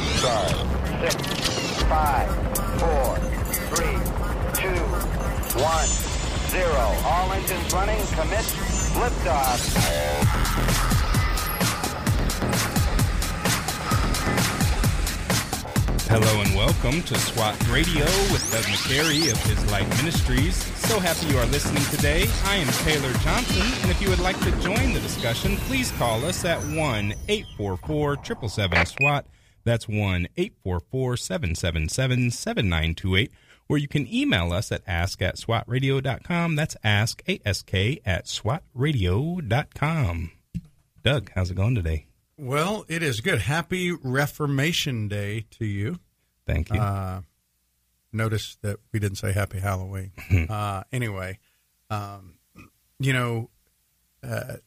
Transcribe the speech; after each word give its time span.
four. 0.00 0.66
Six, 1.00 1.82
five, 1.84 2.28
four, 2.80 3.16
three, 3.72 3.96
two, 4.54 4.80
one, 5.62 5.86
zero. 6.50 6.84
All 7.04 7.32
engines 7.32 7.72
running. 7.72 8.04
Commit. 8.08 8.44
Liftoff. 8.96 9.76
Hello 16.08 16.40
and 16.40 16.54
welcome 16.54 17.02
to 17.02 17.14
SWAT 17.18 17.68
Radio 17.68 18.04
with 18.32 18.48
Doug 18.50 18.64
McCary 18.64 19.30
of 19.30 19.38
His 19.44 19.70
Light 19.70 19.88
Ministries. 19.98 20.54
So 20.86 20.98
happy 20.98 21.26
you 21.26 21.36
are 21.36 21.46
listening 21.46 21.82
today. 21.84 22.26
I 22.44 22.56
am 22.56 22.68
Taylor 22.84 23.12
Johnson, 23.18 23.66
and 23.82 23.90
if 23.90 24.00
you 24.00 24.08
would 24.08 24.20
like 24.20 24.38
to 24.40 24.50
join 24.62 24.94
the 24.94 25.00
discussion, 25.00 25.56
please 25.68 25.90
call 25.92 26.24
us 26.24 26.44
at 26.44 26.58
1 26.60 27.14
844 27.28 28.14
777 28.24 28.86
SWAT. 28.86 29.26
That's 29.66 29.88
1 29.88 30.28
844 30.36 31.16
777 31.16 32.30
7928. 32.30 33.32
Or 33.68 33.78
you 33.78 33.88
can 33.88 34.06
email 34.06 34.52
us 34.52 34.70
at 34.70 34.82
ask 34.86 35.20
at 35.20 35.34
swatradio.com. 35.36 36.54
That's 36.54 36.76
ask, 36.84 37.20
A-S-K, 37.28 38.00
at 38.06 38.26
swatradio.com. 38.26 40.30
Doug, 41.02 41.30
how's 41.34 41.50
it 41.50 41.56
going 41.56 41.74
today? 41.74 42.06
Well, 42.38 42.84
it 42.88 43.02
is 43.02 43.20
good. 43.20 43.40
Happy 43.40 43.90
Reformation 43.90 45.08
Day 45.08 45.46
to 45.58 45.64
you. 45.64 45.98
Thank 46.46 46.72
you. 46.72 46.78
Uh, 46.78 47.22
notice 48.12 48.56
that 48.62 48.78
we 48.92 49.00
didn't 49.00 49.18
say 49.18 49.32
Happy 49.32 49.58
Halloween. 49.58 50.12
uh, 50.48 50.84
anyway, 50.92 51.40
um, 51.90 52.38
you 53.00 53.12
know, 53.12 53.50
uh, 54.22 54.58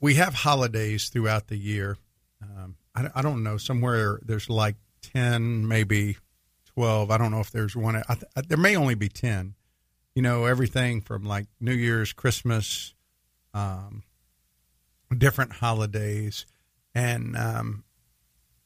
we 0.00 0.14
have 0.14 0.32
holidays 0.32 1.10
throughout 1.10 1.48
the 1.48 1.58
year. 1.58 1.98
Um, 2.42 2.76
I, 2.96 3.10
I, 3.16 3.22
don't 3.22 3.42
know. 3.42 3.56
Somewhere 3.58 4.18
there's 4.24 4.48
like 4.50 4.76
10, 5.12 5.68
maybe 5.68 6.16
12. 6.74 7.10
I 7.10 7.18
don't 7.18 7.30
know 7.30 7.40
if 7.40 7.50
there's 7.50 7.76
one. 7.76 7.96
I 7.96 8.14
th- 8.14 8.48
there 8.48 8.58
may 8.58 8.76
only 8.76 8.94
be 8.94 9.08
10. 9.08 9.54
You 10.14 10.22
know, 10.22 10.46
everything 10.46 11.02
from 11.02 11.24
like 11.24 11.46
New 11.60 11.74
Year's, 11.74 12.12
Christmas, 12.12 12.94
um, 13.52 14.02
different 15.16 15.52
holidays 15.52 16.46
and 16.96 17.36
um, 17.36 17.84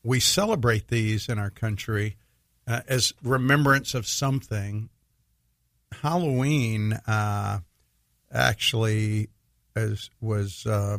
we 0.04 0.20
celebrate 0.20 0.86
these 0.86 1.28
in 1.28 1.40
our 1.40 1.50
country 1.50 2.16
uh, 2.64 2.82
as 2.86 3.12
remembrance 3.24 3.92
of 3.92 4.06
something. 4.06 4.88
Halloween 6.00 6.92
uh, 7.08 7.58
actually 8.32 9.30
is, 9.74 10.10
was 10.20 10.64
uh, 10.64 10.98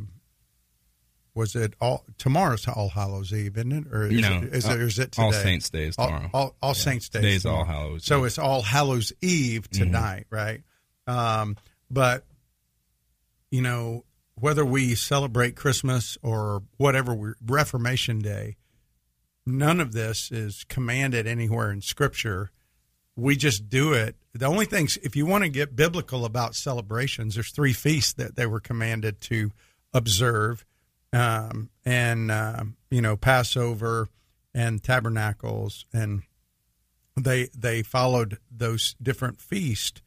was 1.33 1.55
it 1.55 1.73
all 1.79 2.05
tomorrow's 2.17 2.67
All 2.67 2.89
Hallows 2.89 3.33
Eve, 3.33 3.57
isn't 3.57 3.71
it? 3.71 3.87
Or 3.93 4.07
is, 4.07 4.21
no, 4.21 4.37
it, 4.37 4.53
is, 4.53 4.67
it, 4.67 4.81
is 4.81 4.99
it 4.99 5.11
today? 5.13 5.23
All 5.23 5.33
Saints 5.33 5.69
Day 5.69 5.85
is 5.85 5.95
tomorrow. 5.95 6.29
All, 6.33 6.41
all, 6.41 6.55
all 6.61 6.69
yeah. 6.69 6.73
Saints 6.73 7.09
Day. 7.09 7.21
Today's 7.21 7.45
All 7.45 7.63
Hallows. 7.63 8.05
So 8.05 8.23
it's 8.25 8.37
All 8.37 8.61
Hallows 8.61 9.13
Eve 9.21 9.69
mm-hmm. 9.69 9.83
tonight, 9.83 10.25
mm-hmm. 10.31 10.35
right? 10.35 10.61
Um, 11.07 11.57
but 11.89 12.25
you 13.49 13.61
know, 13.61 14.05
whether 14.35 14.65
we 14.65 14.95
celebrate 14.95 15.55
Christmas 15.55 16.17
or 16.21 16.63
whatever, 16.77 17.35
Reformation 17.45 18.19
Day, 18.19 18.55
none 19.45 19.79
of 19.79 19.93
this 19.93 20.31
is 20.31 20.65
commanded 20.67 21.27
anywhere 21.27 21.71
in 21.71 21.81
Scripture. 21.81 22.51
We 23.15 23.35
just 23.35 23.69
do 23.69 23.93
it. 23.93 24.15
The 24.33 24.45
only 24.45 24.65
things, 24.65 24.97
if 25.03 25.15
you 25.15 25.25
want 25.25 25.43
to 25.43 25.49
get 25.49 25.75
biblical 25.75 26.25
about 26.25 26.55
celebrations, 26.55 27.35
there's 27.35 27.51
three 27.51 27.73
feasts 27.73 28.13
that 28.13 28.35
they 28.35 28.45
were 28.45 28.61
commanded 28.61 29.19
to 29.21 29.51
observe, 29.93 30.65
um, 31.13 31.69
and 31.85 32.31
uh, 32.31 32.63
you 32.89 33.01
know 33.01 33.17
Passover 33.17 34.07
and 34.53 34.83
Tabernacles, 34.83 35.85
and 35.93 36.23
they 37.15 37.49
they 37.55 37.83
followed 37.83 38.37
those 38.49 38.95
different 39.01 39.39
feasts 39.39 40.01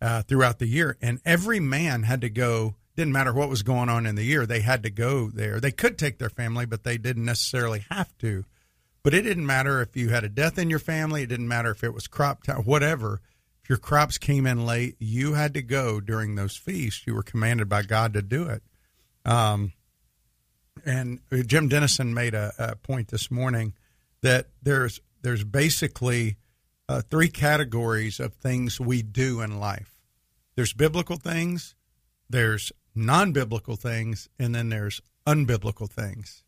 uh, 0.00 0.22
throughout 0.22 0.58
the 0.58 0.66
year, 0.66 0.96
and 1.00 1.20
every 1.24 1.60
man 1.60 2.04
had 2.04 2.20
to 2.20 2.30
go 2.30 2.76
didn't 2.96 3.12
matter 3.12 3.32
what 3.32 3.48
was 3.48 3.62
going 3.62 3.88
on 3.88 4.06
in 4.06 4.16
the 4.16 4.24
year, 4.24 4.44
they 4.44 4.60
had 4.60 4.82
to 4.82 4.90
go 4.90 5.28
there. 5.28 5.60
They 5.60 5.70
could 5.70 5.98
take 5.98 6.18
their 6.18 6.30
family, 6.30 6.66
but 6.66 6.84
they 6.84 6.98
didn't 6.98 7.24
necessarily 7.24 7.84
have 7.90 8.16
to. 8.18 8.44
But 9.02 9.14
it 9.14 9.22
didn't 9.22 9.46
matter 9.46 9.80
if 9.80 9.96
you 9.96 10.10
had 10.10 10.24
a 10.24 10.28
death 10.28 10.58
in 10.58 10.70
your 10.70 10.78
family, 10.78 11.22
it 11.22 11.28
didn't 11.28 11.48
matter 11.48 11.70
if 11.70 11.82
it 11.82 11.94
was 11.94 12.06
crop 12.06 12.44
time, 12.44 12.62
whatever. 12.62 13.20
If 13.62 13.68
your 13.68 13.78
crops 13.78 14.18
came 14.18 14.46
in 14.46 14.66
late, 14.66 14.96
you 14.98 15.34
had 15.34 15.54
to 15.54 15.62
go 15.62 16.00
during 16.00 16.34
those 16.34 16.56
feasts. 16.56 17.06
You 17.06 17.14
were 17.14 17.22
commanded 17.22 17.68
by 17.68 17.82
God 17.82 18.12
to 18.14 18.22
do 18.22 18.48
it. 18.48 18.62
Um, 19.24 19.72
and 20.84 21.20
Jim 21.46 21.68
Denison 21.68 22.14
made 22.14 22.34
a, 22.34 22.52
a, 22.58 22.76
point 22.76 23.08
this 23.08 23.30
morning 23.30 23.74
that 24.22 24.48
there's 24.62 25.00
there's 25.22 25.44
basically 25.44 26.36
uh, 26.88 27.02
three 27.02 27.28
categories 27.28 28.20
of 28.20 28.34
things 28.34 28.80
we 28.80 29.02
do 29.02 29.40
in 29.40 29.60
life. 29.60 29.94
There's 30.56 30.72
biblical 30.72 31.16
things, 31.16 31.74
there's 32.28 32.72
non 32.94 33.32
biblical 33.32 33.76
things, 33.76 34.28
and 34.38 34.54
then 34.54 34.68
there's 34.68 35.00
unbiblical 35.26 35.88
things. 35.88 36.42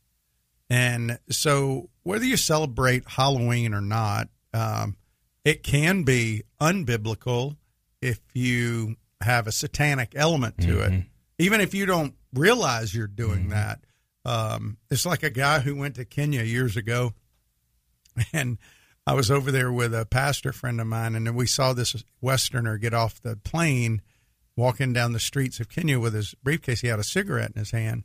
And 0.70 1.18
so, 1.30 1.90
whether 2.02 2.24
you 2.24 2.36
celebrate 2.36 3.06
Halloween 3.06 3.74
or 3.74 3.80
not, 3.80 4.28
um, 4.52 4.96
it 5.44 5.62
can 5.62 6.04
be 6.04 6.42
unbiblical 6.60 7.56
if 8.00 8.20
you 8.32 8.96
have 9.20 9.46
a 9.46 9.52
satanic 9.52 10.12
element 10.14 10.58
to 10.58 10.76
mm-hmm. 10.76 10.94
it, 10.94 11.04
even 11.38 11.60
if 11.60 11.74
you 11.74 11.86
don't 11.86 12.14
realize 12.32 12.94
you're 12.94 13.06
doing 13.06 13.40
mm-hmm. 13.40 13.50
that. 13.50 13.80
Um, 14.24 14.78
it's 14.90 15.06
like 15.06 15.22
a 15.22 15.30
guy 15.30 15.60
who 15.60 15.76
went 15.76 15.96
to 15.96 16.04
Kenya 16.04 16.42
years 16.42 16.76
ago, 16.76 17.12
and 18.32 18.58
I 19.06 19.14
was 19.14 19.30
over 19.30 19.52
there 19.52 19.70
with 19.70 19.94
a 19.94 20.06
pastor 20.06 20.52
friend 20.52 20.80
of 20.80 20.86
mine, 20.86 21.14
and 21.14 21.36
we 21.36 21.46
saw 21.46 21.72
this 21.72 22.04
Westerner 22.20 22.78
get 22.78 22.94
off 22.94 23.20
the 23.20 23.36
plane 23.36 24.00
walking 24.56 24.92
down 24.92 25.12
the 25.12 25.20
streets 25.20 25.60
of 25.60 25.68
Kenya 25.68 25.98
with 25.98 26.14
his 26.14 26.34
briefcase. 26.42 26.80
He 26.80 26.88
had 26.88 26.98
a 26.98 27.04
cigarette 27.04 27.52
in 27.54 27.60
his 27.60 27.72
hand, 27.72 28.04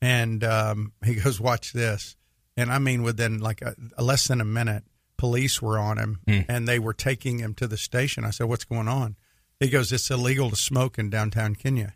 and 0.00 0.42
um, 0.42 0.92
he 1.04 1.16
goes, 1.16 1.40
"Watch 1.40 1.72
this!" 1.72 2.16
And 2.56 2.70
I 2.70 2.78
mean, 2.78 3.02
within 3.02 3.38
like 3.38 3.62
a, 3.62 3.74
a 3.96 4.02
less 4.02 4.26
than 4.26 4.40
a 4.40 4.44
minute, 4.44 4.84
police 5.16 5.62
were 5.62 5.78
on 5.78 5.98
him, 5.98 6.20
mm. 6.26 6.44
and 6.48 6.66
they 6.66 6.78
were 6.78 6.94
taking 6.94 7.38
him 7.38 7.54
to 7.54 7.68
the 7.68 7.76
station. 7.76 8.24
I 8.24 8.30
said, 8.30 8.48
"What's 8.48 8.64
going 8.64 8.88
on?" 8.88 9.16
He 9.60 9.68
goes, 9.68 9.92
"It's 9.92 10.10
illegal 10.10 10.50
to 10.50 10.56
smoke 10.56 10.98
in 10.98 11.10
downtown 11.10 11.54
Kenya, 11.54 11.94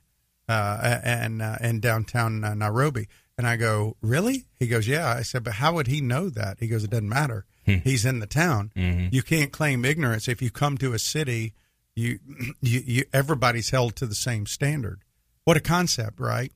uh, 0.49 1.01
and 1.03 1.43
uh, 1.43 1.57
in 1.61 1.81
downtown 1.81 2.45
uh, 2.45 2.55
Nairobi." 2.55 3.09
And 3.37 3.47
I 3.47 3.57
go, 3.57 3.97
"Really?" 4.01 4.47
He 4.59 4.67
goes, 4.69 4.87
"Yeah." 4.87 5.09
I 5.09 5.23
said, 5.23 5.45
"But 5.45 5.55
how 5.55 5.75
would 5.75 5.89
he 5.89 6.01
know 6.01 6.31
that?" 6.31 6.59
He 6.61 6.69
goes, 6.69 6.85
"It 6.85 6.91
doesn't 6.91 7.09
matter." 7.09 7.45
Hmm. 7.67 7.77
He's 7.77 8.05
in 8.05 8.21
the 8.21 8.27
town. 8.27 8.71
Mm-hmm. 8.77 9.09
You 9.11 9.23
can't 9.23 9.51
claim 9.51 9.85
ignorance 9.85 10.29
if 10.29 10.43
you 10.43 10.51
come 10.51 10.79
to 10.79 10.93
a 10.93 10.99
city 10.99 11.55
you, 11.95 12.19
you, 12.61 12.83
you, 12.85 13.05
everybody's 13.13 13.71
held 13.71 13.97
to 13.97 14.07
the 14.07 14.15
same 14.15 14.47
standard. 14.47 15.01
What 15.45 15.57
a 15.57 15.61
concept, 15.61 16.21
right? 16.21 16.53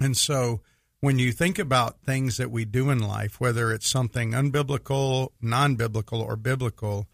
And 0.00 0.16
so 0.16 0.60
when 1.00 1.18
you 1.18 1.32
think 1.32 1.58
about 1.58 2.00
things 2.00 2.36
that 2.36 2.50
we 2.50 2.64
do 2.64 2.90
in 2.90 2.98
life, 2.98 3.40
whether 3.40 3.72
it's 3.72 3.88
something 3.88 4.32
unbiblical, 4.32 5.30
non-biblical, 5.40 6.20
or 6.20 6.36
biblical, 6.36 7.06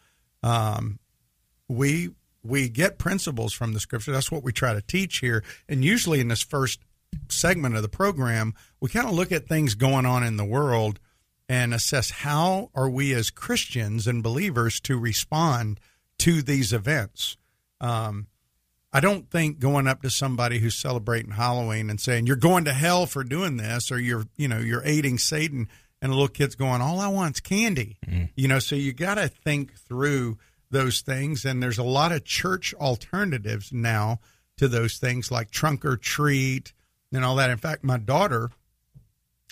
um, 0.42 0.98
we 1.68 2.10
we 2.44 2.68
get 2.68 2.98
principles 2.98 3.52
from 3.52 3.72
the 3.72 3.78
scripture. 3.78 4.10
That's 4.10 4.32
what 4.32 4.42
we 4.42 4.52
try 4.52 4.74
to 4.74 4.82
teach 4.82 5.18
here. 5.18 5.44
And 5.68 5.84
usually 5.84 6.18
in 6.18 6.26
this 6.26 6.42
first 6.42 6.80
segment 7.28 7.76
of 7.76 7.82
the 7.82 7.88
program, 7.88 8.54
we 8.80 8.88
kind 8.88 9.06
of 9.06 9.14
look 9.14 9.32
at 9.32 9.46
things 9.46 9.74
going 9.74 10.06
on 10.06 10.22
in 10.22 10.36
the 10.36 10.44
world 10.44 10.98
and 11.48 11.74
assess 11.74 12.10
how 12.10 12.70
are 12.74 12.88
we 12.88 13.12
as 13.12 13.30
Christians 13.30 14.06
and 14.06 14.22
believers 14.22 14.80
to 14.80 14.98
respond 14.98 15.80
to 16.18 16.42
these 16.42 16.72
events. 16.72 17.36
Um, 17.80 18.28
I 18.92 19.00
don't 19.00 19.30
think 19.30 19.58
going 19.58 19.86
up 19.86 20.02
to 20.02 20.10
somebody 20.10 20.58
who's 20.58 20.74
celebrating 20.74 21.32
Halloween 21.32 21.90
and 21.90 22.00
saying 22.00 22.26
you're 22.26 22.36
going 22.36 22.64
to 22.66 22.72
hell 22.72 23.06
for 23.06 23.24
doing 23.24 23.56
this, 23.56 23.90
or 23.90 23.98
you're 23.98 24.24
you 24.36 24.48
know 24.48 24.58
you're 24.58 24.82
aiding 24.84 25.18
Satan, 25.18 25.68
and 26.00 26.12
a 26.12 26.14
little 26.14 26.28
kid's 26.28 26.54
going, 26.54 26.80
all 26.80 27.00
I 27.00 27.08
want's 27.08 27.40
candy. 27.40 27.96
Mm. 28.06 28.30
You 28.36 28.48
know, 28.48 28.58
so 28.58 28.76
you 28.76 28.92
got 28.92 29.14
to 29.14 29.28
think 29.28 29.74
through 29.74 30.38
those 30.70 31.00
things, 31.00 31.44
and 31.44 31.62
there's 31.62 31.78
a 31.78 31.82
lot 31.82 32.12
of 32.12 32.24
church 32.24 32.74
alternatives 32.74 33.72
now 33.72 34.20
to 34.58 34.68
those 34.68 34.98
things 34.98 35.30
like 35.30 35.50
trunk 35.50 35.84
or 35.84 35.96
treat 35.96 36.72
and 37.12 37.24
all 37.24 37.36
that. 37.36 37.50
In 37.50 37.58
fact, 37.58 37.84
my 37.84 37.98
daughter 37.98 38.50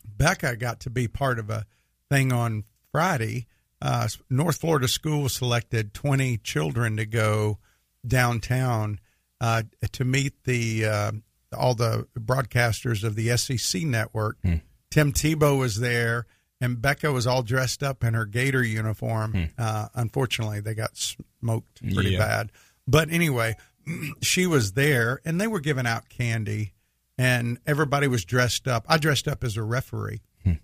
Becca 0.04 0.56
got 0.56 0.80
to 0.80 0.90
be 0.90 1.08
part 1.08 1.38
of 1.38 1.50
a 1.50 1.66
thing 2.08 2.32
on 2.32 2.64
Friday 2.90 3.46
uh, 3.82 4.08
North 4.28 4.58
Florida 4.58 4.88
School 4.88 5.28
selected 5.28 5.94
20 5.94 6.38
children 6.38 6.96
to 6.96 7.06
go 7.06 7.58
downtown 8.06 9.00
uh, 9.40 9.62
to 9.92 10.04
meet 10.04 10.44
the 10.44 10.84
uh, 10.84 11.12
all 11.56 11.74
the 11.74 12.06
broadcasters 12.18 13.04
of 13.04 13.14
the 13.14 13.36
SEC 13.36 13.82
network. 13.82 14.36
Hmm. 14.42 14.56
Tim 14.90 15.12
Tebow 15.12 15.58
was 15.58 15.80
there, 15.80 16.26
and 16.60 16.80
Becca 16.80 17.10
was 17.10 17.26
all 17.26 17.42
dressed 17.42 17.82
up 17.82 18.04
in 18.04 18.14
her 18.14 18.26
Gator 18.26 18.62
uniform. 18.62 19.48
Uh, 19.56 19.88
unfortunately, 19.94 20.60
they 20.60 20.74
got 20.74 20.96
smoked 20.96 21.82
pretty 21.94 22.10
yeah. 22.10 22.18
bad. 22.18 22.52
But 22.86 23.10
anyway, 23.10 23.56
she 24.20 24.46
was 24.46 24.72
there, 24.72 25.20
and 25.24 25.40
they 25.40 25.46
were 25.46 25.60
giving 25.60 25.86
out 25.86 26.08
candy, 26.08 26.74
and 27.20 27.58
everybody 27.66 28.08
was 28.08 28.24
dressed 28.24 28.66
up. 28.66 28.84
I 28.88 28.98
dressed 28.98 29.28
up 29.28 29.44
as 29.44 29.56
a 29.56 29.62
referee, 29.62 30.22
hmm. 30.42 30.54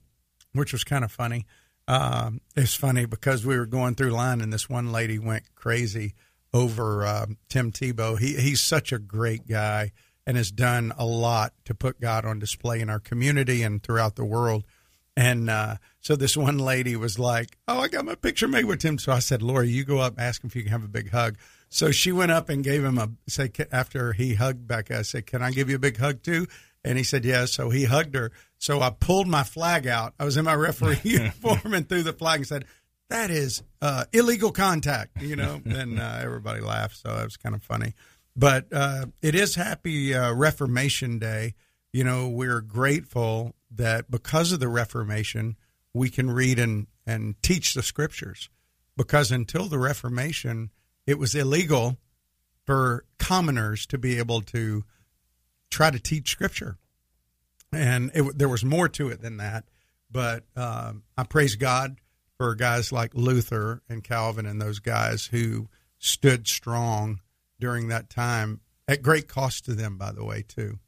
which 0.52 0.72
was 0.72 0.84
kind 0.84 1.04
of 1.04 1.12
funny 1.12 1.46
um, 1.88 2.40
it's 2.56 2.74
funny 2.74 3.06
because 3.06 3.46
we 3.46 3.56
were 3.56 3.66
going 3.66 3.94
through 3.94 4.10
line 4.10 4.40
and 4.40 4.52
this 4.52 4.68
one 4.68 4.90
lady 4.90 5.18
went 5.18 5.54
crazy 5.54 6.14
over 6.52 7.06
um, 7.06 7.38
Tim 7.48 7.70
Tebow. 7.70 8.18
He 8.18 8.34
he's 8.34 8.60
such 8.60 8.92
a 8.92 8.98
great 8.98 9.46
guy 9.46 9.92
and 10.26 10.36
has 10.36 10.50
done 10.50 10.92
a 10.98 11.06
lot 11.06 11.52
to 11.66 11.74
put 11.74 12.00
God 12.00 12.24
on 12.24 12.38
display 12.38 12.80
in 12.80 12.90
our 12.90 12.98
community 12.98 13.62
and 13.62 13.82
throughout 13.82 14.16
the 14.16 14.24
world. 14.24 14.64
And 15.16 15.48
uh, 15.48 15.76
so 16.00 16.16
this 16.16 16.36
one 16.36 16.58
lady 16.58 16.96
was 16.96 17.18
like, 17.18 17.56
"Oh, 17.68 17.80
I 17.80 17.88
got 17.88 18.04
my 18.04 18.16
picture 18.16 18.48
made 18.48 18.64
with 18.64 18.80
Tim." 18.80 18.98
So 18.98 19.12
I 19.12 19.20
said, 19.20 19.40
"Lori, 19.40 19.68
you 19.68 19.84
go 19.84 19.98
up, 19.98 20.14
ask 20.18 20.42
him 20.42 20.48
if 20.48 20.56
you 20.56 20.62
can 20.62 20.72
have 20.72 20.84
a 20.84 20.88
big 20.88 21.10
hug." 21.10 21.38
So 21.68 21.90
she 21.90 22.12
went 22.12 22.32
up 22.32 22.48
and 22.48 22.62
gave 22.62 22.84
him 22.84 22.98
a 22.98 23.10
say 23.28 23.50
after 23.72 24.12
he 24.12 24.34
hugged 24.34 24.66
Becca. 24.66 24.98
I 24.98 25.02
said, 25.02 25.26
"Can 25.26 25.42
I 25.42 25.50
give 25.50 25.68
you 25.68 25.76
a 25.76 25.80
big 25.80 25.98
hug 25.98 26.22
too?" 26.22 26.46
And 26.84 26.96
he 26.96 27.04
said, 27.04 27.24
"Yes." 27.24 27.52
So 27.52 27.70
he 27.70 27.84
hugged 27.84 28.14
her. 28.14 28.32
So 28.58 28.80
I 28.80 28.90
pulled 28.90 29.26
my 29.26 29.42
flag 29.42 29.86
out. 29.86 30.14
I 30.18 30.24
was 30.24 30.36
in 30.36 30.44
my 30.44 30.54
referee 30.54 31.00
uniform 31.04 31.74
and 31.74 31.88
threw 31.88 32.02
the 32.02 32.12
flag 32.12 32.40
and 32.40 32.46
said, 32.46 32.64
"That 33.10 33.30
is 33.30 33.62
uh, 33.82 34.04
illegal 34.12 34.52
contact." 34.52 35.20
You 35.20 35.36
know, 35.36 35.60
and 35.66 36.00
uh, 36.00 36.18
everybody 36.20 36.60
laughed. 36.60 36.96
So 36.98 37.10
it 37.16 37.24
was 37.24 37.36
kind 37.36 37.54
of 37.54 37.62
funny. 37.62 37.94
But 38.36 38.66
uh, 38.72 39.06
it 39.22 39.34
is 39.34 39.54
Happy 39.54 40.14
uh, 40.14 40.32
Reformation 40.34 41.18
Day. 41.18 41.54
You 41.92 42.04
know, 42.04 42.28
we're 42.28 42.60
grateful 42.60 43.54
that 43.70 44.10
because 44.10 44.52
of 44.52 44.60
the 44.60 44.68
Reformation, 44.68 45.56
we 45.94 46.10
can 46.10 46.30
read 46.30 46.58
and 46.58 46.86
and 47.06 47.40
teach 47.42 47.74
the 47.74 47.82
Scriptures. 47.82 48.50
Because 48.96 49.30
until 49.30 49.66
the 49.66 49.78
Reformation, 49.78 50.70
it 51.06 51.18
was 51.18 51.34
illegal 51.34 51.96
for 52.64 53.04
commoners 53.18 53.86
to 53.86 53.98
be 53.98 54.18
able 54.18 54.40
to 54.40 54.84
try 55.70 55.90
to 55.90 55.98
teach 55.98 56.30
Scripture 56.30 56.78
and 57.72 58.10
it, 58.14 58.38
there 58.38 58.48
was 58.48 58.64
more 58.64 58.88
to 58.88 59.08
it 59.08 59.20
than 59.20 59.38
that. 59.38 59.64
But 60.10 60.44
um, 60.56 61.02
I 61.16 61.24
praise 61.24 61.56
God 61.56 61.96
for 62.38 62.54
guys 62.54 62.92
like 62.92 63.14
Luther 63.14 63.82
and 63.88 64.04
Calvin 64.04 64.46
and 64.46 64.60
those 64.60 64.78
guys 64.78 65.26
who 65.26 65.68
stood 65.98 66.46
strong 66.46 67.20
during 67.58 67.88
that 67.88 68.10
time 68.10 68.60
at 68.86 69.02
great 69.02 69.28
cost 69.28 69.64
to 69.64 69.74
them, 69.74 69.98
by 69.98 70.12
the 70.12 70.24
way, 70.24 70.44
too. 70.46 70.78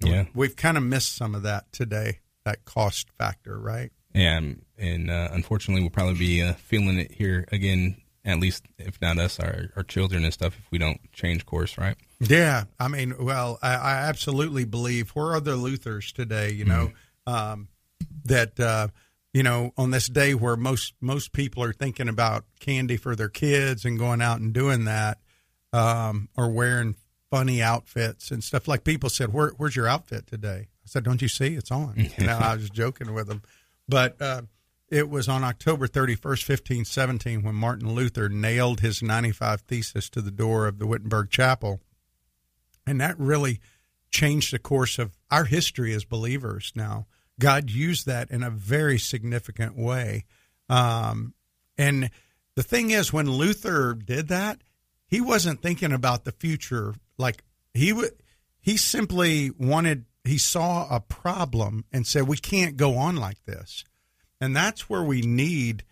Yeah, 0.00 0.26
we've 0.34 0.54
kind 0.54 0.76
of 0.76 0.82
missed 0.84 1.16
some 1.16 1.34
of 1.34 1.42
that 1.42 1.72
today, 1.72 2.20
that 2.44 2.64
cost 2.64 3.08
factor, 3.18 3.58
right? 3.58 3.90
And 4.14 4.62
and 4.76 5.10
uh, 5.10 5.28
unfortunately, 5.32 5.82
we'll 5.82 5.90
probably 5.90 6.14
be 6.14 6.42
uh, 6.42 6.52
feeling 6.54 6.98
it 6.98 7.10
here 7.10 7.46
again. 7.50 7.96
At 8.28 8.40
least, 8.40 8.66
if 8.78 9.00
not 9.00 9.16
us, 9.16 9.40
our 9.40 9.70
our 9.74 9.82
children 9.82 10.22
and 10.22 10.34
stuff, 10.34 10.54
if 10.58 10.70
we 10.70 10.76
don't 10.76 11.00
change 11.12 11.46
course, 11.46 11.78
right? 11.78 11.96
Yeah, 12.20 12.64
I 12.78 12.88
mean, 12.88 13.14
well, 13.18 13.58
I, 13.62 13.74
I 13.74 13.92
absolutely 14.06 14.66
believe 14.66 15.10
where 15.10 15.32
are 15.32 15.40
the 15.40 15.56
Luthers 15.56 16.12
today? 16.12 16.50
You 16.52 16.66
know 16.66 16.92
mm-hmm. 17.26 17.34
um, 17.34 17.68
that 18.26 18.60
uh, 18.60 18.88
you 19.32 19.42
know 19.42 19.72
on 19.78 19.92
this 19.92 20.08
day 20.08 20.34
where 20.34 20.56
most 20.56 20.92
most 21.00 21.32
people 21.32 21.62
are 21.62 21.72
thinking 21.72 22.06
about 22.06 22.44
candy 22.60 22.98
for 22.98 23.16
their 23.16 23.30
kids 23.30 23.86
and 23.86 23.98
going 23.98 24.20
out 24.20 24.40
and 24.40 24.52
doing 24.52 24.84
that, 24.84 25.16
um, 25.72 26.28
or 26.36 26.50
wearing 26.50 26.96
funny 27.30 27.62
outfits 27.62 28.30
and 28.30 28.44
stuff. 28.44 28.68
Like 28.68 28.84
people 28.84 29.08
said, 29.08 29.32
Where, 29.32 29.52
"Where's 29.56 29.74
your 29.74 29.88
outfit 29.88 30.26
today?" 30.26 30.66
I 30.68 30.86
said, 30.86 31.02
"Don't 31.02 31.22
you 31.22 31.28
see? 31.28 31.54
It's 31.54 31.70
on." 31.70 31.94
you 32.18 32.26
know, 32.26 32.36
I 32.36 32.56
was 32.56 32.68
joking 32.68 33.14
with 33.14 33.26
them, 33.26 33.40
but. 33.88 34.20
Uh, 34.20 34.42
it 34.90 35.08
was 35.08 35.28
on 35.28 35.44
October 35.44 35.86
31st, 35.86 36.48
1517, 36.48 37.42
when 37.42 37.54
Martin 37.54 37.94
Luther 37.94 38.28
nailed 38.28 38.80
his 38.80 39.02
95 39.02 39.62
Thesis 39.62 40.08
to 40.10 40.22
the 40.22 40.30
door 40.30 40.66
of 40.66 40.78
the 40.78 40.86
Wittenberg 40.86 41.30
Chapel 41.30 41.80
and 42.88 43.00
that 43.00 43.18
really 43.18 43.60
changed 44.10 44.52
the 44.52 44.58
course 44.58 44.98
of 44.98 45.16
our 45.30 45.44
history 45.44 45.92
as 45.92 46.04
believers 46.04 46.72
now. 46.74 47.06
God 47.38 47.70
used 47.70 48.06
that 48.06 48.30
in 48.30 48.42
a 48.42 48.50
very 48.50 48.98
significant 48.98 49.76
way. 49.76 50.24
Um, 50.70 51.34
and 51.76 52.10
the 52.54 52.62
thing 52.62 52.90
is, 52.90 53.12
when 53.12 53.30
Luther 53.30 53.94
did 53.94 54.28
that, 54.28 54.62
he 55.06 55.20
wasn't 55.20 55.60
thinking 55.60 55.92
about 55.92 56.24
the 56.24 56.32
future. 56.32 56.94
Like 57.18 57.44
he 57.74 57.92
would, 57.92 58.12
he 58.58 58.78
simply 58.78 59.50
wanted, 59.50 60.06
he 60.24 60.38
saw 60.38 60.88
a 60.90 61.00
problem 61.00 61.84
and 61.92 62.06
said, 62.06 62.26
we 62.26 62.38
can't 62.38 62.76
go 62.78 62.96
on 62.96 63.16
like 63.16 63.44
this. 63.44 63.84
And 64.40 64.54
that's 64.54 64.88
where 64.88 65.02
we 65.02 65.20
need 65.22 65.84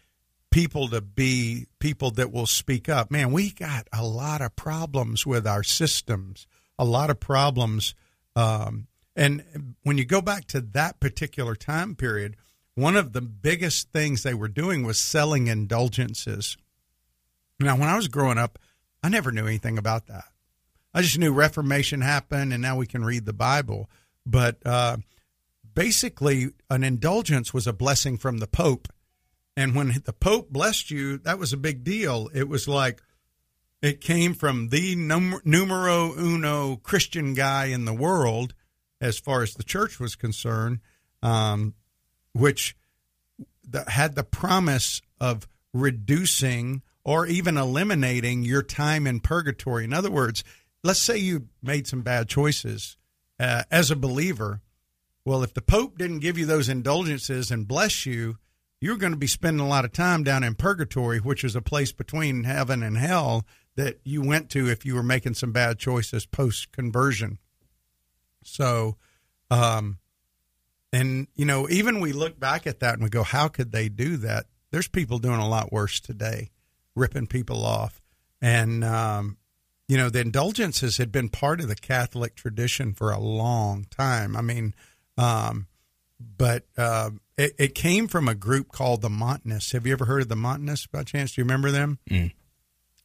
people 0.51 0.89
to 0.89 1.01
be 1.01 1.67
people 1.81 2.13
that 2.13 2.33
will 2.33 2.47
speak 2.47 2.89
up. 2.89 3.11
Man, 3.11 3.33
we 3.33 3.51
got 3.51 3.89
a 3.93 4.05
lot 4.05 4.41
of 4.41 4.57
problems 4.57 5.27
with 5.27 5.47
our 5.47 5.63
systems 5.63 6.47
a 6.79 6.85
lot 6.85 7.11
of 7.11 7.21
problems. 7.21 7.95
Um, 8.35 8.87
and 9.15 9.75
when 9.83 9.99
you 9.99 10.05
go 10.05 10.21
back 10.21 10.47
to 10.49 10.61
that 10.61 11.01
particular 11.01 11.55
time 11.55 11.95
period, 11.95 12.37
one 12.75 12.97
of 12.97 13.13
the 13.13 13.23
biggest 13.23 13.91
things 13.93 14.23
they 14.23 14.35
were 14.35 14.49
doing 14.49 14.85
was 14.85 14.99
selling 14.99 15.47
indulgences. 15.47 16.57
Now, 17.59 17.77
when 17.77 17.89
I 17.89 17.97
was 17.97 18.09
growing 18.09 18.37
up, 18.37 18.59
I 19.03 19.09
never 19.09 19.33
knew 19.33 19.47
anything 19.47 19.79
about 19.79 20.09
that. 20.09 20.27
I 20.93 21.03
just 21.03 21.19
knew 21.19 21.33
Reformation 21.33 22.01
happened, 22.03 22.53
and 22.53 22.61
now 22.61 22.77
we 22.77 22.87
can 22.87 23.05
read 23.05 23.25
the 23.25 23.33
Bible. 23.33 23.89
But 24.27 24.59
uh, 24.67 24.99
basically, 25.77 26.49
an 26.69 26.83
indulgence 26.83 27.55
was 27.55 27.69
a 27.69 27.73
blessing 27.73 28.17
from 28.17 28.39
the 28.39 28.49
Pope. 28.49 28.89
And 29.57 29.77
when 29.77 30.03
the 30.05 30.13
Pope 30.13 30.51
blessed 30.51 30.91
you, 30.91 31.19
that 31.19 31.39
was 31.39 31.53
a 31.53 31.57
big 31.57 31.85
deal. 31.85 32.29
It 32.35 32.49
was 32.49 32.67
like, 32.67 33.01
it 33.81 34.01
came 34.01 34.35
from 34.35 34.71
the 34.71 34.97
num- 34.97 35.41
numero 35.45 36.13
uno 36.19 36.77
Christian 36.77 37.35
guy 37.35 37.67
in 37.67 37.85
the 37.85 37.95
world, 37.95 38.55
as 39.01 39.19
far 39.19 39.43
as 39.43 39.55
the 39.55 39.63
church 39.63 40.01
was 40.01 40.17
concerned, 40.17 40.81
um, 41.23 41.75
which 42.33 42.75
had 43.87 44.15
the 44.15 44.25
promise 44.25 45.03
of 45.21 45.47
reducing 45.73 46.83
or 47.05 47.27
even 47.27 47.57
eliminating 47.57 48.43
your 48.43 48.63
time 48.63 49.07
in 49.07 49.21
purgatory. 49.21 49.85
In 49.85 49.93
other 49.93 50.11
words, 50.11 50.43
let's 50.83 51.01
say 51.01 51.19
you 51.19 51.49
made 51.63 51.87
some 51.87 52.03
bad 52.03 52.29
choices 52.29 52.97
uh, 53.39 53.65
as 53.71 53.91
a 53.91 53.97
believer. 53.97 54.63
Well, 55.27 55.43
if 55.43 55.55
the 55.55 55.61
Pope 55.61 55.99
didn't 55.99 56.21
give 56.21 56.39
you 56.39 56.47
those 56.47 56.69
indulgences 56.69 57.51
and 57.51 57.67
bless 57.67 58.07
you, 58.07 58.39
you're 58.81 58.97
going 58.97 59.13
to 59.13 59.19
be 59.19 59.27
spending 59.27 59.67
a 59.67 59.69
lot 59.69 59.85
of 59.85 59.91
time 59.93 60.23
down 60.23 60.45
in 60.45 60.55
purgatory, 60.55 61.19
which 61.19 61.43
is 61.43 61.57
a 61.57 61.61
place 61.61 61.91
between 61.91 62.45
heaven 62.45 62.81
and 62.81 62.97
hell 62.97 63.45
that 63.75 63.99
you 64.05 64.23
went 64.23 64.51
to 64.51 64.71
if 64.71 64.87
you 64.87 64.95
were 64.95 65.03
making 65.03 65.35
some 65.35 65.51
bad 65.51 65.81
choices 65.81 66.27
post 66.27 66.71
conversion. 66.71 67.39
So, 68.45 68.99
um, 69.51 69.99
and 70.93 71.27
you 71.35 71.45
know, 71.45 71.69
even 71.69 71.99
we 71.99 72.13
look 72.13 72.39
back 72.39 72.65
at 72.65 72.79
that 72.79 72.95
and 72.95 73.03
we 73.03 73.09
go, 73.11 73.25
how 73.25 73.49
could 73.49 73.73
they 73.73 73.89
do 73.89 74.19
that? 74.19 74.47
There's 74.71 74.87
people 74.87 75.19
doing 75.19 75.41
a 75.41 75.49
lot 75.49 75.73
worse 75.73 75.99
today, 75.99 76.51
ripping 76.95 77.27
people 77.27 77.67
off, 77.67 78.01
and 78.41 78.85
um, 78.85 79.39
you 79.89 79.97
know, 79.97 80.09
the 80.09 80.21
indulgences 80.21 80.99
had 80.99 81.11
been 81.11 81.31
part 81.31 81.61
of 81.61 81.67
the 81.67 81.75
Catholic 81.75 82.37
tradition 82.37 82.95
for 82.95 83.11
a 83.11 83.19
long 83.19 83.87
time. 83.91 84.37
I 84.37 84.41
mean, 84.41 84.73
um, 85.17 85.67
but 86.37 86.65
uh, 86.77 87.11
it, 87.37 87.55
it, 87.59 87.75
came 87.75 88.09
from 88.09 88.29
a 88.29 88.35
group 88.35 88.73
called 88.73 89.03
the 89.03 89.11
Montanists. 89.11 89.73
Have 89.73 89.87
you 89.87 89.93
ever 89.93 90.07
heard 90.07 90.23
of 90.23 90.29
the 90.29 90.37
Montanists 90.37 90.87
by 90.87 91.03
chance? 91.05 91.33
Do 91.33 91.41
you 91.41 91.45
remember 91.45 91.71
them? 91.71 91.99
Mm. 92.11 92.33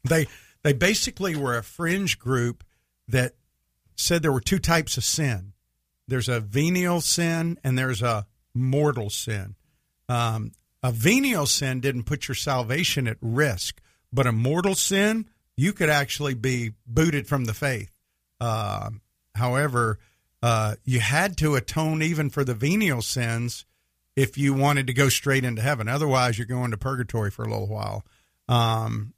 They 0.03 0.27
they 0.63 0.73
basically 0.73 1.35
were 1.35 1.57
a 1.57 1.63
fringe 1.63 2.19
group 2.19 2.63
that 3.07 3.33
said 3.95 4.21
there 4.21 4.31
were 4.31 4.41
two 4.41 4.59
types 4.59 4.97
of 4.97 5.03
sin 5.03 5.53
there's 6.11 6.29
a 6.29 6.41
venial 6.41 6.99
sin 6.99 7.57
and 7.63 7.77
there's 7.77 8.01
a 8.01 8.27
mortal 8.53 9.09
sin. 9.09 9.55
Um, 10.09 10.51
a 10.83 10.91
venial 10.91 11.45
sin 11.45 11.79
didn't 11.79 12.03
put 12.03 12.27
your 12.27 12.35
salvation 12.35 13.07
at 13.07 13.15
risk, 13.21 13.81
but 14.11 14.27
a 14.27 14.33
mortal 14.33 14.75
sin, 14.75 15.29
you 15.55 15.71
could 15.71 15.89
actually 15.89 16.33
be 16.33 16.73
booted 16.85 17.27
from 17.27 17.45
the 17.45 17.53
faith. 17.53 17.95
Uh, 18.41 18.89
however, 19.35 19.99
uh, 20.41 20.75
you 20.83 20.99
had 20.99 21.37
to 21.37 21.55
atone 21.55 22.01
even 22.01 22.29
for 22.29 22.43
the 22.43 22.53
venial 22.53 23.01
sins 23.01 23.65
if 24.15 24.37
you 24.37 24.53
wanted 24.53 24.87
to 24.87 24.93
go 24.93 25.09
straight 25.09 25.43
into 25.43 25.61
heaven. 25.61 25.87
Otherwise, 25.87 26.37
you're 26.37 26.47
going 26.47 26.71
to 26.71 26.77
purgatory 26.77 27.31
for 27.31 27.43
a 27.43 27.49
little 27.49 27.67
while. 27.67 28.03
Um, 28.47 29.13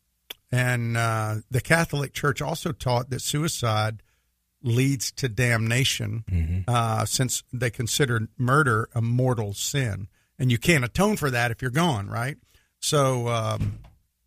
and 0.52 0.96
uh, 0.96 1.38
the 1.50 1.62
Catholic 1.62 2.14
Church 2.14 2.42
also 2.42 2.72
taught 2.72 3.10
that 3.10 3.22
suicide 3.22 4.04
leads 4.62 5.12
to 5.14 5.28
damnation 5.28 6.24
mm-hmm. 6.30 6.60
uh, 6.68 7.06
since 7.06 7.44
they 7.52 7.70
considered 7.70 8.28
murder 8.38 8.88
a 8.94 9.02
mortal 9.02 9.54
sin. 9.54 10.08
And 10.38 10.52
you 10.52 10.58
can't 10.58 10.86
atone 10.86 11.18
for 11.18 11.30
that 11.32 11.52
if 11.52 11.62
you're 11.62 11.72
gone, 11.72 12.08
right? 12.08 12.38
So 12.80 13.28
um, 13.30 13.80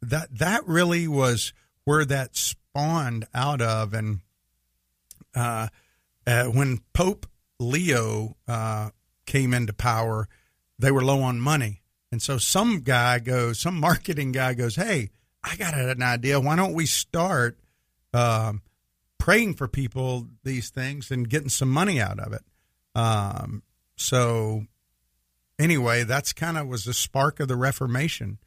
that 0.02 0.36
that 0.38 0.66
really 0.66 1.06
was 1.06 1.52
where 1.84 2.04
that 2.04 2.36
spawned 2.36 3.26
out 3.34 3.60
of. 3.60 3.94
And 3.94 4.20
uh, 5.34 5.68
uh 6.26 6.46
when 6.46 6.80
Pope 6.92 7.26
Leo 7.58 8.36
uh, 8.46 8.90
came 9.26 9.54
into 9.54 9.72
power, 9.72 10.28
they 10.78 10.90
were 10.90 11.04
low 11.04 11.22
on 11.22 11.40
money. 11.40 11.82
And 12.12 12.22
so 12.22 12.38
some 12.38 12.80
guy 12.80 13.18
goes, 13.18 13.58
some 13.58 13.78
marketing 13.80 14.32
guy 14.32 14.54
goes, 14.54 14.76
hey, 14.76 15.10
I 15.42 15.56
got 15.56 15.74
an 15.74 16.02
idea. 16.02 16.40
Why 16.40 16.56
don't 16.56 16.74
we 16.74 16.86
start 16.86 17.58
um, 18.12 18.62
praying 19.18 19.54
for 19.54 19.68
people 19.68 20.28
these 20.44 20.70
things 20.70 21.10
and 21.10 21.28
getting 21.28 21.48
some 21.48 21.70
money 21.70 22.00
out 22.00 22.18
of 22.18 22.32
it? 22.32 22.42
Um, 22.94 23.62
so 23.96 24.66
anyway, 25.58 26.04
that's 26.04 26.32
kind 26.32 26.56
of 26.56 26.68
was 26.68 26.84
the 26.84 26.94
spark 26.94 27.40
of 27.40 27.48
the 27.48 27.56
Reformation. 27.56 28.38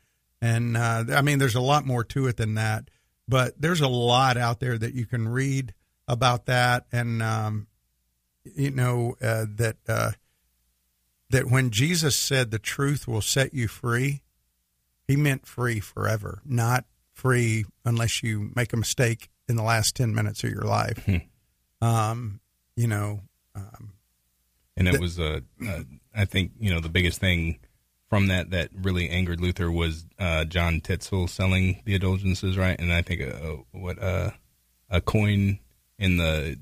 And 0.41 0.77
uh, 0.77 1.05
I 1.13 1.21
mean, 1.21 1.39
there's 1.39 1.55
a 1.55 1.61
lot 1.61 1.85
more 1.85 2.03
to 2.05 2.27
it 2.27 2.37
than 2.37 2.55
that, 2.55 2.89
but 3.27 3.59
there's 3.61 3.81
a 3.81 3.87
lot 3.87 4.37
out 4.37 4.59
there 4.59 4.77
that 4.77 4.93
you 4.93 5.05
can 5.05 5.27
read 5.27 5.73
about 6.07 6.45
that. 6.45 6.85
And, 6.91 7.21
um, 7.21 7.67
you 8.55 8.71
know, 8.71 9.15
uh, 9.21 9.45
that, 9.55 9.77
uh, 9.87 10.11
that 11.29 11.49
when 11.49 11.69
Jesus 11.69 12.17
said 12.17 12.51
the 12.51 12.59
truth 12.59 13.07
will 13.07 13.21
set 13.21 13.53
you 13.53 13.67
free, 13.67 14.21
he 15.07 15.15
meant 15.15 15.45
free 15.45 15.79
forever, 15.79 16.41
not 16.45 16.85
free 17.13 17.65
unless 17.83 18.23
you 18.23 18.51
make 18.55 18.73
a 18.73 18.77
mistake 18.77 19.29
in 19.47 19.55
the 19.55 19.63
last 19.63 19.95
10 19.95 20.13
minutes 20.13 20.43
of 20.43 20.51
your 20.51 20.63
life. 20.63 21.03
Hmm. 21.05 21.17
Um, 21.81 22.39
you 22.75 22.87
know, 22.87 23.21
um, 23.55 23.93
and 24.77 24.87
it 24.87 24.91
Th- 24.91 25.01
was 25.01 25.19
uh, 25.19 25.41
uh, 25.67 25.83
I 26.15 26.25
think 26.25 26.51
you 26.59 26.73
know 26.73 26.79
the 26.79 26.89
biggest 26.89 27.19
thing 27.19 27.59
from 28.09 28.27
that 28.27 28.51
that 28.51 28.69
really 28.73 29.09
angered 29.09 29.41
Luther 29.41 29.69
was 29.69 30.05
uh, 30.17 30.45
John 30.45 30.79
Tetzel 30.79 31.27
selling 31.27 31.81
the 31.85 31.95
indulgences, 31.95 32.57
right? 32.57 32.79
And 32.79 32.91
I 32.91 33.01
think 33.01 33.21
uh, 33.21 33.57
what 33.71 34.01
uh, 34.01 34.31
a 34.89 35.01
coin 35.01 35.59
in 35.97 36.17
the 36.17 36.57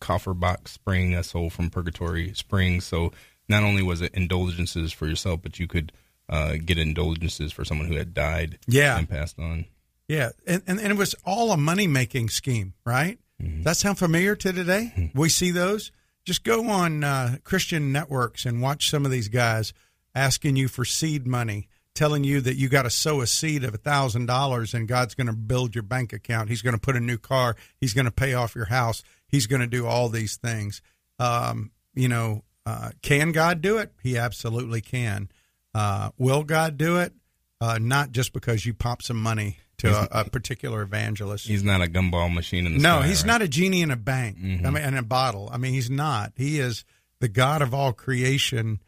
coffer 0.00 0.34
box 0.34 0.72
spring, 0.72 1.14
a 1.14 1.22
soul 1.22 1.50
from 1.50 1.70
purgatory 1.70 2.32
spring. 2.34 2.80
So 2.80 3.12
not 3.48 3.62
only 3.62 3.82
was 3.82 4.00
it 4.00 4.14
indulgences 4.14 4.92
for 4.92 5.06
yourself, 5.06 5.40
but 5.42 5.58
you 5.58 5.66
could 5.66 5.92
uh, 6.28 6.56
get 6.64 6.78
indulgences 6.78 7.52
for 7.52 7.64
someone 7.64 7.88
who 7.88 7.96
had 7.96 8.12
died, 8.14 8.58
Yeah. 8.66 8.98
and 8.98 9.08
passed 9.08 9.38
on. 9.38 9.64
Yeah, 10.08 10.30
and, 10.46 10.62
and, 10.66 10.78
and 10.80 10.90
it 10.92 10.96
was 10.96 11.14
all 11.24 11.52
a 11.52 11.56
money 11.56 11.86
making 11.86 12.28
scheme, 12.30 12.74
right? 12.84 13.18
That 13.40 13.76
sound 13.76 13.98
familiar 13.98 14.34
to 14.34 14.52
today? 14.52 15.12
We 15.14 15.28
see 15.28 15.52
those. 15.52 15.92
Just 16.24 16.42
go 16.44 16.68
on 16.70 17.04
uh, 17.04 17.36
Christian 17.44 17.92
networks 17.92 18.44
and 18.44 18.60
watch 18.60 18.90
some 18.90 19.04
of 19.04 19.12
these 19.12 19.28
guys 19.28 19.72
asking 20.14 20.56
you 20.56 20.66
for 20.66 20.84
seed 20.84 21.24
money, 21.26 21.68
telling 21.94 22.24
you 22.24 22.40
that 22.40 22.56
you 22.56 22.68
got 22.68 22.82
to 22.82 22.90
sow 22.90 23.20
a 23.20 23.26
seed 23.28 23.62
of 23.64 23.74
a 23.74 23.78
thousand 23.78 24.26
dollars 24.26 24.74
and 24.74 24.88
God's 24.88 25.14
going 25.14 25.28
to 25.28 25.32
build 25.32 25.74
your 25.74 25.82
bank 25.84 26.12
account. 26.12 26.48
He's 26.48 26.62
going 26.62 26.74
to 26.74 26.80
put 26.80 26.96
a 26.96 27.00
new 27.00 27.16
car. 27.16 27.54
He's 27.80 27.94
going 27.94 28.06
to 28.06 28.10
pay 28.10 28.34
off 28.34 28.56
your 28.56 28.64
house. 28.66 29.04
He's 29.28 29.46
going 29.46 29.60
to 29.60 29.66
do 29.66 29.86
all 29.86 30.08
these 30.08 30.36
things. 30.36 30.82
Um, 31.18 31.70
you 31.94 32.08
know, 32.08 32.44
uh, 32.66 32.90
can 33.02 33.32
God 33.32 33.60
do 33.60 33.78
it? 33.78 33.92
He 34.02 34.16
absolutely 34.18 34.80
can. 34.80 35.28
Uh, 35.74 36.10
will 36.18 36.44
God 36.44 36.76
do 36.76 36.98
it? 36.98 37.12
Uh, 37.60 37.78
not 37.80 38.12
just 38.12 38.32
because 38.32 38.64
you 38.64 38.72
pop 38.72 39.02
some 39.02 39.20
money 39.20 39.58
to 39.78 39.88
a, 39.90 40.20
a 40.22 40.24
particular 40.30 40.82
evangelist. 40.82 41.46
He's 41.46 41.64
not 41.64 41.80
a 41.82 41.86
gumball 41.86 42.32
machine 42.32 42.66
in 42.66 42.72
the 42.74 42.78
No, 42.78 42.98
sky, 43.00 43.08
he's 43.08 43.22
right? 43.22 43.26
not 43.26 43.42
a 43.42 43.48
genie 43.48 43.82
in 43.82 43.90
a 43.90 43.96
bank. 43.96 44.36
I 44.40 44.42
mean, 44.70 44.76
in 44.76 44.96
a 44.96 45.02
bottle. 45.02 45.48
I 45.52 45.56
mean, 45.56 45.72
he's 45.72 45.90
not. 45.90 46.32
He 46.36 46.58
is 46.58 46.84
the 47.20 47.28
God 47.28 47.62
of 47.62 47.74
all 47.74 47.92
creation. 47.92 48.80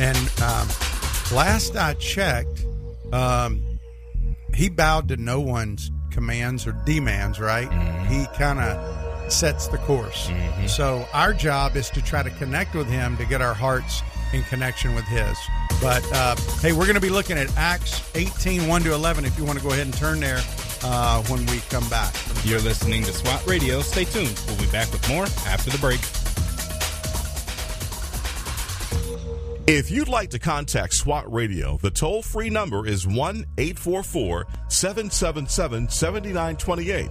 And 0.00 0.16
um, 0.42 0.68
last 1.32 1.76
I 1.76 1.94
checked, 1.94 2.64
um, 3.12 3.62
he 4.54 4.68
bowed 4.68 5.08
to 5.08 5.16
no 5.16 5.40
one's 5.40 5.90
commands 6.10 6.66
or 6.66 6.72
demands. 6.84 7.38
Right? 7.40 7.70
He 8.08 8.26
kind 8.36 8.58
of 8.60 8.95
sets 9.28 9.68
the 9.68 9.78
course. 9.78 10.30
So 10.66 11.06
our 11.12 11.32
job 11.32 11.76
is 11.76 11.90
to 11.90 12.02
try 12.02 12.22
to 12.22 12.30
connect 12.30 12.74
with 12.74 12.88
him 12.88 13.16
to 13.16 13.26
get 13.26 13.40
our 13.40 13.54
hearts 13.54 14.02
in 14.32 14.42
connection 14.44 14.94
with 14.94 15.04
his. 15.04 15.36
But 15.80 16.04
uh, 16.12 16.36
hey, 16.60 16.72
we're 16.72 16.84
going 16.84 16.94
to 16.94 17.00
be 17.00 17.10
looking 17.10 17.38
at 17.38 17.54
Acts 17.56 18.10
18, 18.14 18.66
1 18.66 18.82
to 18.82 18.94
11 18.94 19.24
if 19.24 19.38
you 19.38 19.44
want 19.44 19.58
to 19.58 19.64
go 19.64 19.70
ahead 19.70 19.86
and 19.86 19.94
turn 19.94 20.20
there 20.20 20.40
uh, 20.82 21.22
when 21.24 21.44
we 21.46 21.58
come 21.68 21.88
back. 21.88 22.14
You're 22.44 22.60
listening 22.60 23.02
to 23.04 23.12
SWAT 23.12 23.46
Radio. 23.46 23.80
Stay 23.80 24.04
tuned. 24.04 24.40
We'll 24.46 24.58
be 24.58 24.70
back 24.70 24.90
with 24.92 25.06
more 25.08 25.24
after 25.24 25.70
the 25.70 25.78
break. 25.78 26.00
If 29.68 29.90
you'd 29.90 30.08
like 30.08 30.30
to 30.30 30.38
contact 30.38 30.94
SWAT 30.94 31.32
Radio, 31.32 31.76
the 31.82 31.90
toll 31.90 32.22
free 32.22 32.50
number 32.50 32.86
is 32.86 33.04
1 33.04 33.44
844 33.58 34.46
777 34.68 35.88
7928. 35.88 37.10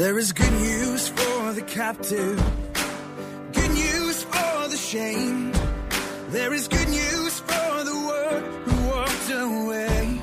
There 0.00 0.18
is 0.18 0.32
good 0.32 0.52
news 0.54 1.08
for 1.08 1.52
the 1.52 1.60
captive, 1.60 2.42
good 3.52 3.70
news 3.70 4.22
for 4.22 4.68
the 4.68 4.76
shamed. 4.78 5.54
There 6.30 6.54
is 6.54 6.68
good 6.68 6.88
news 6.88 7.40
for 7.40 7.84
the 7.84 7.96
world 8.08 8.44
who 8.64 8.88
walked 8.88 9.30
away. 9.30 10.22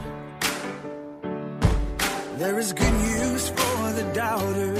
There 2.40 2.58
is 2.58 2.74
good 2.74 2.94
news 3.08 3.50
for 3.50 3.92
the 4.00 4.12
doubter, 4.16 4.74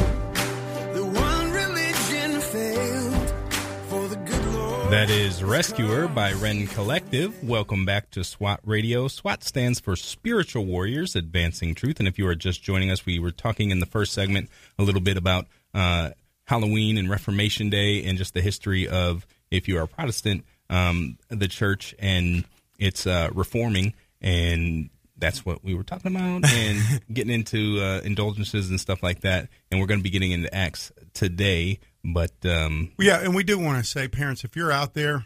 That 4.90 5.10
is 5.10 5.44
Rescuer 5.44 6.08
by 6.08 6.32
Rend 6.32 6.70
Collective. 6.70 7.44
Welcome 7.44 7.84
back 7.84 8.10
to 8.12 8.24
SWAT 8.24 8.62
Radio. 8.64 9.10
SWAT 9.10 9.44
stands 9.44 9.82
for 9.82 9.98
Spiritual 9.98 10.66
Warriors 10.66 11.14
Advancing 11.14 11.76
Truth. 11.76 12.00
And 12.00 12.08
if 12.08 12.18
you 12.18 12.26
are 12.30 12.36
just 12.36 12.64
joining 12.64 12.90
us, 12.90 13.06
we 13.06 13.20
were 13.20 13.32
talking 13.32 13.70
in 13.72 13.82
the 13.82 13.86
first 13.86 14.14
segment 14.14 14.50
a 14.80 14.84
little 14.84 15.02
bit 15.02 15.18
about 15.18 15.48
uh, 15.74 16.12
Halloween 16.46 16.98
and 16.98 17.10
Reformation 17.10 17.70
Day 17.70 18.06
and 18.06 18.18
just 18.18 18.34
the 18.34 18.40
history 18.40 18.88
of, 18.88 19.28
if 19.52 19.68
you 19.68 19.78
are 19.78 19.88
Protestant, 19.88 20.46
um, 20.70 21.18
the 21.28 21.50
church 21.50 21.94
and 22.00 22.46
its 22.80 23.06
uh, 23.06 23.30
reforming. 23.34 23.94
And 24.22 24.90
that's 25.18 25.46
what 25.46 25.64
we 25.64 25.74
were 25.74 25.84
talking 25.84 26.16
about 26.16 26.46
and 26.50 27.02
getting 27.14 27.34
into 27.34 27.80
uh, 27.82 28.02
indulgences 28.04 28.70
and 28.70 28.80
stuff 28.80 29.02
like 29.02 29.22
that. 29.22 29.50
And 29.72 29.80
we're 29.80 29.88
going 29.88 30.00
to 30.00 30.04
be 30.04 30.10
getting 30.10 30.32
into 30.32 30.54
Acts 30.54 30.92
today. 31.14 31.80
But 32.04 32.34
um, 32.46 32.92
Yeah, 33.00 33.20
and 33.20 33.36
we 33.36 33.44
do 33.44 33.58
want 33.58 33.84
to 33.84 33.90
say, 33.90 34.08
parents, 34.08 34.44
if 34.44 34.56
you're 34.56 34.72
out 34.72 34.94
there 34.94 35.26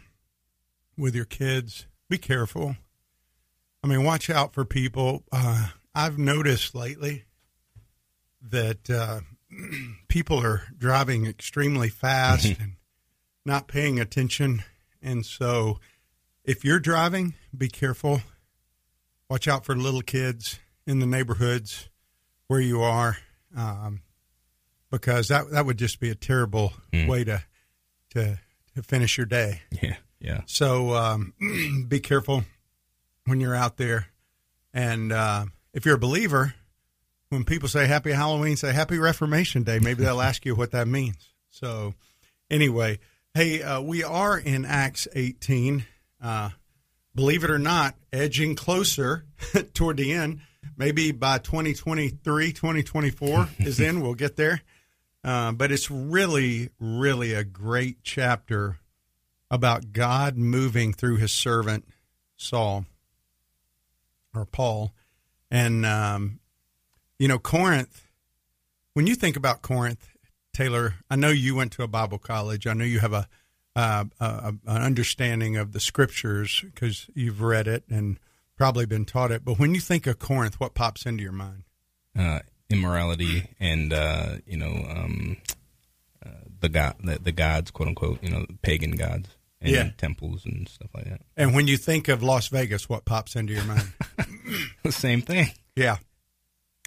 with 0.96 1.14
your 1.14 1.24
kids, 1.24 1.86
be 2.08 2.18
careful. 2.18 2.76
I 3.84 3.86
mean, 3.86 4.04
watch 4.04 4.30
out 4.30 4.54
for 4.54 4.64
people. 4.64 5.24
Uh, 5.32 5.68
I've 5.94 6.18
noticed 6.18 6.74
lately 6.74 7.24
that 8.50 8.88
uh, 8.90 9.20
people 10.08 10.38
are 10.44 10.62
driving 10.76 11.26
extremely 11.26 11.88
fast 11.88 12.46
and 12.46 12.76
not 13.44 13.68
paying 13.68 13.98
attention. 14.00 14.64
And 15.02 15.26
so, 15.26 15.78
if 16.44 16.64
you're 16.64 16.80
driving, 16.80 17.34
be 17.56 17.68
careful. 17.68 18.20
Watch 19.32 19.48
out 19.48 19.64
for 19.64 19.74
little 19.74 20.02
kids 20.02 20.58
in 20.86 20.98
the 20.98 21.06
neighborhoods 21.06 21.88
where 22.48 22.60
you 22.60 22.82
are. 22.82 23.16
Um, 23.56 24.02
because 24.90 25.28
that 25.28 25.50
that 25.52 25.64
would 25.64 25.78
just 25.78 26.00
be 26.00 26.10
a 26.10 26.14
terrible 26.14 26.74
way 26.92 27.24
to 27.24 27.42
to 28.10 28.38
to 28.74 28.82
finish 28.82 29.16
your 29.16 29.24
day. 29.24 29.62
yeah, 29.80 29.96
yeah. 30.20 30.42
So 30.44 30.94
um, 30.94 31.32
be 31.88 31.98
careful 31.98 32.44
when 33.24 33.40
you're 33.40 33.54
out 33.54 33.78
there, 33.78 34.08
and 34.74 35.10
uh, 35.10 35.46
if 35.72 35.86
you're 35.86 35.94
a 35.94 35.98
believer, 35.98 36.52
when 37.30 37.44
people 37.44 37.70
say 37.70 37.86
Happy 37.86 38.12
Halloween, 38.12 38.58
say 38.58 38.74
Happy 38.74 38.98
Reformation 38.98 39.62
Day. 39.62 39.78
Maybe 39.78 40.04
they'll 40.04 40.20
ask 40.30 40.44
you 40.44 40.54
what 40.54 40.72
that 40.72 40.86
means. 40.86 41.30
So 41.48 41.94
anyway, 42.50 42.98
hey, 43.32 43.62
uh, 43.62 43.80
we 43.80 44.04
are 44.04 44.36
in 44.38 44.66
Acts 44.66 45.08
18. 45.14 45.86
Uh, 46.22 46.50
believe 47.14 47.44
it 47.44 47.50
or 47.50 47.58
not, 47.58 47.94
edging 48.12 48.54
closer 48.54 49.24
toward 49.74 49.96
the 49.96 50.12
end. 50.12 50.40
Maybe 50.76 51.12
by 51.12 51.38
2023, 51.38 52.52
2024 52.52 53.48
is 53.58 53.80
in, 53.80 54.00
we'll 54.00 54.14
get 54.14 54.36
there. 54.36 54.62
Uh, 55.24 55.52
but 55.52 55.70
it's 55.70 55.90
really, 55.90 56.70
really 56.80 57.32
a 57.32 57.44
great 57.44 57.98
chapter 58.02 58.78
about 59.50 59.92
God 59.92 60.36
moving 60.36 60.92
through 60.92 61.16
his 61.16 61.30
servant 61.30 61.86
Saul 62.36 62.86
or 64.34 64.44
Paul. 64.46 64.92
And, 65.50 65.84
um, 65.86 66.40
you 67.18 67.28
know, 67.28 67.38
Corinth, 67.38 68.06
when 68.94 69.06
you 69.06 69.14
think 69.14 69.36
about 69.36 69.62
Corinth, 69.62 70.08
Taylor, 70.52 70.94
I 71.08 71.16
know 71.16 71.28
you 71.28 71.54
went 71.54 71.72
to 71.72 71.82
a 71.82 71.88
Bible 71.88 72.18
college. 72.18 72.66
I 72.66 72.72
know 72.72 72.84
you 72.84 73.00
have 73.00 73.12
a, 73.12 73.28
uh, 73.74 74.04
a 74.20 74.54
an 74.66 74.82
understanding 74.82 75.56
of 75.56 75.72
the 75.72 75.80
scriptures 75.80 76.62
because 76.62 77.08
you've 77.14 77.40
read 77.40 77.66
it 77.66 77.84
and 77.88 78.18
probably 78.56 78.86
been 78.86 79.04
taught 79.04 79.30
it. 79.30 79.44
But 79.44 79.58
when 79.58 79.74
you 79.74 79.80
think 79.80 80.06
of 80.06 80.18
Corinth, 80.18 80.60
what 80.60 80.74
pops 80.74 81.06
into 81.06 81.22
your 81.22 81.32
mind? 81.32 81.64
Uh, 82.16 82.40
immorality 82.68 83.50
and 83.60 83.92
uh, 83.92 84.36
you 84.46 84.56
know 84.56 84.84
um, 84.88 85.36
uh, 86.24 86.30
the 86.60 86.68
god 86.68 86.96
the, 87.02 87.18
the, 87.18 87.32
gods 87.32 87.70
quote 87.70 87.88
unquote 87.88 88.22
you 88.22 88.30
know 88.30 88.46
pagan 88.62 88.92
gods 88.92 89.28
and 89.60 89.70
yeah. 89.70 89.90
temples 89.96 90.44
and 90.44 90.68
stuff 90.68 90.90
like 90.94 91.04
that. 91.04 91.22
And 91.36 91.54
when 91.54 91.68
you 91.68 91.76
think 91.76 92.08
of 92.08 92.22
Las 92.22 92.48
Vegas, 92.48 92.88
what 92.88 93.04
pops 93.04 93.36
into 93.36 93.52
your 93.52 93.64
mind? 93.64 93.92
the 94.82 94.92
same 94.92 95.22
thing. 95.22 95.46
Yeah, 95.76 95.98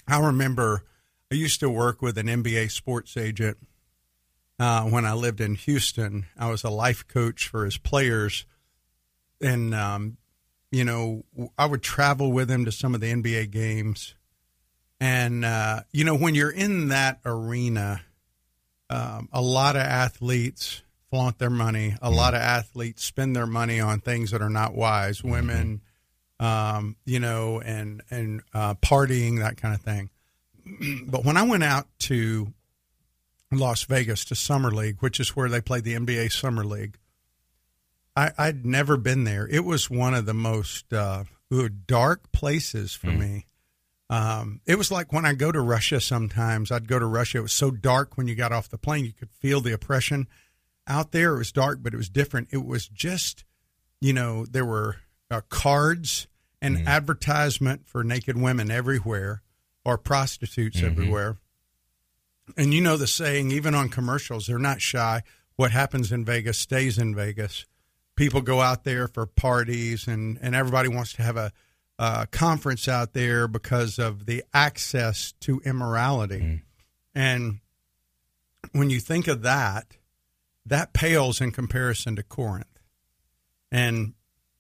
I 0.08 0.20
remember 0.20 0.84
I 1.32 1.36
used 1.36 1.60
to 1.62 1.70
work 1.70 2.02
with 2.02 2.18
an 2.18 2.28
NBA 2.28 2.72
sports 2.72 3.18
agent 3.18 3.58
uh, 4.60 4.84
when 4.84 5.06
I 5.06 5.14
lived 5.14 5.42
in 5.42 5.56
Houston. 5.56 6.26
I 6.38 6.50
was 6.50 6.64
a 6.64 6.70
life 6.70 7.08
coach 7.08 7.48
for 7.48 7.66
his 7.66 7.78
players, 7.78 8.46
and 9.42 9.74
um, 9.74 10.18
you 10.72 10.84
know 10.84 11.24
I 11.58 11.66
would 11.66 11.82
travel 11.82 12.32
with 12.32 12.50
him 12.50 12.66
to 12.66 12.72
some 12.72 12.96
of 12.96 13.02
the 13.02 13.12
NBA 13.12 13.52
games 13.52 14.16
and, 15.00 15.44
uh, 15.44 15.82
you 15.92 16.04
know, 16.04 16.16
when 16.16 16.36
you're 16.36 16.52
in 16.52 16.90
that 16.90 17.20
arena, 17.26 18.02
um, 18.90 19.30
a 19.34 19.42
lot 19.42 19.76
of 19.76 19.82
athletes 19.82 20.84
flaunt 21.10 21.38
their 21.38 21.50
money. 21.50 21.96
A 22.02 22.10
lot 22.10 22.34
of 22.34 22.42
athletes 22.42 23.04
spend 23.04 23.36
their 23.36 23.48
money 23.48 23.80
on 23.80 24.00
things 24.00 24.32
that 24.32 24.42
are 24.42 24.50
not 24.50 24.74
wise. 24.74 25.20
Mm-hmm. 25.20 25.30
Women, 25.32 25.82
um, 26.40 26.96
you 27.06 27.20
know, 27.20 27.62
and 27.62 28.02
and 28.10 28.42
uh, 28.54 28.76
partying, 28.76 29.40
that 29.40 29.58
kind 29.58 29.76
of 29.76 29.82
thing. 29.82 30.10
but 31.08 31.26
when 31.26 31.38
I 31.38 31.44
went 31.44 31.64
out 31.64 31.88
to 32.00 32.54
Las 33.52 33.84
Vegas 33.84 34.26
to 34.26 34.36
Summer 34.36 34.72
League, 34.72 34.98
which 35.00 35.20
is 35.20 35.36
where 35.36 35.50
they 35.50 35.62
play 35.62 35.82
the 35.82 35.94
NBA 35.94 36.32
Summer 36.32 36.64
League, 36.64 36.98
I, 38.16 38.32
would 38.48 38.66
never 38.66 38.98
been 38.98 39.26
there. 39.26 39.48
It 39.48 39.66
was 39.66 39.90
one 39.90 40.14
of 40.14 40.26
the 40.26 40.34
most 40.34 40.94
uh, 40.94 41.26
dark 41.86 42.32
places 42.32 42.94
for 42.94 43.08
mm. 43.08 43.20
me. 43.20 43.46
Um, 44.10 44.62
it 44.66 44.78
was 44.78 44.92
like 44.92 45.12
when 45.12 45.26
I 45.26 45.34
go 45.34 45.52
to 45.52 45.60
Russia 45.60 46.00
sometimes, 46.00 46.72
I'd 46.72 46.88
go 46.88 47.00
to 47.00 47.06
Russia. 47.06 47.40
It 47.40 47.42
was 47.42 47.54
so 47.54 47.72
dark 47.72 48.18
when 48.18 48.28
you 48.28 48.36
got 48.36 48.52
off 48.52 48.70
the 48.70 48.78
plane, 48.78 49.06
you 49.06 49.14
could 49.14 49.32
feel 49.32 49.62
the 49.62 49.74
oppression. 49.74 50.28
Out 50.88 51.12
there, 51.12 51.34
it 51.34 51.40
was 51.40 51.52
dark, 51.52 51.80
but 51.82 51.94
it 51.94 51.98
was 51.98 52.10
different. 52.10 52.50
It 52.52 52.64
was 52.64 52.88
just, 52.88 53.44
you 54.00 54.14
know, 54.14 54.46
there 54.46 54.66
were 54.66 54.98
uh, 55.32 55.42
cards 55.50 56.28
and 56.62 56.78
mm-hmm. 56.78 56.88
advertisement 56.88 57.88
for 57.88 58.04
naked 58.04 58.40
women 58.40 58.70
everywhere 58.70 59.42
or 59.84 59.98
prostitutes 59.98 60.78
mm-hmm. 60.78 60.86
everywhere. 60.86 61.38
And 62.58 62.74
you 62.74 62.82
know 62.82 62.98
the 62.98 63.08
saying, 63.08 63.52
even 63.52 63.74
on 63.74 63.90
commercials, 63.90 64.48
they're 64.48 64.60
not 64.60 64.82
shy. 64.82 65.24
What 65.56 65.72
happens 65.72 66.12
in 66.12 66.26
Vegas 66.26 66.58
stays 66.58 66.98
in 66.98 67.16
Vegas. 67.16 67.66
People 68.16 68.42
go 68.42 68.62
out 68.62 68.84
there 68.84 69.08
for 69.08 69.26
parties, 69.26 70.08
and, 70.08 70.38
and 70.42 70.56
everybody 70.56 70.88
wants 70.88 71.14
to 71.14 71.24
have 71.24 71.38
a 71.38 71.52
uh, 71.98 72.26
conference 72.32 72.88
out 72.88 73.14
there 73.14 73.48
because 73.48 74.00
of 74.00 74.26
the 74.26 74.44
access 74.54 75.34
to 75.42 75.62
immorality. 75.66 76.40
Mm. 76.40 76.62
And 77.14 77.60
when 78.74 78.90
you 78.90 79.00
think 79.00 79.28
of 79.28 79.42
that, 79.44 79.98
that 80.66 80.94
pales 80.94 81.40
in 81.40 81.52
comparison 81.52 82.16
to 82.16 82.24
Corinth. 82.24 82.80
And 83.72 84.14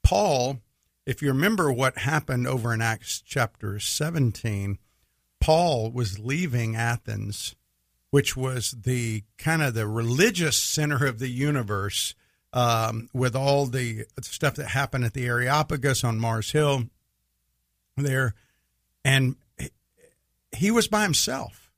Paul, 0.03 0.59
if 1.05 1.21
you 1.21 1.29
remember 1.29 1.71
what 1.71 1.99
happened 1.99 2.47
over 2.47 2.73
in 2.73 2.81
Acts 2.81 3.21
chapter 3.21 3.79
17, 3.79 4.77
Paul 5.39 5.91
was 5.91 6.19
leaving 6.19 6.75
Athens, 6.75 7.55
which 8.15 8.37
was 8.37 8.71
the 8.71 9.21
kind 9.37 9.61
of 9.61 9.73
the 9.73 9.85
religious 9.85 10.55
center 10.55 11.05
of 11.05 11.19
the 11.19 11.27
universe 11.27 12.15
um, 12.53 13.09
with 13.11 13.35
all 13.35 13.65
the 13.65 14.05
stuff 14.21 14.55
that 14.55 14.69
happened 14.69 15.03
at 15.03 15.13
the 15.13 15.25
Areopagus 15.25 16.01
on 16.01 16.17
Mars 16.17 16.51
Hill 16.51 16.85
there, 17.97 18.33
and 19.03 19.35
he 20.53 20.71
was 20.71 20.87
by 20.87 21.03
himself. 21.03 21.69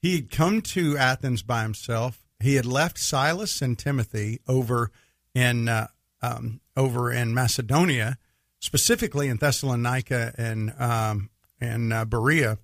He 0.00 0.14
had 0.14 0.30
come 0.30 0.62
to 0.62 0.96
Athens 0.96 1.42
by 1.42 1.62
himself. 1.62 2.22
He 2.38 2.54
had 2.54 2.64
left 2.64 2.96
Silas 2.96 3.60
and 3.60 3.76
Timothy 3.76 4.38
over 4.46 4.92
in 5.34 5.68
uh, 5.68 5.88
um, 6.22 6.60
over 6.76 7.10
in 7.10 7.34
Macedonia, 7.34 8.18
specifically 8.60 9.26
in 9.26 9.38
Thessalonica 9.38 10.32
and 10.38 10.72
um, 10.78 11.30
and 11.60 11.92
uh, 11.92 12.04
Berea. 12.04 12.58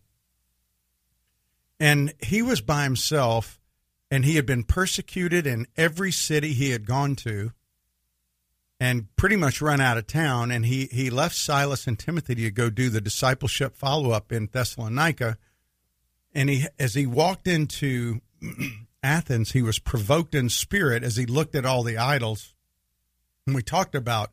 And 1.83 2.15
he 2.21 2.43
was 2.43 2.61
by 2.61 2.85
himself, 2.85 3.59
and 4.09 4.25
he 4.25 4.37
had 4.37 4.47
been 4.47 4.63
persecuted 4.63 5.49
in 5.49 5.67
every 5.77 6.13
city 6.13 6.53
he 6.53 6.71
had 6.71 6.87
gone 6.87 7.17
to 7.17 7.51
and 8.79 9.09
pretty 9.17 9.35
much 9.35 9.61
run 9.61 9.81
out 9.81 9.99
of 9.99 10.07
town. 10.07 10.53
And 10.53 10.65
he, 10.65 10.87
he 10.93 11.11
left 11.11 11.35
Silas 11.35 11.89
and 11.89 11.99
Timothy 11.99 12.37
to 12.37 12.53
go 12.53 12.71
do 12.71 12.89
the 12.89 13.01
discipleship 13.01 13.75
follow 13.75 14.13
up 14.13 14.31
in 14.31 14.49
Thessalonica. 14.53 15.39
And 16.33 16.49
he, 16.49 16.67
as 16.79 16.95
he 16.95 17.05
walked 17.05 17.49
into 17.49 18.21
Athens, 19.03 19.51
he 19.51 19.61
was 19.61 19.81
provoked 19.81 20.37
in 20.37 20.51
spirit 20.51 21.03
as 21.03 21.17
he 21.17 21.27
looked 21.27 21.57
at 21.57 21.67
all 21.67 21.83
the 21.83 21.99
idols. 21.99 22.55
And 23.45 23.57
we 23.57 23.63
talked 23.63 23.97
about 23.97 24.31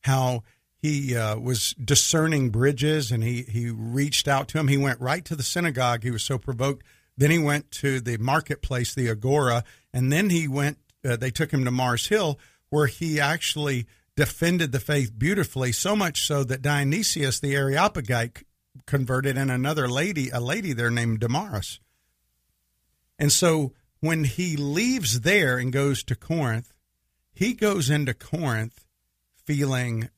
how 0.00 0.42
he 0.78 1.16
uh, 1.16 1.38
was 1.38 1.74
discerning 1.74 2.50
bridges 2.50 3.10
and 3.10 3.22
he, 3.22 3.42
he 3.42 3.68
reached 3.68 4.28
out 4.28 4.48
to 4.48 4.58
him. 4.58 4.68
He 4.68 4.76
went 4.76 5.00
right 5.00 5.24
to 5.24 5.34
the 5.34 5.42
synagogue. 5.42 6.04
He 6.04 6.10
was 6.10 6.22
so 6.22 6.38
provoked. 6.38 6.86
Then 7.16 7.32
he 7.32 7.38
went 7.38 7.70
to 7.72 8.00
the 8.00 8.16
marketplace, 8.18 8.94
the 8.94 9.10
Agora, 9.10 9.64
and 9.92 10.12
then 10.12 10.30
he 10.30 10.46
went, 10.46 10.78
uh, 11.04 11.16
they 11.16 11.30
took 11.30 11.50
him 11.50 11.64
to 11.64 11.70
Mars 11.70 12.06
Hill 12.06 12.38
where 12.70 12.86
he 12.86 13.18
actually 13.18 13.86
defended 14.14 14.72
the 14.72 14.80
faith 14.80 15.16
beautifully, 15.16 15.72
so 15.72 15.96
much 15.96 16.26
so 16.26 16.44
that 16.44 16.62
Dionysius 16.62 17.40
the 17.40 17.54
Areopagite 17.54 18.44
converted 18.86 19.36
and 19.36 19.50
another 19.50 19.88
lady, 19.88 20.28
a 20.30 20.40
lady 20.40 20.72
there 20.72 20.90
named 20.90 21.20
Damaris. 21.20 21.80
And 23.18 23.32
so 23.32 23.72
when 24.00 24.24
he 24.24 24.56
leaves 24.56 25.20
there 25.20 25.58
and 25.58 25.72
goes 25.72 26.04
to 26.04 26.14
Corinth, 26.14 26.72
he 27.32 27.52
goes 27.52 27.90
into 27.90 28.14
Corinth 28.14 28.84
feeling 29.44 30.10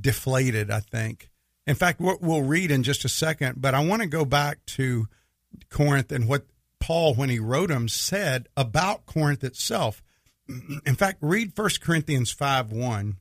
deflated, 0.00 0.70
I 0.70 0.80
think. 0.80 1.30
In 1.66 1.74
fact, 1.74 2.00
what 2.00 2.22
we'll 2.22 2.42
read 2.42 2.70
in 2.70 2.82
just 2.82 3.04
a 3.04 3.08
second, 3.08 3.60
but 3.60 3.74
I 3.74 3.84
want 3.84 4.02
to 4.02 4.08
go 4.08 4.24
back 4.24 4.64
to 4.66 5.08
Corinth 5.70 6.12
and 6.12 6.28
what 6.28 6.46
Paul, 6.78 7.14
when 7.14 7.28
he 7.28 7.38
wrote 7.38 7.68
them, 7.68 7.88
said 7.88 8.48
about 8.56 9.06
Corinth 9.06 9.42
itself. 9.42 10.02
In 10.48 10.94
fact, 10.94 11.18
read 11.20 11.52
1 11.56 11.70
Corinthians 11.80 12.30
5 12.30 12.70
1, 12.70 13.16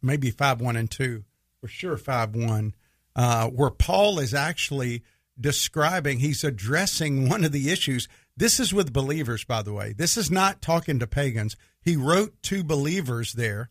maybe 0.00 0.30
5 0.30 0.60
1 0.60 0.76
and 0.76 0.90
2, 0.90 1.24
for 1.60 1.68
sure 1.68 1.98
5 1.98 2.34
1, 2.34 2.74
uh, 3.14 3.48
where 3.48 3.70
Paul 3.70 4.18
is 4.18 4.32
actually 4.32 5.02
describing, 5.38 6.20
he's 6.20 6.44
addressing 6.44 7.28
one 7.28 7.44
of 7.44 7.52
the 7.52 7.70
issues. 7.70 8.08
This 8.36 8.58
is 8.58 8.72
with 8.72 8.92
believers, 8.92 9.44
by 9.44 9.62
the 9.62 9.74
way. 9.74 9.92
This 9.92 10.16
is 10.16 10.30
not 10.30 10.62
talking 10.62 10.98
to 10.98 11.06
pagans. 11.06 11.56
He 11.82 11.96
wrote 11.96 12.42
to 12.44 12.64
believers 12.64 13.34
there. 13.34 13.68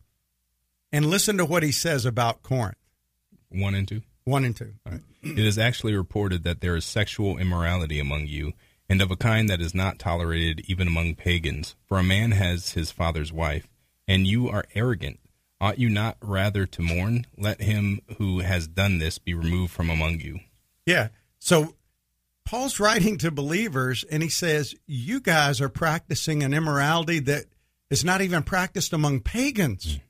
And 0.92 1.06
listen 1.06 1.38
to 1.38 1.44
what 1.44 1.62
he 1.62 1.72
says 1.72 2.04
about 2.04 2.42
Corinth. 2.42 2.76
One 3.48 3.74
and 3.74 3.88
two? 3.88 4.02
One 4.24 4.44
and 4.44 4.56
two. 4.56 4.74
It 5.22 5.38
is 5.38 5.58
actually 5.58 5.94
reported 5.94 6.44
that 6.44 6.60
there 6.60 6.76
is 6.76 6.84
sexual 6.84 7.38
immorality 7.38 7.98
among 7.98 8.26
you 8.26 8.52
and 8.88 9.00
of 9.00 9.10
a 9.10 9.16
kind 9.16 9.48
that 9.48 9.60
is 9.60 9.74
not 9.74 9.98
tolerated 9.98 10.64
even 10.68 10.86
among 10.86 11.14
pagans. 11.14 11.74
For 11.86 11.98
a 11.98 12.02
man 12.02 12.32
has 12.32 12.72
his 12.72 12.92
father's 12.92 13.32
wife, 13.32 13.66
and 14.06 14.26
you 14.26 14.48
are 14.50 14.66
arrogant. 14.74 15.18
Ought 15.60 15.78
you 15.78 15.88
not 15.88 16.18
rather 16.20 16.66
to 16.66 16.82
mourn? 16.82 17.26
Let 17.38 17.62
him 17.62 18.00
who 18.18 18.40
has 18.40 18.66
done 18.66 18.98
this 18.98 19.18
be 19.18 19.32
removed 19.32 19.72
from 19.72 19.88
among 19.88 20.20
you. 20.20 20.40
Yeah. 20.84 21.08
So 21.38 21.76
Paul's 22.44 22.80
writing 22.80 23.16
to 23.18 23.30
believers, 23.30 24.04
and 24.10 24.22
he 24.22 24.28
says, 24.28 24.74
You 24.86 25.20
guys 25.20 25.60
are 25.60 25.68
practicing 25.68 26.42
an 26.42 26.52
immorality 26.52 27.20
that 27.20 27.44
is 27.90 28.04
not 28.04 28.20
even 28.20 28.42
practiced 28.42 28.92
among 28.92 29.20
pagans. 29.20 29.86
Mm. 29.86 30.00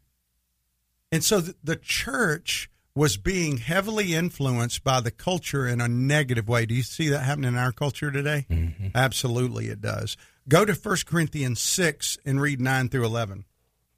And 1.13 1.23
so 1.23 1.41
the 1.41 1.77
church 1.77 2.69
was 2.95 3.17
being 3.17 3.59
heavily 3.59 4.15
influenced 4.15 4.83
by 4.83 5.01
the 5.01 5.11
culture 5.11 5.67
in 5.69 5.81
a 5.81 5.89
negative 5.89 6.49
way. 6.49 6.67
Do 6.67 6.75
you 6.75 6.83
see 6.83 7.09
that 7.11 7.21
happening 7.21 7.53
in 7.53 7.59
our 7.59 7.73
culture 7.73 8.11
today? 8.11 8.47
Mm-hmm. 8.51 8.89
Absolutely, 8.95 9.69
it 9.69 9.81
does. 9.81 10.17
Go 10.49 10.65
to 10.65 10.73
1 10.73 10.97
Corinthians 11.07 11.61
6 11.61 12.19
and 12.25 12.41
read 12.41 12.61
9 12.61 12.89
through 12.89 13.05
11. 13.05 13.45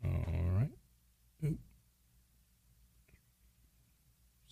All 0.05 0.11
right. 0.59 0.71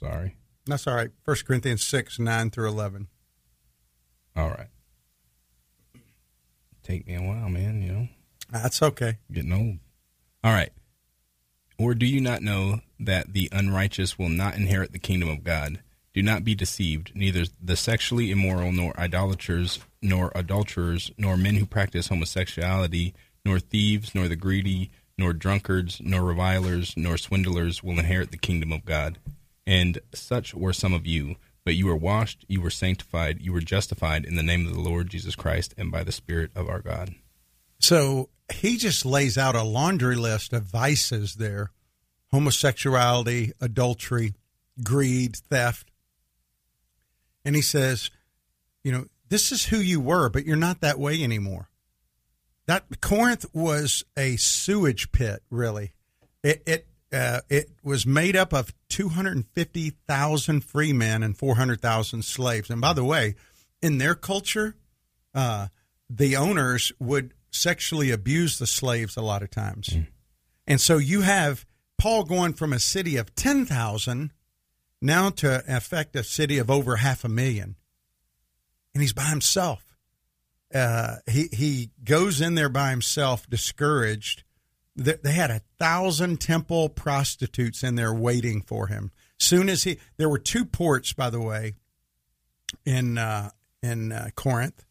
Sorry. 0.00 0.36
That's 0.66 0.86
all 0.86 0.94
right. 0.94 1.10
First 1.24 1.46
Corinthians 1.46 1.84
six 1.84 2.18
nine 2.18 2.50
through 2.50 2.68
eleven. 2.68 3.08
All 4.34 4.48
right. 4.48 4.68
Take 6.82 7.06
me 7.06 7.14
a 7.14 7.22
while, 7.22 7.48
man. 7.48 7.82
You 7.82 7.92
know, 7.92 8.08
That's 8.50 8.82
okay. 8.82 9.18
getting 9.30 9.52
old. 9.52 9.78
All 10.42 10.52
right. 10.52 10.70
Or 11.82 11.94
do 11.96 12.06
you 12.06 12.20
not 12.20 12.42
know 12.42 12.78
that 13.00 13.32
the 13.32 13.48
unrighteous 13.50 14.16
will 14.16 14.28
not 14.28 14.54
inherit 14.54 14.92
the 14.92 15.00
kingdom 15.00 15.28
of 15.28 15.42
God? 15.42 15.80
Do 16.14 16.22
not 16.22 16.44
be 16.44 16.54
deceived. 16.54 17.10
Neither 17.12 17.46
the 17.60 17.74
sexually 17.74 18.30
immoral, 18.30 18.70
nor 18.70 18.96
idolaters, 18.96 19.80
nor 20.00 20.30
adulterers, 20.32 21.10
nor 21.18 21.36
men 21.36 21.56
who 21.56 21.66
practice 21.66 22.06
homosexuality, 22.06 23.14
nor 23.44 23.58
thieves, 23.58 24.14
nor 24.14 24.28
the 24.28 24.36
greedy, 24.36 24.92
nor 25.18 25.32
drunkards, 25.32 26.00
nor 26.00 26.22
revilers, 26.22 26.94
nor 26.96 27.18
swindlers 27.18 27.82
will 27.82 27.98
inherit 27.98 28.30
the 28.30 28.38
kingdom 28.38 28.72
of 28.72 28.84
God. 28.84 29.18
And 29.66 29.98
such 30.14 30.54
were 30.54 30.72
some 30.72 30.92
of 30.92 31.04
you. 31.04 31.34
But 31.64 31.74
you 31.74 31.86
were 31.86 31.96
washed, 31.96 32.44
you 32.46 32.60
were 32.60 32.70
sanctified, 32.70 33.40
you 33.40 33.52
were 33.52 33.60
justified 33.60 34.24
in 34.24 34.36
the 34.36 34.44
name 34.44 34.68
of 34.68 34.74
the 34.74 34.80
Lord 34.80 35.10
Jesus 35.10 35.34
Christ 35.34 35.74
and 35.76 35.90
by 35.90 36.04
the 36.04 36.12
Spirit 36.12 36.52
of 36.54 36.68
our 36.68 36.80
God. 36.80 37.16
So 37.80 38.28
he 38.52 38.76
just 38.76 39.04
lays 39.04 39.36
out 39.36 39.54
a 39.54 39.62
laundry 39.62 40.16
list 40.16 40.52
of 40.52 40.64
vices 40.64 41.34
there 41.34 41.70
homosexuality, 42.32 43.52
adultery, 43.60 44.32
greed, 44.82 45.36
theft. 45.36 45.90
And 47.44 47.54
he 47.54 47.62
says, 47.62 48.10
you 48.82 48.90
know, 48.90 49.04
this 49.28 49.52
is 49.52 49.66
who 49.66 49.76
you 49.76 50.00
were, 50.00 50.28
but 50.28 50.46
you're 50.46 50.56
not 50.56 50.80
that 50.80 50.98
way 50.98 51.22
anymore. 51.22 51.68
That 52.66 53.00
Corinth 53.00 53.44
was 53.52 54.04
a 54.16 54.36
sewage 54.36 55.12
pit, 55.12 55.42
really. 55.50 55.92
It 56.42 56.62
it 56.66 56.86
uh, 57.12 57.40
it 57.48 57.70
was 57.82 58.06
made 58.06 58.36
up 58.36 58.54
of 58.54 58.72
250,000 58.88 60.64
free 60.64 60.92
men 60.92 61.22
and 61.22 61.36
400,000 61.36 62.22
slaves. 62.24 62.70
And 62.70 62.80
by 62.80 62.94
the 62.94 63.04
way, 63.04 63.34
in 63.82 63.98
their 63.98 64.14
culture, 64.14 64.76
uh, 65.34 65.66
the 66.08 66.36
owners 66.36 66.92
would 66.98 67.34
sexually 67.52 68.10
abuse 68.10 68.58
the 68.58 68.66
slaves 68.66 69.16
a 69.16 69.22
lot 69.22 69.42
of 69.42 69.50
times. 69.50 69.94
And 70.66 70.80
so 70.80 70.98
you 70.98 71.20
have 71.20 71.64
Paul 71.98 72.24
going 72.24 72.54
from 72.54 72.72
a 72.72 72.80
city 72.80 73.16
of 73.16 73.34
10,000 73.34 74.32
now 75.00 75.30
to 75.30 75.62
affect 75.68 76.16
a 76.16 76.24
city 76.24 76.58
of 76.58 76.70
over 76.70 76.96
half 76.96 77.24
a 77.24 77.28
million. 77.28 77.76
And 78.94 79.02
he's 79.02 79.12
by 79.12 79.24
himself. 79.24 79.96
Uh, 80.74 81.16
he, 81.30 81.48
he 81.52 81.90
goes 82.02 82.40
in 82.40 82.54
there 82.54 82.68
by 82.68 82.90
himself, 82.90 83.48
discouraged. 83.48 84.42
They 84.96 85.14
they 85.22 85.32
had 85.32 85.50
a 85.50 85.62
thousand 85.78 86.40
temple 86.40 86.88
prostitutes 86.88 87.82
in 87.82 87.94
there 87.94 88.12
waiting 88.12 88.62
for 88.62 88.86
him. 88.86 89.10
Soon 89.38 89.68
as 89.68 89.84
he, 89.84 89.98
there 90.16 90.28
were 90.28 90.38
two 90.38 90.64
ports, 90.64 91.12
by 91.12 91.30
the 91.30 91.40
way, 91.40 91.74
in 92.84 93.18
uh, 93.18 93.50
in 93.82 94.12
uh, 94.12 94.28
Corinth, 94.34 94.84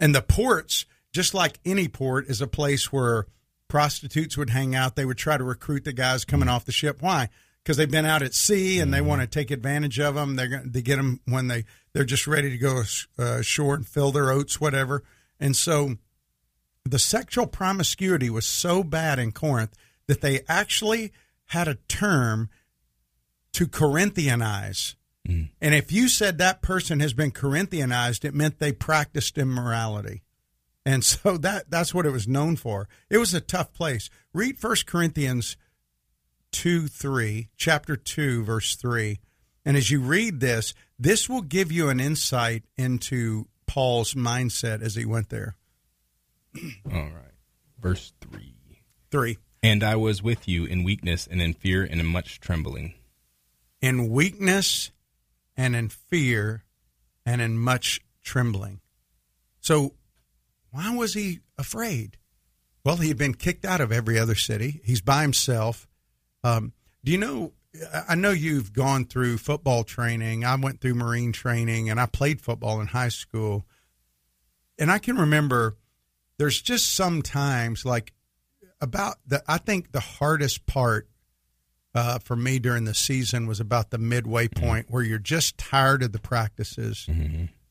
and 0.00 0.14
the 0.14 0.22
ports, 0.22 0.84
just 1.12 1.34
like 1.34 1.58
any 1.64 1.88
port, 1.88 2.26
is 2.28 2.40
a 2.40 2.46
place 2.46 2.92
where 2.92 3.26
prostitutes 3.68 4.36
would 4.36 4.50
hang 4.50 4.74
out. 4.74 4.96
They 4.96 5.04
would 5.04 5.18
try 5.18 5.36
to 5.36 5.44
recruit 5.44 5.84
the 5.84 5.92
guys 5.92 6.24
coming 6.24 6.48
mm. 6.48 6.52
off 6.52 6.64
the 6.64 6.72
ship. 6.72 7.00
Why? 7.00 7.28
Because 7.62 7.76
they've 7.76 7.90
been 7.90 8.06
out 8.06 8.22
at 8.22 8.34
sea 8.34 8.80
and 8.80 8.92
they 8.92 9.00
mm. 9.00 9.06
want 9.06 9.22
to 9.22 9.26
take 9.26 9.50
advantage 9.50 9.98
of 9.98 10.14
them. 10.14 10.36
They're 10.36 10.48
going 10.48 10.72
to 10.72 10.82
get 10.82 10.96
them 10.96 11.20
when 11.26 11.48
they 11.48 11.64
they're 11.92 12.04
just 12.04 12.26
ready 12.26 12.50
to 12.50 12.58
go 12.58 12.82
uh, 13.18 13.22
ashore 13.38 13.74
and 13.74 13.86
fill 13.86 14.12
their 14.12 14.30
oats, 14.30 14.60
whatever. 14.60 15.02
And 15.38 15.54
so 15.56 15.96
the 16.84 16.98
sexual 16.98 17.46
promiscuity 17.46 18.30
was 18.30 18.46
so 18.46 18.82
bad 18.82 19.18
in 19.18 19.32
Corinth 19.32 19.74
that 20.06 20.20
they 20.20 20.40
actually 20.48 21.12
had 21.46 21.68
a 21.68 21.78
term 21.88 22.50
to 23.52 23.66
Corinthianize. 23.66 24.96
Mm. 25.28 25.50
And 25.60 25.74
if 25.74 25.92
you 25.92 26.08
said 26.08 26.38
that 26.38 26.62
person 26.62 27.00
has 27.00 27.12
been 27.12 27.30
Corinthianized, 27.30 28.24
it 28.24 28.34
meant 28.34 28.58
they 28.58 28.72
practiced 28.72 29.38
immorality. 29.38 30.22
And 30.84 31.04
so 31.04 31.36
that 31.38 31.70
that's 31.70 31.94
what 31.94 32.06
it 32.06 32.10
was 32.10 32.28
known 32.28 32.56
for. 32.56 32.88
It 33.10 33.18
was 33.18 33.34
a 33.34 33.40
tough 33.40 33.72
place. 33.72 34.10
Read 34.32 34.56
1 34.60 34.76
Corinthians 34.86 35.56
2 36.52 36.86
3, 36.86 37.48
chapter 37.56 37.96
2, 37.96 38.44
verse 38.44 38.76
3. 38.76 39.18
And 39.64 39.76
as 39.76 39.90
you 39.90 40.00
read 40.00 40.40
this, 40.40 40.74
this 40.98 41.28
will 41.28 41.42
give 41.42 41.70
you 41.70 41.88
an 41.88 42.00
insight 42.00 42.64
into 42.76 43.46
Paul's 43.66 44.14
mindset 44.14 44.82
as 44.82 44.94
he 44.94 45.04
went 45.04 45.30
there. 45.30 45.56
All 46.92 46.92
right. 46.92 47.34
Verse 47.80 48.12
3. 48.20 48.54
3. 49.10 49.38
And 49.62 49.84
I 49.84 49.96
was 49.96 50.22
with 50.22 50.48
you 50.48 50.64
in 50.64 50.82
weakness 50.82 51.28
and 51.30 51.40
in 51.40 51.54
fear 51.54 51.84
and 51.84 52.00
in 52.00 52.06
much 52.06 52.40
trembling. 52.40 52.94
In 53.80 54.10
weakness 54.10 54.90
and 55.56 55.76
in 55.76 55.88
fear 55.88 56.64
and 57.24 57.40
in 57.40 57.58
much 57.58 58.00
trembling. 58.22 58.80
So, 59.60 59.94
why 60.72 60.94
was 60.94 61.14
he 61.14 61.40
afraid? 61.56 62.16
Well, 62.84 62.96
he 62.96 63.08
had 63.08 63.18
been 63.18 63.34
kicked 63.34 63.64
out 63.64 63.80
of 63.80 63.92
every 63.92 64.18
other 64.18 64.34
city. 64.34 64.80
He's 64.84 65.00
by 65.00 65.22
himself. 65.22 65.86
Um, 66.42 66.72
do 67.04 67.12
you 67.12 67.18
know? 67.18 67.52
I 68.08 68.16
know 68.16 68.32
you've 68.32 68.72
gone 68.72 69.06
through 69.06 69.38
football 69.38 69.84
training. 69.84 70.44
I 70.44 70.56
went 70.56 70.80
through 70.80 70.94
Marine 70.94 71.32
training 71.32 71.88
and 71.88 71.98
I 71.98 72.06
played 72.06 72.40
football 72.42 72.80
in 72.80 72.88
high 72.88 73.08
school. 73.08 73.64
And 74.78 74.90
I 74.90 74.98
can 74.98 75.16
remember 75.16 75.76
there's 76.38 76.60
just 76.60 76.94
some 76.94 77.22
times 77.22 77.86
like 77.86 78.12
about 78.80 79.16
the, 79.26 79.42
I 79.48 79.56
think 79.58 79.92
the 79.92 80.00
hardest 80.00 80.66
part 80.66 81.08
uh, 81.94 82.18
for 82.18 82.36
me 82.36 82.58
during 82.58 82.84
the 82.84 82.94
season 82.94 83.46
was 83.46 83.60
about 83.60 83.90
the 83.90 83.98
midway 83.98 84.48
point 84.48 84.86
where 84.90 85.02
you're 85.02 85.18
just 85.18 85.56
tired 85.56 86.02
of 86.02 86.12
the 86.12 86.18
practices. 86.18 87.06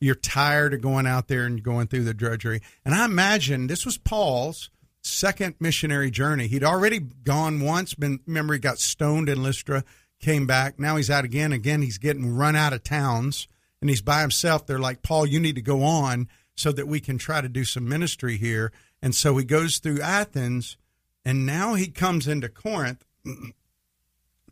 You're 0.01 0.15
tired 0.15 0.73
of 0.73 0.81
going 0.81 1.05
out 1.05 1.27
there 1.27 1.45
and 1.45 1.61
going 1.61 1.87
through 1.87 2.05
the 2.05 2.13
drudgery. 2.13 2.61
And 2.83 2.95
I 2.95 3.05
imagine 3.05 3.67
this 3.67 3.85
was 3.85 3.99
Paul's 3.99 4.71
second 5.03 5.55
missionary 5.59 6.09
journey. 6.09 6.47
He'd 6.47 6.63
already 6.63 6.99
gone 6.99 7.61
once, 7.61 7.93
been 7.93 8.19
remember 8.25 8.55
he 8.55 8.59
got 8.59 8.79
stoned 8.79 9.29
in 9.29 9.43
Lystra, 9.43 9.83
came 10.19 10.47
back. 10.47 10.79
Now 10.79 10.95
he's 10.95 11.11
out 11.11 11.23
again. 11.23 11.53
Again, 11.53 11.83
he's 11.83 11.99
getting 11.99 12.35
run 12.35 12.55
out 12.55 12.73
of 12.73 12.83
towns 12.83 13.47
and 13.79 13.89
he's 13.89 14.01
by 14.01 14.21
himself. 14.21 14.65
They're 14.65 14.79
like, 14.79 15.03
Paul, 15.03 15.27
you 15.27 15.39
need 15.39 15.55
to 15.55 15.61
go 15.61 15.83
on 15.83 16.27
so 16.55 16.71
that 16.71 16.87
we 16.87 16.99
can 16.99 17.17
try 17.17 17.39
to 17.39 17.49
do 17.49 17.63
some 17.63 17.87
ministry 17.87 18.37
here. 18.37 18.71
And 19.03 19.13
so 19.13 19.37
he 19.37 19.45
goes 19.45 19.77
through 19.77 20.01
Athens 20.01 20.77
and 21.23 21.45
now 21.45 21.75
he 21.75 21.87
comes 21.87 22.27
into 22.27 22.49
Corinth. 22.49 23.05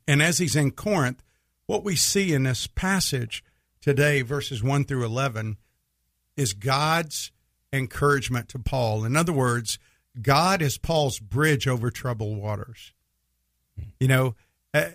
And 0.07 0.23
as 0.23 0.39
he's 0.39 0.55
in 0.55 0.71
Corinth, 0.71 1.21
what 1.67 1.83
we 1.83 1.95
see 1.95 2.33
in 2.33 2.41
this 2.41 2.65
passage 2.65 3.43
today, 3.81 4.21
verses 4.21 4.63
1 4.63 4.85
through 4.85 5.05
11, 5.05 5.57
is 6.35 6.53
God's 6.53 7.31
encouragement 7.71 8.49
to 8.49 8.59
Paul. 8.59 9.05
In 9.05 9.15
other 9.15 9.33
words, 9.33 9.79
God 10.21 10.61
is 10.61 10.77
Paul's 10.77 11.19
bridge 11.19 11.67
over 11.67 11.91
troubled 11.91 12.37
waters. 12.37 12.93
You 13.99 14.07
know, 14.07 14.35
I, 14.73 14.93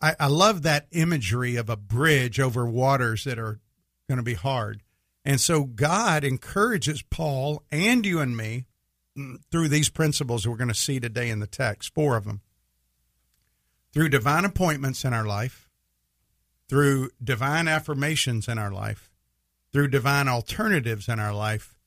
I, 0.00 0.16
I 0.20 0.26
love 0.26 0.62
that 0.62 0.86
imagery 0.92 1.56
of 1.56 1.70
a 1.70 1.76
bridge 1.76 2.40
over 2.40 2.66
waters 2.66 3.24
that 3.24 3.38
are 3.38 3.60
going 4.08 4.18
to 4.18 4.24
be 4.24 4.34
hard. 4.34 4.82
And 5.24 5.40
so 5.40 5.64
God 5.64 6.24
encourages 6.24 7.02
Paul 7.02 7.62
and 7.70 8.04
you 8.04 8.20
and 8.20 8.36
me 8.36 8.66
mm, 9.16 9.36
through 9.50 9.68
these 9.68 9.88
principles 9.88 10.46
we're 10.46 10.56
going 10.56 10.68
to 10.68 10.74
see 10.74 11.00
today 11.00 11.30
in 11.30 11.40
the 11.40 11.46
text, 11.46 11.94
four 11.94 12.16
of 12.16 12.24
them. 12.24 12.42
Through 13.92 14.08
divine 14.08 14.44
appointments 14.44 15.04
in 15.04 15.14
our 15.14 15.24
life, 15.24 15.63
through 16.68 17.10
divine 17.22 17.68
affirmations 17.68 18.48
in 18.48 18.58
our 18.58 18.72
life, 18.72 19.10
through 19.72 19.88
divine 19.88 20.28
alternatives 20.28 21.08
in 21.08 21.20
our 21.20 21.34
life, 21.34 21.78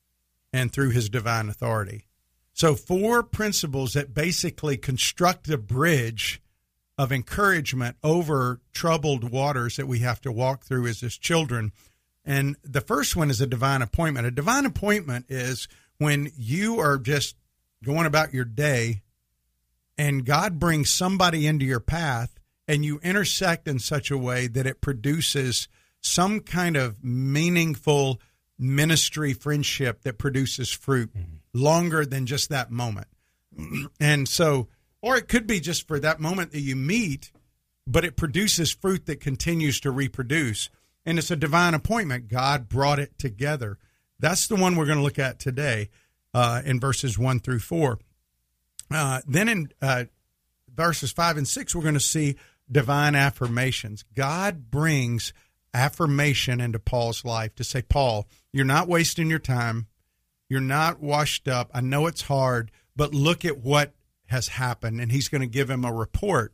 and 0.52 0.72
through 0.72 0.90
his 0.90 1.08
divine 1.08 1.48
authority. 1.48 2.06
So, 2.52 2.74
four 2.74 3.22
principles 3.22 3.92
that 3.92 4.14
basically 4.14 4.76
construct 4.76 5.48
a 5.48 5.58
bridge 5.58 6.42
of 6.96 7.12
encouragement 7.12 7.96
over 8.02 8.60
troubled 8.72 9.30
waters 9.30 9.76
that 9.76 9.86
we 9.86 10.00
have 10.00 10.20
to 10.22 10.32
walk 10.32 10.64
through 10.64 10.86
as 10.88 11.00
his 11.00 11.16
children. 11.16 11.72
And 12.24 12.56
the 12.64 12.80
first 12.80 13.14
one 13.14 13.30
is 13.30 13.40
a 13.40 13.46
divine 13.46 13.82
appointment. 13.82 14.26
A 14.26 14.32
divine 14.32 14.66
appointment 14.66 15.26
is 15.28 15.68
when 15.98 16.32
you 16.36 16.80
are 16.80 16.98
just 16.98 17.36
going 17.84 18.06
about 18.06 18.34
your 18.34 18.44
day 18.44 19.02
and 19.96 20.24
God 20.24 20.58
brings 20.58 20.90
somebody 20.90 21.46
into 21.46 21.64
your 21.64 21.80
path 21.80 22.37
and 22.68 22.84
you 22.84 23.00
intersect 23.02 23.66
in 23.66 23.78
such 23.78 24.10
a 24.10 24.18
way 24.18 24.46
that 24.46 24.66
it 24.66 24.82
produces 24.82 25.66
some 26.00 26.40
kind 26.40 26.76
of 26.76 27.02
meaningful 27.02 28.20
ministry 28.58 29.32
friendship 29.32 30.02
that 30.02 30.18
produces 30.18 30.70
fruit 30.70 31.10
longer 31.54 32.04
than 32.04 32.26
just 32.26 32.50
that 32.50 32.70
moment. 32.70 33.08
And 34.00 34.28
so, 34.28 34.68
or 35.02 35.16
it 35.16 35.26
could 35.26 35.46
be 35.46 35.58
just 35.58 35.88
for 35.88 35.98
that 35.98 36.20
moment 36.20 36.52
that 36.52 36.60
you 36.60 36.76
meet, 36.76 37.32
but 37.86 38.04
it 38.04 38.16
produces 38.16 38.70
fruit 38.70 39.06
that 39.06 39.20
continues 39.20 39.80
to 39.80 39.90
reproduce. 39.90 40.70
And 41.04 41.18
it's 41.18 41.30
a 41.30 41.36
divine 41.36 41.74
appointment. 41.74 42.28
God 42.28 42.68
brought 42.68 43.00
it 43.00 43.18
together. 43.18 43.78
That's 44.20 44.46
the 44.46 44.54
one 44.54 44.76
we're 44.76 44.86
going 44.86 44.98
to 44.98 45.04
look 45.04 45.18
at 45.18 45.40
today 45.40 45.88
uh, 46.34 46.62
in 46.64 46.78
verses 46.78 47.18
1 47.18 47.40
through 47.40 47.60
4. 47.60 47.98
Uh, 48.90 49.20
then 49.26 49.48
in 49.48 49.72
uh, 49.82 50.04
verses 50.72 51.10
5 51.10 51.38
and 51.38 51.48
6, 51.48 51.74
we're 51.74 51.82
going 51.82 51.94
to 51.94 52.00
see 52.00 52.36
divine 52.70 53.14
affirmations. 53.14 54.04
God 54.14 54.70
brings 54.70 55.32
affirmation 55.74 56.60
into 56.60 56.78
Paul's 56.78 57.24
life 57.24 57.54
to 57.56 57.64
say, 57.64 57.82
Paul, 57.82 58.26
you're 58.52 58.64
not 58.64 58.88
wasting 58.88 59.30
your 59.30 59.38
time. 59.38 59.86
You're 60.48 60.60
not 60.60 61.00
washed 61.00 61.46
up. 61.46 61.70
I 61.74 61.80
know 61.80 62.06
it's 62.06 62.22
hard, 62.22 62.70
but 62.96 63.14
look 63.14 63.44
at 63.44 63.58
what 63.58 63.92
has 64.26 64.48
happened. 64.48 65.00
And 65.00 65.12
he's 65.12 65.28
going 65.28 65.42
to 65.42 65.46
give 65.46 65.70
him 65.70 65.84
a 65.84 65.92
report 65.92 66.52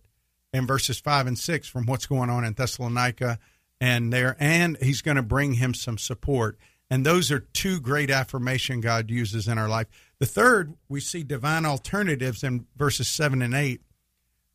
in 0.53 0.67
verses 0.67 1.01
five 1.01 1.27
and 1.27 1.39
six 1.39 1.69
from 1.69 1.87
what's 1.87 2.07
going 2.07 2.31
on 2.31 2.45
in 2.45 2.55
Thessalonica 2.55 3.39
and 3.81 4.13
there. 4.13 4.37
And 4.39 4.77
he's 4.81 5.03
going 5.03 5.17
to 5.17 5.23
bring 5.23 5.55
him 5.55 5.75
some 5.75 5.99
support. 5.99 6.59
And 6.91 7.05
those 7.05 7.33
are 7.33 7.41
two 7.41 7.81
great 7.81 8.11
affirmation 8.11 8.81
God 8.81 9.11
uses 9.11 9.49
in 9.49 9.59
our 9.59 9.69
life. 9.69 9.87
The 10.19 10.27
third, 10.27 10.75
we 10.89 11.01
see 11.01 11.23
divine 11.23 11.65
alternatives 11.65 12.45
in 12.45 12.67
verses 12.77 13.09
seven 13.09 13.43
and 13.43 13.55
eight, 13.55 13.81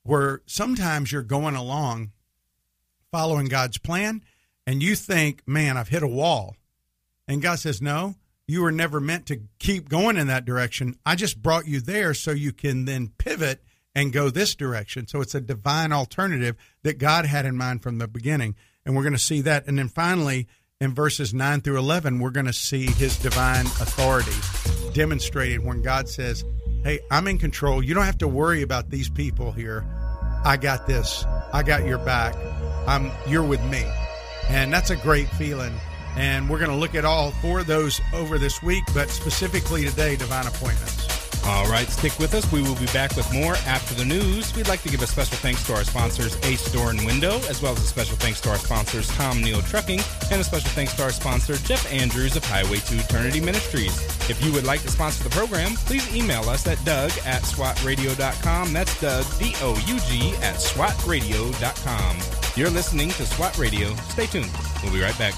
where 0.04 0.42
sometimes 0.46 1.12
you're 1.12 1.22
going 1.22 1.56
along 1.56 2.12
following 3.12 3.48
God's 3.48 3.78
plan 3.78 4.24
and 4.66 4.84
you 4.84 4.96
think, 4.96 5.42
man, 5.48 5.78
I've 5.78 5.90
hit 5.90 6.04
a 6.04 6.08
wall. 6.08 6.56
And 7.28 7.42
God 7.42 7.60
says, 7.60 7.82
no, 7.82 8.16
you 8.48 8.62
were 8.62 8.72
never 8.72 9.00
meant 9.00 9.28
to 9.28 9.42
keep 9.60 9.90
going 9.90 10.18
in 10.18 10.28
that 10.28 10.46
direction. 10.46 10.96
I 11.06 11.16
just 11.16 11.42
brought 11.42 11.68
you 11.68 11.80
there 11.80 12.14
so 12.14 12.32
you 12.32 12.52
can 12.52 12.86
then 12.86 13.12
pivot 13.18 13.64
and 13.94 14.14
go 14.14 14.30
this 14.30 14.56
direction. 14.56 15.08
So 15.08 15.22
it's 15.22 15.36
a 15.36 15.42
divine 15.42 15.92
alternative 15.92 16.56
that 16.84 16.98
God 16.98 17.26
had 17.26 17.46
in 17.46 17.58
mind 17.58 17.84
from 17.84 17.98
the 17.98 18.08
beginning. 18.08 18.56
And 18.86 18.96
we're 18.96 19.04
going 19.04 19.14
to 19.14 19.20
see 19.20 19.42
that. 19.42 19.68
And 19.68 19.78
then 19.78 19.90
finally, 19.90 20.48
in 20.82 20.96
verses 20.96 21.34
9 21.34 21.62
through 21.62 21.78
11, 21.78 22.20
we're 22.20 22.30
going 22.30 22.46
to 22.46 22.54
see 22.54 22.86
his 22.86 23.18
divine 23.18 23.66
authority 23.66 24.32
demonstrated 24.94 25.64
when 25.64 25.82
God 25.82 26.08
says, 26.08 26.44
Hey, 26.84 27.00
I'm 27.12 27.28
in 27.28 27.38
control. 27.38 27.84
You 27.84 27.94
don't 27.94 28.06
have 28.06 28.20
to 28.20 28.28
worry 28.28 28.62
about 28.62 28.90
these 28.90 29.10
people 29.10 29.52
here. 29.52 29.86
I 30.46 30.56
got 30.56 30.88
this. 30.88 31.26
I 31.52 31.62
got 31.62 31.86
your 31.86 31.98
back. 31.98 32.36
I'm 32.88 33.12
you're 33.28 33.44
with 33.44 33.64
me. 33.66 33.86
And 34.50 34.72
that's 34.72 34.90
a 34.90 34.96
great 34.96 35.28
feeling. 35.28 35.74
And 36.16 36.50
we're 36.50 36.58
going 36.58 36.72
to 36.72 36.78
look 36.78 36.96
at 36.96 37.04
all 37.04 37.32
four 37.32 37.60
of 37.60 37.68
those 37.68 38.00
over 38.14 38.38
this 38.38 38.64
week, 38.64 38.84
but 38.94 39.10
specifically 39.10 39.86
today, 39.86 40.16
divine 40.16 40.48
appointments. 40.48 41.19
All 41.46 41.66
right, 41.68 41.88
stick 41.88 42.18
with 42.20 42.34
us. 42.34 42.50
We 42.52 42.62
will 42.62 42.76
be 42.76 42.86
back 42.88 43.16
with 43.16 43.32
more 43.34 43.56
after 43.66 43.96
the 43.96 44.06
news. 44.06 44.56
We'd 44.56 44.68
like 44.68 44.82
to 44.84 44.90
give 44.90 45.02
a 45.02 45.08
special 45.08 45.38
thanks 45.38 45.66
to 45.68 45.74
our 45.74 45.84
sponsors, 45.84 46.38
Ace 46.44 46.72
Door 46.72 46.92
and 46.92 47.06
Window, 47.06 47.38
as 47.50 47.62
well 47.62 47.74
as 47.74 47.80
a 47.80 47.88
special 47.88 48.16
thanks 48.18 48.40
to 48.42 48.50
our 48.50 48.58
sponsors, 48.58 49.08
Tom 49.16 49.42
Nehl 49.42 49.68
Trucking, 49.68 50.02
and 50.32 50.42
a 50.42 50.44
special 50.44 50.70
thanks 50.72 50.94
to 50.96 51.04
our 51.04 51.12
sponsor, 51.12 51.56
Jeff 51.58 51.92
Andrews 51.92 52.36
of 52.36 52.46
Highway 52.46 52.78
to 52.78 52.96
Eternity 53.00 53.40
Ministries. 53.40 53.98
If 54.30 54.44
you 54.44 54.52
would 54.54 54.66
like 54.66 54.82
to 54.82 54.90
sponsor 54.90 55.24
the 55.24 55.30
program, 55.32 55.74
please 55.76 56.16
email 56.16 56.48
us 56.50 56.68
at 56.68 56.84
doug 56.86 57.12
at 57.26 57.42
swatradio.com. 57.44 58.74
That's 58.74 59.02
Doug, 59.02 59.26
D 59.40 59.56
O 59.62 59.76
U 59.88 60.00
G, 60.02 60.36
at 60.44 60.56
swatradio.com. 60.56 62.18
You're 62.56 62.70
listening 62.70 63.10
to 63.12 63.26
SWAT 63.26 63.58
Radio. 63.58 63.96
Stay 64.10 64.26
tuned. 64.26 64.52
We'll 64.84 64.94
be 64.94 65.02
right 65.02 65.18
back. 65.18 65.34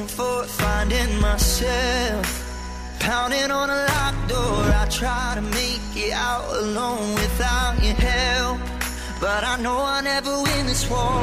And 0.00 0.10
forth, 0.10 0.50
finding 0.50 1.20
myself 1.20 2.26
pounding 3.00 3.50
on 3.50 3.68
a 3.68 3.80
locked 3.92 4.28
door. 4.28 4.58
I 4.82 4.86
try 4.90 5.32
to 5.34 5.42
make 5.42 5.86
it 5.94 6.12
out 6.12 6.48
alone 6.62 7.14
without 7.14 7.74
your 7.84 7.94
help, 7.94 8.60
but 9.20 9.42
I 9.44 9.56
know 9.60 9.78
I 9.96 10.00
never 10.00 10.34
win 10.46 10.66
this 10.66 10.88
war. 10.88 11.20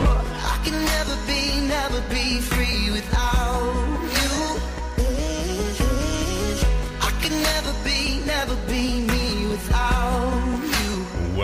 I 0.54 0.56
can 0.64 0.78
never 0.94 1.16
be, 1.30 1.42
never 1.78 2.02
be 2.16 2.40
free 2.52 2.92
without 2.98 3.74
you. 4.18 4.34
I 7.08 7.12
can 7.22 7.36
never 7.50 7.74
be, 7.88 8.00
never 8.26 8.56
be 8.72 8.84
me. 9.12 9.17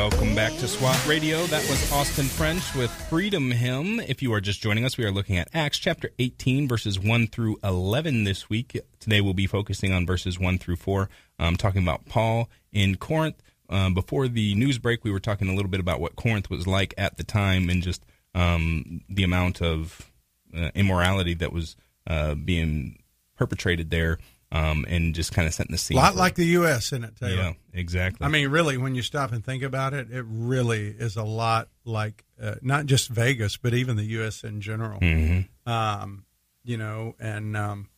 Welcome 0.04 0.36
back 0.36 0.52
to 0.58 0.68
SWAT 0.68 1.08
Radio. 1.08 1.46
That 1.46 1.62
was 1.70 1.90
Austin 1.94 2.26
French 2.26 2.76
with 2.76 2.92
Freedom 2.92 3.50
Hymn. 3.50 4.02
If 4.02 4.22
you 4.22 4.34
are 4.34 4.42
just 4.42 4.62
joining 4.62 4.84
us, 4.84 4.98
we 4.98 5.06
are 5.06 5.12
looking 5.12 5.38
at 5.38 5.48
Acts 5.54 5.78
chapter 5.78 6.10
18, 6.20 6.68
verses 6.68 7.00
1 7.00 7.28
through 7.28 7.56
11 7.64 8.26
this 8.26 8.50
week. 8.50 8.78
Today 9.00 9.22
we'll 9.22 9.34
be 9.34 9.48
focusing 9.48 9.94
on 9.94 10.06
verses 10.06 10.38
1 10.38 10.58
through 10.58 10.76
4, 10.76 11.10
um, 11.40 11.56
talking 11.56 11.82
about 11.82 12.06
Paul 12.06 12.50
in 12.74 12.98
Corinth. 12.98 13.42
Um, 13.70 13.94
before 13.94 14.28
the 14.28 14.54
news 14.56 14.78
break, 14.78 15.06
we 15.06 15.12
were 15.12 15.22
talking 15.22 15.48
a 15.48 15.56
little 15.56 15.72
bit 15.72 15.80
about 15.80 16.02
what 16.02 16.18
Corinth 16.18 16.50
was 16.50 16.68
like 16.68 16.94
at 16.98 17.16
the 17.16 17.24
time 17.24 17.70
and 17.70 17.82
just 17.82 18.06
um, 18.36 19.04
the 19.08 19.24
amount 19.24 19.62
of 19.62 20.12
uh, 20.54 20.70
immorality 20.76 21.34
that 21.36 21.54
was 21.54 21.78
uh, 22.08 22.36
being 22.36 23.02
perpetrated 23.38 23.90
there 23.90 24.18
um, 24.54 24.86
and 24.88 25.16
just 25.16 25.34
kind 25.34 25.48
of 25.48 25.54
setting 25.54 25.72
the 25.72 25.80
scene. 25.80 25.98
A 25.98 26.02
lot 26.02 26.16
like 26.16 26.36
the 26.36 26.46
U.S. 26.46 26.92
in 26.92 27.04
it, 27.04 27.16
Taylor. 27.16 27.36
Yeah, 27.36 27.54
exactly. 27.74 28.24
I 28.24 28.30
mean, 28.30 28.50
really, 28.50 28.78
when 28.78 28.94
you 28.94 29.02
stop 29.02 29.32
and 29.32 29.44
think 29.44 29.64
about 29.64 29.96
it, 29.96 30.12
it 30.12 30.24
really 30.28 30.90
is 30.90 31.16
a 31.16 31.24
lot 31.24 31.70
like 31.86 32.24
uh, 32.42 32.56
not 32.62 32.86
just 32.86 33.10
Vegas, 33.10 33.58
but 33.58 33.74
even 33.74 33.98
the 33.98 34.04
U.S. 34.04 34.44
in 34.44 34.62
general. 34.62 35.00
Mm-hmm. 35.00 35.70
Um, 35.70 36.26
you 36.64 36.78
know, 36.78 37.16
and 37.20 37.58
um, 37.58 37.90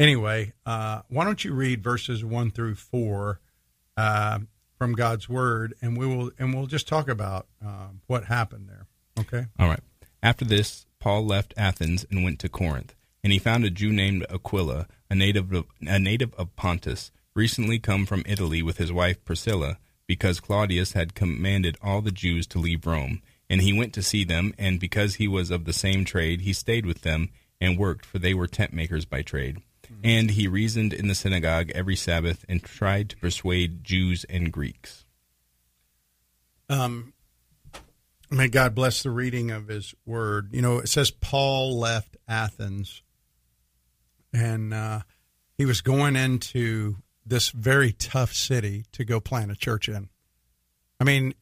anyway, 0.00 0.52
uh, 0.66 1.02
why 1.08 1.24
don't 1.24 1.44
you 1.44 1.54
read 1.54 1.80
verses 1.80 2.24
one 2.24 2.50
through 2.50 2.74
four 2.74 3.40
uh, 3.96 4.40
from 4.76 4.94
God's 4.94 5.28
Word, 5.28 5.74
and 5.80 5.96
we 5.96 6.08
will 6.08 6.32
and 6.40 6.52
we'll 6.54 6.66
just 6.66 6.88
talk 6.88 7.08
about 7.08 7.46
um, 7.64 8.00
what 8.08 8.24
happened 8.24 8.68
there. 8.68 8.88
Okay. 9.20 9.46
All 9.60 9.68
right. 9.68 9.80
After 10.24 10.44
this, 10.44 10.86
Paul 10.98 11.24
left 11.24 11.54
Athens 11.56 12.04
and 12.10 12.24
went 12.24 12.40
to 12.40 12.48
Corinth, 12.48 12.96
and 13.22 13.32
he 13.32 13.38
found 13.38 13.64
a 13.64 13.70
Jew 13.70 13.92
named 13.92 14.26
Aquila 14.28 14.88
a 15.10 15.14
native 15.14 15.52
of, 15.52 15.66
a 15.82 15.98
native 15.98 16.34
of 16.34 16.54
Pontus, 16.56 17.10
recently 17.34 17.78
come 17.78 18.06
from 18.06 18.22
Italy 18.26 18.62
with 18.62 18.78
his 18.78 18.92
wife 18.92 19.24
Priscilla, 19.24 19.78
because 20.06 20.40
Claudius 20.40 20.92
had 20.92 21.14
commanded 21.14 21.76
all 21.82 22.00
the 22.00 22.10
Jews 22.10 22.46
to 22.48 22.58
leave 22.58 22.86
Rome. 22.86 23.22
And 23.48 23.60
he 23.60 23.72
went 23.72 23.92
to 23.94 24.02
see 24.02 24.24
them, 24.24 24.54
and 24.58 24.80
because 24.80 25.16
he 25.16 25.28
was 25.28 25.50
of 25.50 25.64
the 25.64 25.72
same 25.72 26.04
trade, 26.04 26.40
he 26.40 26.52
stayed 26.52 26.86
with 26.86 27.02
them 27.02 27.30
and 27.60 27.78
worked, 27.78 28.04
for 28.04 28.18
they 28.18 28.34
were 28.34 28.46
tent 28.46 28.72
makers 28.72 29.04
by 29.04 29.22
trade. 29.22 29.58
Mm-hmm. 29.84 30.00
And 30.04 30.30
he 30.32 30.48
reasoned 30.48 30.92
in 30.92 31.08
the 31.08 31.14
synagogue 31.14 31.70
every 31.74 31.96
Sabbath 31.96 32.44
and 32.48 32.62
tried 32.62 33.10
to 33.10 33.16
persuade 33.16 33.84
Jews 33.84 34.24
and 34.28 34.52
Greeks. 34.52 35.04
Um, 36.68 37.12
may 38.30 38.48
God 38.48 38.74
bless 38.74 39.02
the 39.02 39.10
reading 39.10 39.52
of 39.52 39.68
his 39.68 39.94
word. 40.04 40.52
You 40.52 40.62
know, 40.62 40.78
it 40.78 40.88
says 40.88 41.10
Paul 41.10 41.78
left 41.78 42.16
Athens 42.26 43.02
and 44.36 44.74
uh, 44.74 45.00
he 45.56 45.64
was 45.64 45.80
going 45.80 46.16
into 46.16 46.96
this 47.24 47.50
very 47.50 47.92
tough 47.92 48.32
city 48.32 48.84
to 48.92 49.04
go 49.04 49.18
plant 49.18 49.50
a 49.50 49.56
church 49.56 49.88
in. 49.88 50.08
I 51.00 51.04
mean, 51.04 51.34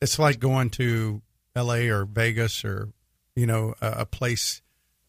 it's 0.00 0.18
like 0.18 0.40
going 0.40 0.70
to 0.70 1.22
L.A. 1.54 1.88
or 1.88 2.04
Vegas 2.04 2.64
or 2.64 2.88
you 3.36 3.46
know 3.46 3.74
a, 3.80 3.92
a 3.98 4.06
place 4.06 4.62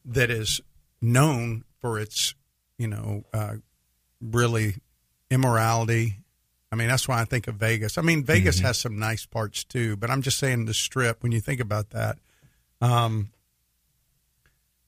that 0.06 0.30
is 0.30 0.62
known 1.02 1.64
for 1.80 2.00
its 2.00 2.36
you 2.78 2.88
know 2.88 3.24
uh, 3.34 3.56
really 4.22 4.76
immorality. 5.32 6.20
I 6.72 6.76
mean, 6.76 6.88
that's 6.88 7.08
why 7.08 7.22
I 7.22 7.26
think 7.26 7.48
of 7.48 7.56
Vegas. 7.56 7.98
I 7.98 8.02
mean, 8.02 8.24
Vegas 8.24 8.58
mm-hmm. 8.58 8.66
has 8.66 8.80
some 8.80 8.98
nice 8.98 9.26
parts 9.26 9.64
too, 9.64 9.96
but 9.96 10.10
I'm 10.10 10.22
just 10.22 10.40
saying 10.40 10.66
the 10.66 10.74
Strip. 10.74 11.24
When 11.24 11.32
you 11.32 11.40
think 11.40 11.60
about 11.60 11.92
that, 11.92 12.18
um, 12.82 13.30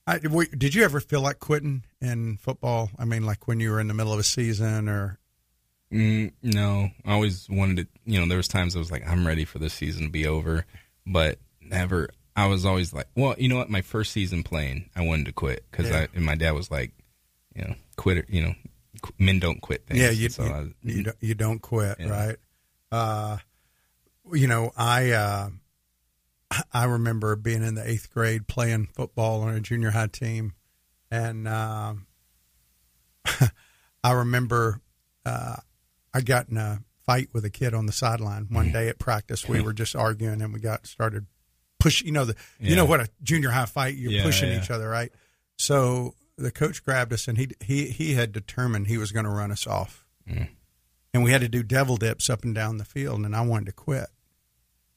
I, 0.06 0.18
did 0.18 0.74
you 0.74 0.84
ever 0.84 1.00
feel 1.00 1.20
like 1.20 1.40
quitting 1.40 1.82
in 2.00 2.36
football? 2.36 2.90
I 2.98 3.04
mean, 3.04 3.24
like 3.24 3.48
when 3.48 3.58
you 3.58 3.72
were 3.72 3.80
in 3.80 3.88
the 3.88 3.94
middle 3.94 4.12
of 4.12 4.20
a 4.20 4.24
season, 4.24 4.88
or 4.88 5.18
mm, 5.92 6.32
no? 6.42 6.90
I 7.04 7.12
always 7.12 7.48
wanted 7.50 7.76
to. 7.78 7.86
You 8.04 8.20
know, 8.20 8.28
there 8.28 8.36
was 8.36 8.46
times 8.46 8.76
I 8.76 8.78
was 8.78 8.92
like, 8.92 9.06
I'm 9.06 9.26
ready 9.26 9.44
for 9.44 9.58
this 9.58 9.74
season 9.74 10.04
to 10.04 10.10
be 10.10 10.26
over, 10.26 10.64
but 11.06 11.38
never. 11.60 12.10
I 12.36 12.46
was 12.46 12.64
always 12.64 12.92
like, 12.92 13.08
well, 13.16 13.34
you 13.38 13.48
know 13.48 13.56
what? 13.56 13.70
My 13.70 13.80
first 13.80 14.12
season 14.12 14.42
playing, 14.44 14.90
I 14.94 15.02
wanted 15.02 15.26
to 15.26 15.32
quit 15.32 15.64
because 15.70 15.90
yeah. 15.90 16.00
I 16.00 16.08
and 16.14 16.24
my 16.24 16.36
dad 16.36 16.52
was 16.52 16.70
like, 16.70 16.92
you 17.56 17.64
know, 17.64 17.74
quit. 17.96 18.26
You 18.28 18.42
know, 18.42 18.54
men 19.18 19.40
don't 19.40 19.60
quit 19.60 19.86
things. 19.86 20.00
Yeah, 20.00 20.10
you 20.10 20.28
so 20.28 20.44
you, 20.44 20.52
I, 20.52 20.66
you, 20.82 21.02
don't, 21.02 21.16
you, 21.20 21.34
don't, 21.34 21.60
quit, 21.60 21.96
yeah. 21.98 22.08
right? 22.08 22.36
Uh, 22.92 23.38
you 24.32 24.46
know, 24.46 24.70
I. 24.76 25.10
Uh, 25.10 25.48
I 26.72 26.84
remember 26.84 27.34
being 27.36 27.62
in 27.62 27.74
the 27.74 27.88
eighth 27.88 28.10
grade 28.12 28.46
playing 28.46 28.86
football 28.94 29.42
on 29.42 29.54
a 29.54 29.60
junior 29.60 29.90
high 29.90 30.06
team, 30.06 30.52
and 31.10 31.46
um, 31.48 32.06
I 34.04 34.12
remember 34.12 34.80
uh, 35.24 35.56
I 36.14 36.20
got 36.20 36.48
in 36.48 36.56
a 36.56 36.80
fight 37.04 37.28
with 37.32 37.44
a 37.44 37.50
kid 37.50 37.74
on 37.74 37.86
the 37.86 37.92
sideline 37.92 38.46
one 38.50 38.72
day 38.72 38.88
at 38.88 38.98
practice. 38.98 39.48
We 39.48 39.60
were 39.60 39.72
just 39.72 39.96
arguing, 39.96 40.40
and 40.40 40.52
we 40.52 40.60
got 40.60 40.86
started 40.86 41.26
push. 41.80 42.02
You 42.02 42.12
know 42.12 42.24
the 42.24 42.36
you 42.60 42.76
know 42.76 42.84
what 42.84 43.00
a 43.00 43.08
junior 43.22 43.50
high 43.50 43.66
fight. 43.66 43.94
You're 43.96 44.12
Yeah, 44.12 44.22
pushing 44.22 44.50
yeah. 44.50 44.62
each 44.62 44.70
other, 44.70 44.88
right? 44.88 45.12
So 45.58 46.14
the 46.38 46.50
coach 46.52 46.84
grabbed 46.84 47.12
us, 47.12 47.26
and 47.28 47.36
he 47.38 47.48
he 47.60 47.86
he 47.88 48.14
had 48.14 48.30
determined 48.32 48.86
he 48.86 48.98
was 48.98 49.10
going 49.12 49.24
to 49.24 49.30
run 49.30 49.50
us 49.50 49.66
off, 49.66 50.04
Mm. 50.30 50.48
and 51.12 51.24
we 51.24 51.32
had 51.32 51.40
to 51.40 51.48
do 51.48 51.62
devil 51.64 51.96
dips 51.96 52.30
up 52.30 52.44
and 52.44 52.54
down 52.54 52.78
the 52.78 52.84
field, 52.84 53.24
and 53.24 53.34
I 53.34 53.40
wanted 53.40 53.66
to 53.66 53.72
quit, 53.72 54.06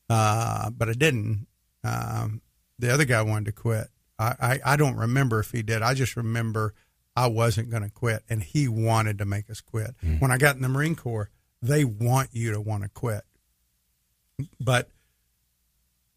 uh, 0.10 0.70
but 0.72 0.90
I 0.90 0.94
didn't. 0.94 1.48
Um, 1.84 2.42
the 2.78 2.94
other 2.94 3.06
guy 3.06 3.22
wanted 3.22 3.46
to 3.46 3.52
quit. 3.52 3.88
I, 4.18 4.36
I 4.40 4.74
I 4.74 4.76
don't 4.76 4.96
remember 4.96 5.40
if 5.40 5.52
he 5.52 5.62
did. 5.62 5.82
I 5.82 5.94
just 5.94 6.16
remember 6.16 6.74
I 7.16 7.28
wasn't 7.28 7.70
going 7.70 7.84
to 7.84 7.90
quit, 7.90 8.24
and 8.30 8.42
he 8.42 8.68
wanted 8.68 9.18
to 9.20 9.26
make 9.26 9.50
us 9.50 9.62
quit. 9.62 9.96
When 10.20 10.32
I 10.32 10.38
got 10.38 10.56
in 10.56 10.62
the 10.62 10.70
Marine 10.70 10.96
Corps, 10.96 11.30
they 11.62 11.84
want 11.84 12.30
you 12.34 12.52
to 12.54 12.62
want 12.62 12.84
to 12.84 12.90
quit, 12.90 13.24
but 14.60 14.90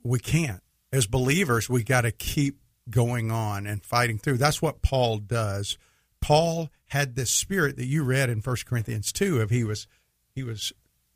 we 0.03 0.19
can't. 0.19 0.63
As 0.93 1.07
believers, 1.07 1.71
we 1.71 1.83
got 1.83 2.03
to 2.03 2.13
keep 2.13 2.59
going 2.91 3.31
on 3.31 3.67
and 3.67 3.85
fighting 3.85 4.19
through. 4.19 4.37
That's 4.39 4.61
what 4.61 4.83
Paul 4.83 5.19
does. 5.19 5.79
Paul 6.21 6.71
had 6.87 7.15
this 7.15 7.31
spirit 7.31 7.77
that 7.77 7.87
you 7.87 8.03
read 8.03 8.29
in 8.29 8.41
1 8.41 8.57
Corinthians 8.67 9.13
2 9.13 9.41
of 9.41 9.51
he 9.51 9.65
was 9.65 9.87
he 10.35 10.43
was 10.43 10.73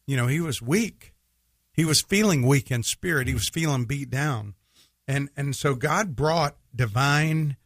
you 0.06 0.16
know, 0.16 0.26
he 0.26 0.40
was 0.40 0.62
weak. 0.62 1.12
He 1.76 1.84
was 1.84 2.00
feeling 2.00 2.46
weak 2.46 2.70
in 2.70 2.82
spirit. 2.82 3.28
He 3.28 3.34
was 3.34 3.48
feeling 3.48 3.84
beat 3.84 4.10
down. 4.10 4.54
And 5.06 5.28
and 5.36 5.54
so 5.54 5.74
God 5.74 6.16
brought 6.16 6.56
divine 6.74 7.56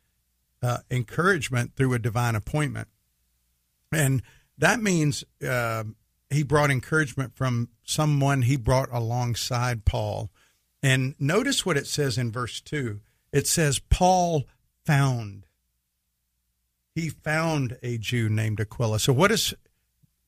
uh, 0.62 0.78
encouragement 0.90 1.76
through 1.76 1.94
a 1.94 1.98
divine 1.98 2.34
appointment. 2.34 2.88
And 3.92 4.22
that 4.58 4.82
means 4.82 5.24
uh, 5.46 5.84
he 6.28 6.42
brought 6.42 6.70
encouragement 6.70 7.34
from 7.34 7.70
someone 7.82 8.42
he 8.42 8.56
brought 8.56 8.88
alongside 8.92 9.84
Paul. 9.84 10.30
And 10.82 11.14
notice 11.18 11.66
what 11.66 11.76
it 11.76 11.86
says 11.86 12.16
in 12.16 12.30
verse 12.30 12.60
2. 12.60 13.00
It 13.32 13.46
says, 13.46 13.78
Paul 13.78 14.46
found. 14.84 15.46
He 16.94 17.08
found 17.08 17.78
a 17.82 17.98
Jew 17.98 18.28
named 18.28 18.60
Aquila. 18.60 18.98
So, 18.98 19.12
what 19.12 19.30
is, 19.30 19.54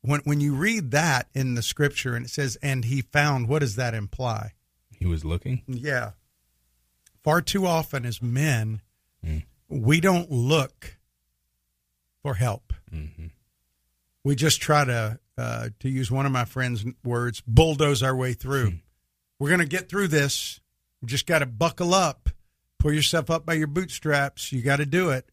when, 0.02 0.20
when 0.24 0.40
you 0.40 0.54
read 0.54 0.90
that 0.90 1.28
in 1.34 1.54
the 1.54 1.62
scripture 1.62 2.14
and 2.14 2.26
it 2.26 2.30
says, 2.30 2.56
and 2.62 2.84
he 2.84 3.00
found, 3.00 3.48
what 3.48 3.60
does 3.60 3.76
that 3.76 3.94
imply? 3.94 4.52
He 4.90 5.06
was 5.06 5.24
looking. 5.24 5.62
Yeah. 5.66 6.10
Far 7.22 7.40
too 7.40 7.66
often 7.66 8.04
as 8.04 8.20
men, 8.20 8.82
mm. 9.24 9.44
we 9.68 10.00
don't 10.00 10.30
look 10.30 10.98
for 12.22 12.34
help. 12.34 12.72
Mm-hmm. 12.92 13.26
We 14.24 14.34
just 14.34 14.60
try 14.60 14.84
to, 14.84 15.18
uh, 15.38 15.68
to 15.80 15.88
use 15.88 16.10
one 16.10 16.26
of 16.26 16.32
my 16.32 16.44
friend's 16.44 16.84
words, 17.04 17.42
bulldoze 17.46 18.02
our 18.02 18.14
way 18.14 18.34
through. 18.34 18.70
Hmm. 18.70 18.76
We're 19.38 19.48
going 19.48 19.60
to 19.60 19.66
get 19.66 19.88
through 19.88 20.08
this. 20.08 20.60
You 21.00 21.08
just 21.08 21.26
got 21.26 21.40
to 21.40 21.46
buckle 21.46 21.94
up, 21.94 22.28
pull 22.78 22.92
yourself 22.92 23.30
up 23.30 23.44
by 23.44 23.54
your 23.54 23.66
bootstraps. 23.66 24.52
You 24.52 24.62
got 24.62 24.76
to 24.76 24.86
do 24.86 25.10
it. 25.10 25.28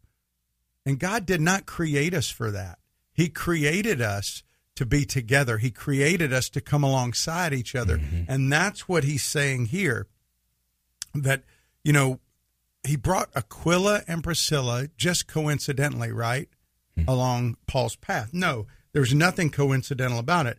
And 0.86 0.98
God 1.00 1.28
did 1.28 1.42
not 1.42 1.68
create 1.68 2.16
us 2.16 2.30
for 2.32 2.50
that. 2.50 2.80
He 3.14 3.30
created 3.30 4.02
us 4.02 4.42
to 4.80 4.86
be 4.86 5.04
together. 5.04 5.58
He 5.58 5.72
created 5.72 6.32
us 6.32 6.50
to 6.52 6.62
come 6.62 6.86
alongside 6.86 7.54
each 7.54 7.76
other. 7.76 7.98
Mm-hmm. 7.98 8.32
And 8.32 8.50
that's 8.50 8.88
what 8.88 9.04
he's 9.04 9.24
saying 9.24 9.66
here 9.66 10.08
that, 11.14 11.44
you 11.84 11.92
know, 11.92 12.22
he 12.88 12.96
brought 12.96 13.30
Aquila 13.36 14.04
and 14.08 14.24
Priscilla 14.24 14.88
just 14.96 15.28
coincidentally, 15.28 16.14
right, 16.14 16.48
hmm. 16.96 17.04
along 17.10 17.58
Paul's 17.68 17.98
path. 17.98 18.30
No, 18.32 18.68
there's 18.94 19.14
nothing 19.14 19.50
coincidental 19.50 20.18
about 20.18 20.46
it. 20.46 20.58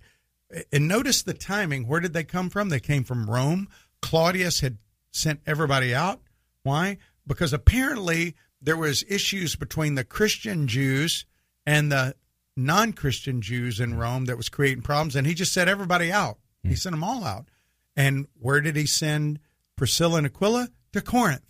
And 0.70 0.87
notice 0.87 1.22
the 1.22 1.33
timing. 1.33 1.87
Where 1.87 2.00
did 2.00 2.12
they 2.12 2.24
come 2.24 2.50
from? 2.50 2.68
They 2.68 2.78
came 2.78 3.04
from 3.04 3.30
Rome. 3.30 3.70
Claudius 4.02 4.61
had 4.61 4.76
sent 5.12 5.40
everybody 5.46 5.94
out. 5.94 6.20
Why? 6.62 6.98
Because 7.26 7.54
apparently 7.54 8.35
there 8.61 8.76
was 8.76 9.02
issues 9.09 9.56
between 9.56 9.94
the 9.94 10.04
Christian 10.04 10.66
Jews 10.66 11.24
and 11.64 11.90
the 11.90 12.16
non-Christian 12.64 13.42
Jews 13.42 13.81
in 13.81 13.94
Rome 13.94 14.27
that 14.27 14.37
was 14.37 14.49
creating 14.49 14.83
problems, 14.83 15.16
and 15.16 15.27
he 15.27 15.35
just 15.35 15.53
sent 15.53 15.70
everybody 15.70 16.12
out. 16.12 16.38
He 16.62 16.70
hmm. 16.70 16.75
sent 16.75 16.94
them 16.94 17.05
all 17.05 17.25
out. 17.25 17.46
And 17.96 18.27
where 18.38 18.61
did 18.61 18.77
he 18.77 18.87
send 18.87 19.40
Priscilla 19.77 20.18
and 20.18 20.27
Aquila? 20.27 20.68
To 20.92 21.01
Corinth, 21.01 21.44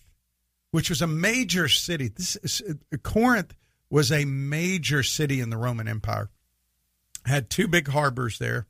which 0.71 0.91
was 0.91 1.01
a 1.01 1.07
major 1.07 1.67
city. 1.67 2.09
This 2.09 2.37
is, 2.37 2.63
uh, 2.69 2.97
Corinth 2.99 3.55
was 3.89 4.13
a 4.13 4.27
major 4.27 5.03
city 5.03 5.41
in 5.41 5.49
the 5.49 5.57
Roman 5.57 5.89
Empire. 5.89 6.29
Had 7.25 7.49
two 7.49 7.67
big 7.67 7.89
harbors 7.89 8.39
there, 8.39 8.67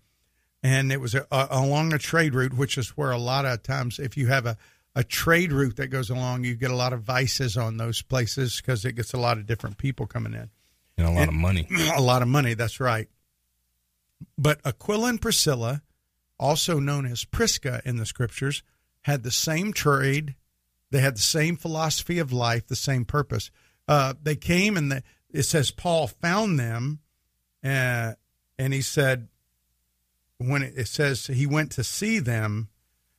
and 0.63 0.93
it 0.93 1.01
was 1.01 1.17
a, 1.17 1.27
a, 1.33 1.49
along 1.51 1.93
a 1.93 1.99
trade 1.99 2.37
route, 2.37 2.55
which 2.55 2.79
is 2.79 2.91
where 2.91 3.11
a 3.11 3.19
lot 3.19 3.47
of 3.47 3.65
times, 3.65 3.99
if 3.99 4.17
you 4.17 4.29
have 4.29 4.47
a 4.47 4.57
a 4.95 5.05
trade 5.05 5.53
route 5.53 5.77
that 5.77 5.87
goes 5.89 6.11
along, 6.11 6.45
you 6.45 6.55
get 6.55 6.71
a 6.71 6.77
lot 6.77 6.93
of 6.93 7.03
vices 7.03 7.57
on 7.57 7.77
those 7.77 8.03
places 8.03 8.57
because 8.57 8.85
it 8.85 8.97
gets 8.97 9.13
a 9.13 9.19
lot 9.19 9.39
of 9.39 9.47
different 9.47 9.79
people 9.79 10.07
coming 10.07 10.35
in 10.35 10.51
And 11.01 11.09
a 11.09 11.19
lot 11.19 11.29
of 11.29 11.35
money. 11.35 11.67
a 11.97 12.01
lot 12.01 12.23
of 12.23 12.29
money. 12.29 12.55
That's 12.55 12.81
right. 12.81 13.09
But 14.37 14.61
Aquila 14.65 15.09
and 15.09 15.21
Priscilla, 15.21 15.83
also 16.39 16.79
known 16.79 17.07
as 17.07 17.25
Prisca 17.25 17.81
in 17.85 17.97
the 17.97 18.07
scriptures, 18.07 18.63
had 19.03 19.23
the 19.23 19.31
same 19.31 19.73
trade. 19.73 20.35
They 20.91 21.01
had 21.01 21.17
the 21.17 21.23
same 21.23 21.57
philosophy 21.57 22.19
of 22.19 22.33
life, 22.33 22.67
the 22.67 22.77
same 22.77 23.05
purpose. 23.05 23.51
Uh, 23.89 24.15
they 24.23 24.37
came 24.37 24.77
and 24.77 24.93
the, 24.93 25.03
it 25.31 25.45
says 25.45 25.71
Paul 25.71 26.07
found 26.07 26.59
them, 26.59 27.01
uh, 27.65 28.13
and 28.59 28.73
he 28.73 28.83
said, 28.83 29.29
when 30.39 30.63
it, 30.63 30.75
it 30.77 30.89
says 30.89 31.27
he 31.27 31.47
went 31.47 31.71
to 31.73 31.85
see 31.85 32.19
them. 32.19 32.69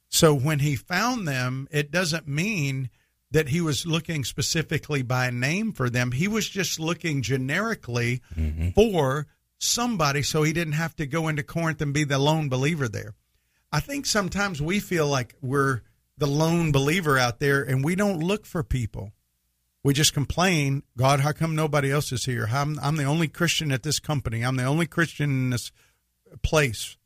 So 0.09 0.33
when 0.33 0.59
he 0.59 0.75
found 0.75 1.27
them, 1.27 1.67
it 1.71 1.91
doesn't 1.91 2.27
mean 2.27 2.89
that 3.31 3.49
he 3.49 3.61
was 3.61 3.85
looking 3.85 4.23
specifically 4.23 5.01
by 5.01 5.29
name 5.29 5.71
for 5.71 5.89
them. 5.89 6.11
He 6.11 6.27
was 6.27 6.47
just 6.47 6.79
looking 6.79 7.21
generically 7.21 8.21
mm-hmm. 8.35 8.69
for 8.71 9.27
somebody 9.57 10.21
so 10.21 10.43
he 10.43 10.53
didn't 10.53 10.73
have 10.73 10.95
to 10.97 11.05
go 11.05 11.27
into 11.27 11.43
Corinth 11.43 11.81
and 11.81 11.93
be 11.93 12.03
the 12.03 12.19
lone 12.19 12.49
believer 12.49 12.87
there. 12.87 13.15
I 13.71 13.79
think 13.79 14.05
sometimes 14.05 14.61
we 14.61 14.79
feel 14.79 15.07
like 15.07 15.35
we're 15.41 15.81
the 16.17 16.27
lone 16.27 16.71
believer 16.71 17.17
out 17.17 17.39
there 17.39 17.63
and 17.63 17.83
we 17.83 17.95
don't 17.95 18.19
look 18.19 18.45
for 18.45 18.63
people. 18.63 19.13
We 19.83 19.93
just 19.93 20.13
complain, 20.13 20.83
God, 20.95 21.21
how 21.21 21.31
come 21.31 21.55
nobody 21.55 21.91
else 21.91 22.11
is 22.11 22.25
here? 22.25 22.49
I'm, 22.51 22.77
I'm 22.79 22.97
the 22.97 23.05
only 23.05 23.27
Christian 23.27 23.71
at 23.71 23.81
this 23.81 23.99
company. 23.99 24.43
I'm 24.43 24.57
the 24.57 24.65
only 24.65 24.85
Christian 24.85 25.29
in 25.29 25.49
this 25.51 25.71
place. 26.43 26.97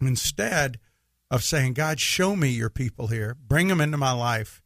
Instead 0.00 0.78
of 1.30 1.44
saying, 1.44 1.74
God, 1.74 2.00
show 2.00 2.34
me 2.36 2.48
your 2.48 2.68
people 2.68 3.06
here, 3.06 3.36
bring 3.46 3.68
them 3.68 3.80
into 3.80 3.96
my 3.96 4.12
life. 4.12 4.59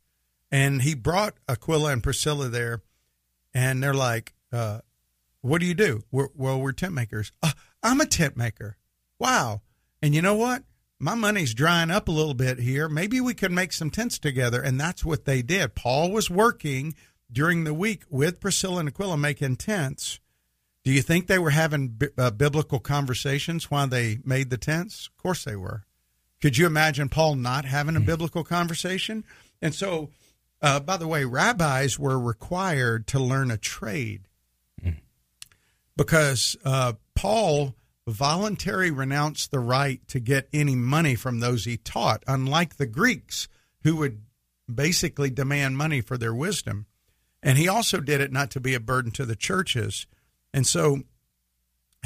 And 0.55 0.83
he 0.83 0.95
brought 0.95 1.35
Aquila 1.49 1.91
and 1.91 2.01
Priscilla 2.01 2.49
there, 2.49 2.81
and 3.53 3.83
they're 3.83 3.93
like, 3.93 4.35
uh, 4.53 4.83
What 5.41 5.61
do 5.61 5.67
you 5.67 5.75
do? 5.75 6.05
We're, 6.13 6.29
well, 6.33 6.61
we're 6.61 6.71
tent 6.71 6.95
makers. 6.95 7.33
Uh, 7.43 7.51
I'm 7.83 8.01
a 8.01 8.07
tent 8.07 8.37
maker. 8.37 8.77
Wow. 9.19 9.63
And 10.01 10.15
you 10.15 10.23
know 10.23 10.37
what? 10.37 10.63
My 11.01 11.17
money's 11.17 11.55
drying 11.55 11.91
up 11.91 12.07
a 12.07 12.13
little 12.13 12.35
bit 12.35 12.61
here. 12.61 12.89
Maybe 12.89 13.21
we 13.21 13.35
could 13.35 13.51
make 13.51 13.73
some 13.73 13.91
tents 13.91 14.17
together. 14.17 14.63
And 14.63 14.79
that's 14.79 15.05
what 15.05 15.25
they 15.25 15.43
did. 15.43 15.75
Paul 15.75 16.13
was 16.13 16.31
working 16.31 16.95
during 17.33 17.65
the 17.65 17.75
week 17.75 18.05
with 18.09 18.39
Priscilla 18.39 18.79
and 18.79 18.89
Aquila 18.89 19.17
making 19.17 19.57
tents. 19.57 20.21
Do 20.85 20.93
you 20.93 21.03
think 21.03 21.27
they 21.27 21.41
were 21.41 21.51
having 21.51 21.89
bi- 21.89 22.11
uh, 22.17 22.31
biblical 22.31 22.79
conversations 22.79 23.73
while 23.73 23.89
they 23.89 24.21
made 24.25 24.51
the 24.51 24.57
tents? 24.57 25.09
Of 25.09 25.17
course 25.21 25.43
they 25.43 25.57
were. 25.57 25.83
Could 26.41 26.59
you 26.59 26.67
imagine 26.67 27.09
Paul 27.09 27.35
not 27.35 27.65
having 27.65 27.97
a 27.97 28.01
biblical 28.01 28.45
conversation? 28.45 29.25
And 29.61 29.75
so, 29.75 30.11
uh, 30.65 30.81
by 30.81 30.97
the 30.97 31.07
way, 31.07 31.27
rabbis 31.27 31.99
were 31.99 32.19
required 32.19 33.07
to 33.09 33.19
learn 33.19 33.51
a 33.51 33.59
trade 33.59 34.29
because 35.95 36.57
uh, 36.65 36.95
Paul 37.15 37.75
voluntarily 38.07 38.91
renounced 38.91 39.51
the 39.51 39.61
right 39.61 40.01
to 40.09 40.19
get 40.19 40.49
any 40.55 40.75
money 40.75 41.17
from 41.17 41.41
those 41.41 41.67
he 41.67 41.77
taught, 41.77 42.23
unlike 42.27 42.77
the 42.77 42.87
Greeks 42.87 43.47
who 43.83 43.97
would 43.97 44.23
basically 44.73 45.29
demand 45.29 45.77
money 45.77 46.01
for 46.01 46.17
their 46.17 46.35
wisdom. 46.35 46.87
And 47.43 47.59
he 47.59 47.69
also 47.69 48.01
did 48.01 48.23
it 48.23 48.33
not 48.33 48.51
to 48.53 48.61
be 48.61 48.73
a 48.73 48.81
burden 48.81 49.13
to 49.13 49.27
the 49.27 49.37
churches. 49.37 50.07
And 50.55 50.67
so 50.67 51.01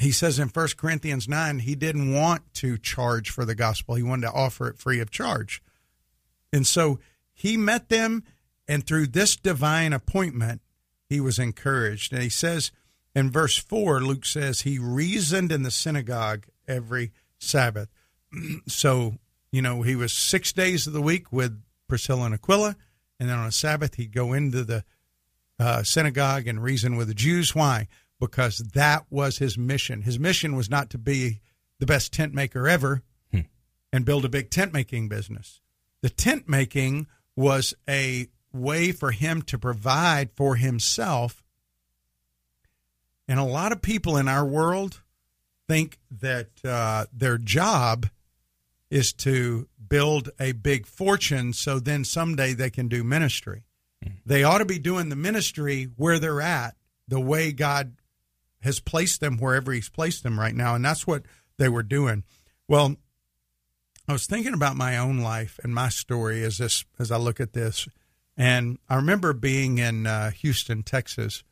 he 0.00 0.10
says 0.10 0.40
in 0.40 0.48
1 0.48 0.68
Corinthians 0.76 1.28
9, 1.28 1.60
he 1.60 1.76
didn't 1.76 2.12
want 2.12 2.42
to 2.54 2.76
charge 2.76 3.30
for 3.30 3.44
the 3.44 3.54
gospel. 3.54 3.94
He 3.94 4.02
wanted 4.02 4.26
to 4.26 4.32
offer 4.32 4.66
it 4.68 4.78
free 4.78 4.98
of 4.98 5.12
charge. 5.12 5.62
And 6.52 6.66
so 6.66 6.98
he 7.32 7.56
met 7.56 7.88
them, 7.88 8.24
and 8.68 8.86
through 8.86 9.08
this 9.08 9.34
divine 9.36 9.92
appointment, 9.92 10.60
he 11.08 11.20
was 11.20 11.38
encouraged. 11.38 12.12
And 12.12 12.22
he 12.22 12.28
says 12.28 12.70
in 13.14 13.30
verse 13.30 13.56
4, 13.56 14.00
Luke 14.00 14.26
says, 14.26 14.60
he 14.60 14.78
reasoned 14.78 15.50
in 15.50 15.62
the 15.62 15.70
synagogue 15.70 16.46
every 16.66 17.12
Sabbath. 17.38 17.88
so, 18.66 19.14
you 19.50 19.62
know, 19.62 19.82
he 19.82 19.96
was 19.96 20.12
six 20.12 20.52
days 20.52 20.86
of 20.86 20.92
the 20.92 21.02
week 21.02 21.32
with 21.32 21.62
Priscilla 21.88 22.26
and 22.26 22.34
Aquila, 22.34 22.76
and 23.18 23.28
then 23.28 23.38
on 23.38 23.46
a 23.46 23.52
Sabbath, 23.52 23.94
he'd 23.94 24.12
go 24.12 24.32
into 24.34 24.62
the 24.62 24.84
uh, 25.58 25.82
synagogue 25.82 26.46
and 26.46 26.62
reason 26.62 26.96
with 26.96 27.08
the 27.08 27.14
Jews. 27.14 27.54
Why? 27.54 27.88
Because 28.20 28.58
that 28.58 29.06
was 29.10 29.38
his 29.38 29.56
mission. 29.56 30.02
His 30.02 30.18
mission 30.18 30.54
was 30.54 30.70
not 30.70 30.90
to 30.90 30.98
be 30.98 31.40
the 31.80 31.86
best 31.86 32.12
tent 32.12 32.34
maker 32.34 32.68
ever 32.68 33.02
and 33.92 34.04
build 34.04 34.24
a 34.24 34.28
big 34.28 34.50
tent 34.50 34.72
making 34.72 35.08
business. 35.08 35.60
The 36.02 36.10
tent 36.10 36.48
making 36.48 37.06
was 37.36 37.74
a 37.88 38.28
way 38.52 38.92
for 38.92 39.10
him 39.10 39.42
to 39.42 39.58
provide 39.58 40.30
for 40.32 40.56
himself. 40.56 41.42
And 43.26 43.38
a 43.38 43.44
lot 43.44 43.72
of 43.72 43.82
people 43.82 44.16
in 44.16 44.28
our 44.28 44.44
world 44.44 45.02
think 45.66 45.98
that 46.10 46.48
uh, 46.64 47.06
their 47.12 47.36
job 47.36 48.06
is 48.90 49.12
to 49.12 49.68
build 49.88 50.30
a 50.40 50.52
big 50.52 50.86
fortune 50.86 51.52
so 51.52 51.78
then 51.78 52.04
someday 52.04 52.54
they 52.54 52.70
can 52.70 52.88
do 52.88 53.04
ministry. 53.04 53.64
They 54.24 54.44
ought 54.44 54.58
to 54.58 54.64
be 54.64 54.78
doing 54.78 55.08
the 55.08 55.16
ministry 55.16 55.88
where 55.96 56.18
they're 56.18 56.40
at, 56.40 56.76
the 57.06 57.20
way 57.20 57.52
God 57.52 57.94
has 58.60 58.80
placed 58.80 59.20
them 59.20 59.38
wherever 59.38 59.72
He's 59.72 59.88
placed 59.88 60.22
them 60.22 60.38
right 60.38 60.54
now. 60.54 60.74
And 60.74 60.84
that's 60.84 61.06
what 61.06 61.24
they 61.58 61.68
were 61.68 61.82
doing. 61.82 62.24
Well, 62.68 62.96
I 64.06 64.12
was 64.12 64.26
thinking 64.26 64.54
about 64.54 64.76
my 64.76 64.96
own 64.96 65.18
life 65.18 65.58
and 65.62 65.74
my 65.74 65.88
story 65.88 66.42
as 66.44 66.58
this 66.58 66.84
as 66.98 67.10
I 67.10 67.16
look 67.16 67.40
at 67.40 67.52
this, 67.52 67.88
and 68.38 68.78
I 68.88 68.94
remember 68.94 69.32
being 69.32 69.78
in 69.78 70.06
uh, 70.06 70.30
Houston, 70.30 70.84
Texas, 70.84 71.42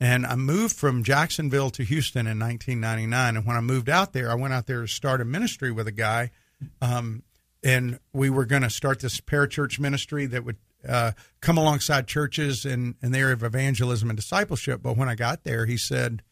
and 0.00 0.26
I 0.26 0.34
moved 0.34 0.74
from 0.74 1.04
Jacksonville 1.04 1.68
to 1.70 1.84
Houston 1.84 2.26
in 2.26 2.38
1999. 2.40 3.36
And 3.36 3.46
when 3.46 3.54
I 3.54 3.60
moved 3.60 3.90
out 3.90 4.14
there, 4.14 4.30
I 4.30 4.34
went 4.34 4.54
out 4.54 4.66
there 4.66 4.80
to 4.80 4.88
start 4.88 5.20
a 5.20 5.26
ministry 5.26 5.70
with 5.70 5.86
a 5.86 5.92
guy, 5.92 6.30
um, 6.80 7.22
and 7.62 8.00
we 8.14 8.30
were 8.30 8.46
going 8.46 8.62
to 8.62 8.70
start 8.70 9.00
this 9.00 9.20
parachurch 9.20 9.78
ministry 9.78 10.24
that 10.26 10.42
would 10.42 10.56
uh, 10.88 11.12
come 11.40 11.58
alongside 11.58 12.08
churches 12.08 12.64
in, 12.64 12.96
in 13.02 13.12
the 13.12 13.18
area 13.18 13.34
of 13.34 13.44
evangelism 13.44 14.08
and 14.08 14.16
discipleship. 14.16 14.80
But 14.82 14.96
when 14.96 15.10
I 15.10 15.14
got 15.14 15.44
there, 15.44 15.66
he 15.66 15.76
said, 15.76 16.22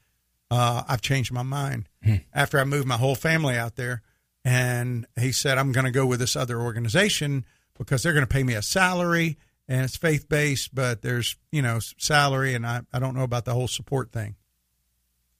uh, 0.51 0.83
I've 0.89 1.03
changed 1.03 1.31
my 1.31 1.43
mind. 1.43 1.89
Hmm. 2.03 2.17
After 2.33 2.59
I 2.59 2.65
moved 2.65 2.89
my 2.89 2.97
whole 2.97 3.15
family 3.15 3.57
out 3.57 3.77
there, 3.77 4.03
and 4.45 5.07
he 5.19 5.31
said, 5.31 5.59
I'm 5.59 5.73
going 5.73 5.85
to 5.85 5.91
go 5.91 6.07
with 6.07 6.21
this 6.21 6.35
other 6.35 6.59
organization 6.59 7.45
because 7.79 8.03
they're 8.03 8.15
going 8.15 8.27
to 8.27 8.33
pay 8.33 8.43
me 8.43 8.55
a 8.55 8.63
salary 8.63 9.37
and 9.71 9.83
it's 9.85 9.97
faith 9.97 10.29
based, 10.29 10.75
but 10.75 11.01
there's, 11.01 11.37
you 11.53 11.63
know, 11.63 11.79
salary 11.97 12.55
and 12.55 12.67
I, 12.67 12.81
I 12.93 12.99
don't 12.99 13.15
know 13.15 13.23
about 13.23 13.45
the 13.45 13.55
whole 13.55 13.69
support 13.69 14.11
thing. 14.11 14.35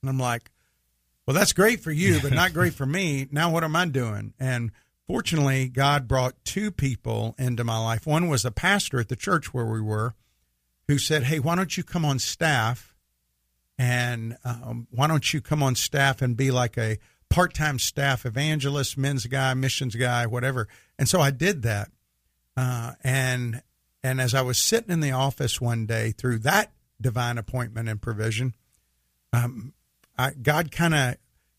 And 0.01 0.09
I'm 0.09 0.21
like, 0.21 0.53
well, 1.27 1.35
that's 1.35 1.53
great 1.53 1.81
for 1.81 1.91
you, 1.91 2.21
but 2.23 2.33
not 2.33 2.53
great 2.55 2.73
for 2.73 2.87
me. 2.87 3.27
Now, 3.33 3.51
what 3.51 3.65
am 3.65 3.75
I 3.75 3.87
doing? 3.87 4.33
And 4.39 4.71
fortunately, 5.09 5.69
God 5.69 6.07
brought 6.07 6.45
two 6.45 6.71
people 6.71 7.35
into 7.39 7.65
my 7.65 7.77
life. 7.79 8.07
One 8.07 8.29
was 8.29 8.45
a 8.45 8.53
pastor 8.53 9.01
at 9.01 9.09
the 9.09 9.17
church 9.17 9.53
where 9.53 9.67
we 9.67 9.81
were 9.81 10.15
who 10.87 10.97
said, 10.97 11.25
Hey, 11.25 11.41
why 11.41 11.57
don't 11.57 11.77
you 11.77 11.83
come 11.83 12.05
on 12.05 12.21
staff? 12.21 12.95
And 13.79 14.37
um, 14.45 14.87
why 14.91 15.09
don't 15.09 15.35
you 15.35 15.41
come 15.41 15.63
on 15.63 15.75
staff 15.75 16.23
and 16.23 16.37
be 16.37 16.53
like 16.53 16.79
a 16.79 16.99
part 17.31 17.53
time 17.53 17.81
staff 17.81 18.25
evangelist, 18.25 18.97
men's 18.97 19.27
guy, 19.27 19.55
missions 19.55 19.97
guy, 19.97 20.27
whatever. 20.27 20.69
And 21.01 21.09
so 21.09 21.21
I 21.21 21.33
did 21.33 21.63
that. 21.63 21.91
Uh, 22.57 22.93
and 23.03 23.63
and 24.03 24.21
as 24.21 24.35
I 24.35 24.43
was 24.43 24.59
sitting 24.59 24.91
in 24.91 25.01
the 25.01 25.13
office 25.13 25.61
one 25.61 25.87
day 25.87 26.13
through 26.13 26.39
that 26.41 26.73
divine 27.01 27.39
appointment 27.39 27.89
and 27.89 28.01
provision, 28.01 28.55
um, 29.33 29.73
I, 30.19 30.33
God 30.33 30.71
kind 30.71 30.95
of 30.95 31.17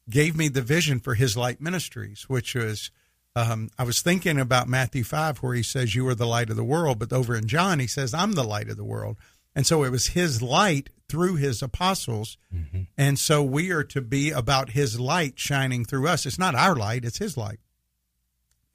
gave 0.09 0.35
me 0.35 0.47
the 0.47 0.61
vision 0.61 0.99
for 0.99 1.15
His 1.15 1.37
Light 1.37 1.61
Ministries, 1.61 2.23
which 2.27 2.55
was 2.55 2.91
um, 3.35 3.69
I 3.77 3.83
was 3.83 4.01
thinking 4.01 4.39
about 4.39 4.67
Matthew 4.67 5.03
five, 5.03 5.37
where 5.39 5.55
He 5.55 5.63
says, 5.63 5.95
"You 5.95 6.07
are 6.07 6.15
the 6.15 6.27
light 6.27 6.49
of 6.49 6.55
the 6.55 6.63
world," 6.63 6.99
but 6.99 7.13
over 7.13 7.35
in 7.35 7.47
John 7.47 7.79
He 7.79 7.87
says, 7.87 8.13
"I'm 8.13 8.33
the 8.33 8.43
light 8.43 8.69
of 8.69 8.77
the 8.77 8.83
world." 8.83 9.17
And 9.55 9.67
so 9.67 9.83
it 9.83 9.89
was 9.89 10.07
His 10.07 10.41
light 10.41 10.89
through 11.07 11.35
His 11.35 11.61
apostles, 11.61 12.37
mm-hmm. 12.53 12.83
and 12.97 13.19
so 13.19 13.43
we 13.43 13.71
are 13.71 13.83
to 13.85 14.01
be 14.01 14.31
about 14.31 14.71
His 14.71 14.99
light 14.99 15.39
shining 15.39 15.85
through 15.85 16.07
us. 16.07 16.25
It's 16.25 16.39
not 16.39 16.55
our 16.55 16.75
light; 16.75 17.05
it's 17.05 17.19
His 17.19 17.37
light, 17.37 17.59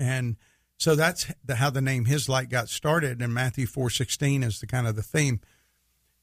and 0.00 0.36
so 0.79 0.95
that's 0.95 1.27
the, 1.45 1.57
how 1.57 1.70
the 1.70 1.81
name 1.81 2.05
His 2.05 2.29
Light 2.29 2.49
got 2.49 2.68
started. 2.68 3.22
And 3.22 3.33
Matthew 3.33 3.66
four 3.66 3.91
sixteen 3.91 4.43
is 4.43 4.61
the 4.61 4.66
kind 4.66 4.87
of 4.87 4.97
the 4.97 5.03
theme. 5.03 5.41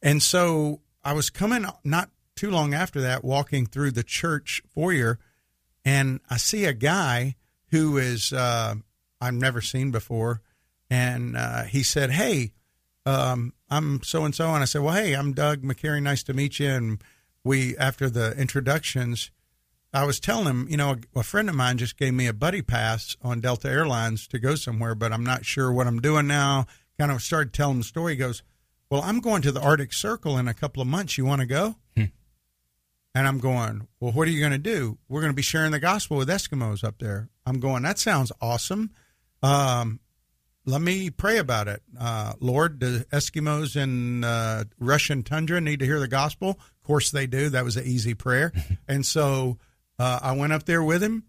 And 0.02 0.22
so 0.22 0.82
I 1.04 1.14
was 1.14 1.30
coming 1.30 1.66
not 1.84 2.10
too 2.36 2.50
long 2.50 2.74
after 2.74 3.00
that, 3.02 3.24
walking 3.24 3.66
through 3.66 3.92
the 3.92 4.04
church 4.04 4.62
foyer, 4.74 5.20
and 5.86 6.20
I 6.30 6.38
see 6.38 6.66
a 6.66 6.74
guy 6.74 7.36
who 7.68 7.98
is 7.98 8.34
uh, 8.34 8.76
I've 9.22 9.34
never 9.34 9.62
seen 9.62 9.92
before, 9.92 10.42
and 10.90 11.38
uh, 11.38 11.64
he 11.64 11.84
said, 11.84 12.12
"Hey, 12.12 12.54
um, 13.06 13.54
I'm 13.70 14.02
so 14.04 14.26
and 14.26 14.34
so," 14.34 14.54
and 14.54 14.62
I 14.62 14.66
said, 14.66 14.82
"Well, 14.82 14.96
hey, 14.96 15.14
I'm 15.14 15.34
Doug 15.34 15.62
McCary. 15.62 16.02
Nice 16.02 16.24
to 16.24 16.34
meet 16.34 16.60
you." 16.60 16.70
And 16.70 17.04
we, 17.44 17.78
after 17.78 18.10
the 18.10 18.32
introductions, 18.38 19.32
I 19.94 20.06
was 20.06 20.20
telling 20.20 20.48
him, 20.48 20.68
you 20.70 20.78
know, 20.78 20.96
a, 21.16 21.20
a, 21.20 21.24
friend 21.24 21.50
of 21.50 21.56
mine 21.56 21.78
just 21.78 21.98
gave 21.98 22.14
me 22.14 22.26
a 22.26 22.34
buddy 22.34 22.64
pass 22.64 23.16
on 23.22 23.42
Delta 23.42 23.70
Airlines 23.70 24.28
to 24.30 24.40
go 24.40 24.56
somewhere, 24.56 24.96
but 24.96 25.14
I'm 25.14 25.24
not 25.24 25.46
sure 25.46 25.72
what 25.72 25.86
I'm 25.86 26.02
doing 26.02 26.26
now. 26.26 26.66
Kind 26.98 27.12
of 27.12 27.22
started 27.22 27.54
telling 27.54 27.78
the 27.78 27.84
story. 27.84 28.14
He 28.14 28.18
goes, 28.18 28.42
Well, 28.90 29.02
I'm 29.04 29.20
going 29.20 29.44
to 29.44 29.52
the 29.52 29.62
Arctic 29.62 29.94
Circle 29.94 30.38
in 30.38 30.48
a 30.48 30.54
couple 30.54 30.82
of 30.82 30.88
months. 30.88 31.18
You 31.18 31.26
want 31.26 31.42
to 31.42 31.48
go? 31.48 31.76
Hmm. 31.96 32.06
And 33.14 33.28
I'm 33.28 33.38
going, 33.38 33.88
Well, 34.00 34.12
what 34.12 34.28
are 34.28 34.32
you 34.32 34.40
going 34.40 34.52
to 34.52 34.58
do? 34.58 34.98
We're 35.08 35.22
going 35.22 35.32
to 35.32 35.36
be 35.36 35.44
sharing 35.44 35.72
the 35.72 35.80
gospel 35.80 36.18
with 36.18 36.30
Eskimos 36.30 36.84
up 36.84 36.98
there. 36.98 37.30
I'm 37.46 37.60
going, 37.60 37.84
That 37.84 38.00
sounds 38.00 38.32
awesome. 38.42 38.92
Um, 39.44 40.00
let 40.66 40.82
me 40.82 41.10
pray 41.10 41.38
about 41.38 41.68
it. 41.68 41.84
Uh, 42.00 42.34
Lord, 42.40 42.80
the 42.80 43.06
Eskimos 43.12 43.76
in 43.76 44.24
uh, 44.24 44.64
Russian 44.80 45.22
tundra 45.22 45.60
need 45.62 45.80
to 45.80 45.86
hear 45.86 46.00
the 46.00 46.08
gospel. 46.08 46.52
Of 46.52 46.84
course 46.84 47.12
they 47.12 47.28
do. 47.28 47.50
That 47.50 47.66
was 47.66 47.78
an 47.78 47.86
easy 47.86 48.14
prayer. 48.14 48.54
and 48.88 49.06
so 49.06 49.58
uh, 50.04 50.20
I 50.22 50.32
went 50.34 50.52
up 50.52 50.66
there 50.66 50.84
with 50.84 51.02
him, 51.02 51.24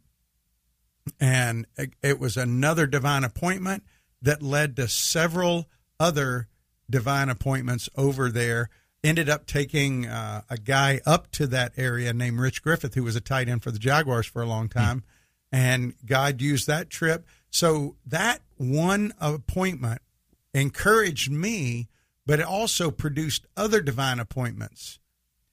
and 1.20 1.64
it, 2.02 2.18
was 2.18 2.36
another 2.36 2.88
divine 2.88 3.22
appointment 3.22 3.84
that 4.20 4.42
led 4.42 4.74
to 4.74 4.88
several 4.88 5.68
other 6.00 6.48
divine 6.90 7.28
appointments 7.28 7.88
over 7.96 8.32
there. 8.32 8.70
Ended 9.04 9.28
up 9.28 9.46
taking 9.46 10.06
uh, 10.06 10.42
a 10.50 10.56
guy 10.56 11.00
up 11.06 11.30
to 11.32 11.46
that 11.46 11.74
area 11.76 12.12
named 12.12 12.40
Rich 12.40 12.64
Griffith, 12.64 12.94
who 12.94 13.04
was 13.04 13.14
a 13.14 13.20
tight 13.20 13.48
end 13.48 13.62
for 13.62 13.70
the 13.70 13.78
Jaguars 13.78 14.26
for 14.26 14.42
a 14.42 14.46
long 14.46 14.68
time, 14.68 15.04
mm-hmm. 15.52 15.56
and 15.56 15.94
God 16.04 16.40
used 16.40 16.66
that 16.66 16.90
trip. 16.90 17.28
So 17.50 17.94
that 18.06 18.40
one 18.56 19.12
appointment 19.20 20.02
encouraged 20.52 21.30
me, 21.30 21.90
but 22.26 22.40
it 22.40 22.46
also 22.46 22.90
produced 22.90 23.46
other 23.56 23.80
divine 23.80 24.18
appointments. 24.18 24.98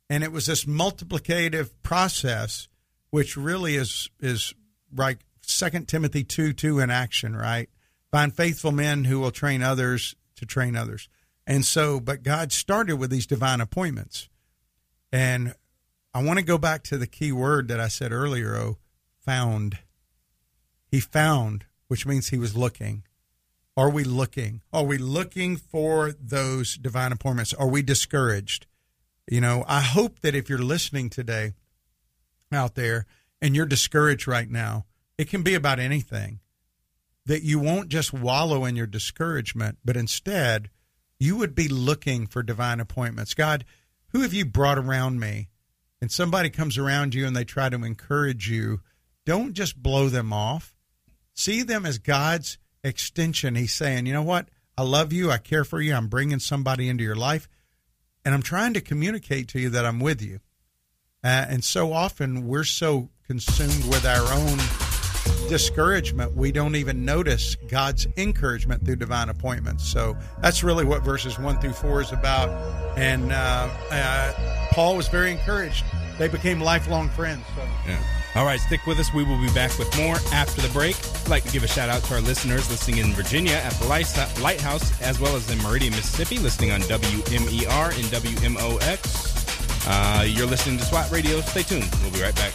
And 0.09 0.23
it 0.23 0.31
was 0.31 0.47
this 0.47 0.65
multiplicative 0.65 1.69
process 1.83 2.67
which 3.11 3.37
really 3.37 3.75
is 3.75 4.09
is 4.19 4.53
like 4.95 5.19
Second 5.41 5.87
Timothy 5.87 6.23
two 6.23 6.53
two 6.53 6.79
in 6.79 6.89
action, 6.89 7.35
right? 7.35 7.69
Find 8.11 8.33
faithful 8.33 8.71
men 8.71 9.05
who 9.05 9.19
will 9.19 9.31
train 9.31 9.61
others 9.61 10.15
to 10.35 10.45
train 10.45 10.75
others. 10.75 11.07
And 11.47 11.65
so, 11.65 11.99
but 11.99 12.23
God 12.23 12.51
started 12.51 12.97
with 12.97 13.09
these 13.09 13.27
divine 13.27 13.61
appointments. 13.61 14.27
And 15.11 15.53
I 16.13 16.23
want 16.23 16.39
to 16.39 16.45
go 16.45 16.57
back 16.57 16.83
to 16.83 16.97
the 16.97 17.07
key 17.07 17.31
word 17.31 17.67
that 17.69 17.79
I 17.79 17.87
said 17.87 18.11
earlier, 18.11 18.55
oh, 18.55 18.77
found. 19.19 19.79
He 20.87 20.99
found, 20.99 21.65
which 21.87 22.05
means 22.05 22.29
he 22.29 22.37
was 22.37 22.55
looking. 22.55 23.03
Are 23.77 23.89
we 23.89 24.03
looking? 24.03 24.61
Are 24.73 24.83
we 24.83 24.97
looking 24.97 25.55
for 25.55 26.11
those 26.11 26.75
divine 26.75 27.13
appointments? 27.13 27.53
Are 27.53 27.67
we 27.67 27.81
discouraged? 27.81 28.67
You 29.27 29.39
know, 29.39 29.63
I 29.67 29.79
hope 29.79 30.19
that 30.19 30.35
if 30.35 30.49
you're 30.49 30.59
listening 30.59 31.09
today, 31.09 31.53
out 32.53 32.75
there 32.75 33.05
and 33.41 33.55
you're 33.55 33.65
discouraged 33.65 34.27
right 34.27 34.49
now, 34.49 34.85
it 35.17 35.29
can 35.29 35.43
be 35.43 35.55
about 35.55 35.79
anything. 35.79 36.39
That 37.25 37.43
you 37.43 37.59
won't 37.59 37.89
just 37.89 38.13
wallow 38.13 38.65
in 38.65 38.75
your 38.75 38.87
discouragement, 38.87 39.77
but 39.85 39.95
instead 39.95 40.69
you 41.19 41.37
would 41.37 41.53
be 41.53 41.67
looking 41.67 42.25
for 42.25 42.41
divine 42.41 42.79
appointments. 42.79 43.35
God, 43.35 43.63
who 44.07 44.21
have 44.21 44.33
you 44.33 44.43
brought 44.43 44.79
around 44.79 45.19
me? 45.19 45.49
And 46.01 46.11
somebody 46.11 46.49
comes 46.49 46.79
around 46.79 47.13
you 47.13 47.27
and 47.27 47.35
they 47.35 47.43
try 47.43 47.69
to 47.69 47.83
encourage 47.83 48.49
you. 48.49 48.81
Don't 49.25 49.53
just 49.53 49.81
blow 49.81 50.09
them 50.09 50.33
off. 50.33 50.75
See 51.35 51.61
them 51.61 51.85
as 51.85 51.99
God's 51.99 52.57
extension. 52.83 53.53
He's 53.53 53.73
saying, 53.73 54.07
you 54.07 54.13
know 54.13 54.23
what? 54.23 54.49
I 54.75 54.81
love 54.81 55.13
you. 55.13 55.29
I 55.29 55.37
care 55.37 55.63
for 55.63 55.79
you. 55.79 55.93
I'm 55.93 56.07
bringing 56.07 56.39
somebody 56.39 56.89
into 56.89 57.03
your 57.03 57.15
life. 57.15 57.47
And 58.25 58.33
I'm 58.33 58.41
trying 58.41 58.73
to 58.73 58.81
communicate 58.81 59.47
to 59.49 59.59
you 59.59 59.69
that 59.69 59.85
I'm 59.85 59.99
with 59.99 60.23
you. 60.23 60.39
Uh, 61.23 61.45
and 61.49 61.63
so 61.63 61.93
often 61.93 62.47
we're 62.47 62.63
so 62.63 63.09
consumed 63.27 63.85
with 63.85 64.05
our 64.05 64.33
own 64.33 64.57
discouragement, 65.47 66.35
we 66.35 66.51
don't 66.51 66.75
even 66.75 67.03
notice 67.03 67.55
God's 67.67 68.07
encouragement 68.17 68.85
through 68.85 68.95
divine 68.95 69.29
appointments. 69.29 69.87
So 69.87 70.17
that's 70.41 70.63
really 70.63 70.85
what 70.85 71.03
verses 71.03 71.37
1 71.37 71.59
through 71.59 71.73
4 71.73 72.01
is 72.01 72.11
about. 72.11 72.49
And 72.97 73.31
uh, 73.31 73.69
uh, 73.91 74.67
Paul 74.71 74.95
was 74.95 75.07
very 75.09 75.31
encouraged. 75.31 75.83
They 76.17 76.27
became 76.27 76.61
lifelong 76.61 77.09
friends. 77.09 77.43
So. 77.55 77.63
Yeah. 77.87 78.01
All 78.35 78.45
right, 78.45 78.61
stick 78.61 78.85
with 78.87 78.97
us. 78.99 79.13
We 79.13 79.25
will 79.25 79.41
be 79.41 79.51
back 79.53 79.77
with 79.77 79.93
more 79.97 80.15
after 80.31 80.61
the 80.61 80.69
break. 80.69 80.95
I'd 81.23 81.29
like 81.29 81.43
to 81.43 81.51
give 81.51 81.63
a 81.63 81.67
shout 81.67 81.89
out 81.89 82.01
to 82.03 82.13
our 82.13 82.21
listeners 82.21 82.69
listening 82.69 82.99
in 82.99 83.11
Virginia 83.11 83.55
at 83.55 83.73
the 83.73 83.87
Lighthouse, 83.87 85.01
as 85.01 85.19
well 85.19 85.35
as 85.35 85.51
in 85.51 85.61
Meridian, 85.61 85.91
Mississippi, 85.91 86.37
listening 86.37 86.71
on 86.71 86.79
WMER 86.81 87.85
and 87.97 88.05
WMOX. 88.05 89.20
Uh, 89.87 90.25
you're 90.27 90.47
listening 90.47 90.77
to 90.77 90.85
SWAT 90.85 91.09
Radio. 91.11 91.41
Stay 91.41 91.63
tuned. 91.63 91.89
We'll 92.01 92.11
be 92.11 92.21
right 92.21 92.35
back. 92.35 92.53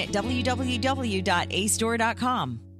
at 0.00 0.10
www.acedoor.com. 0.10 2.71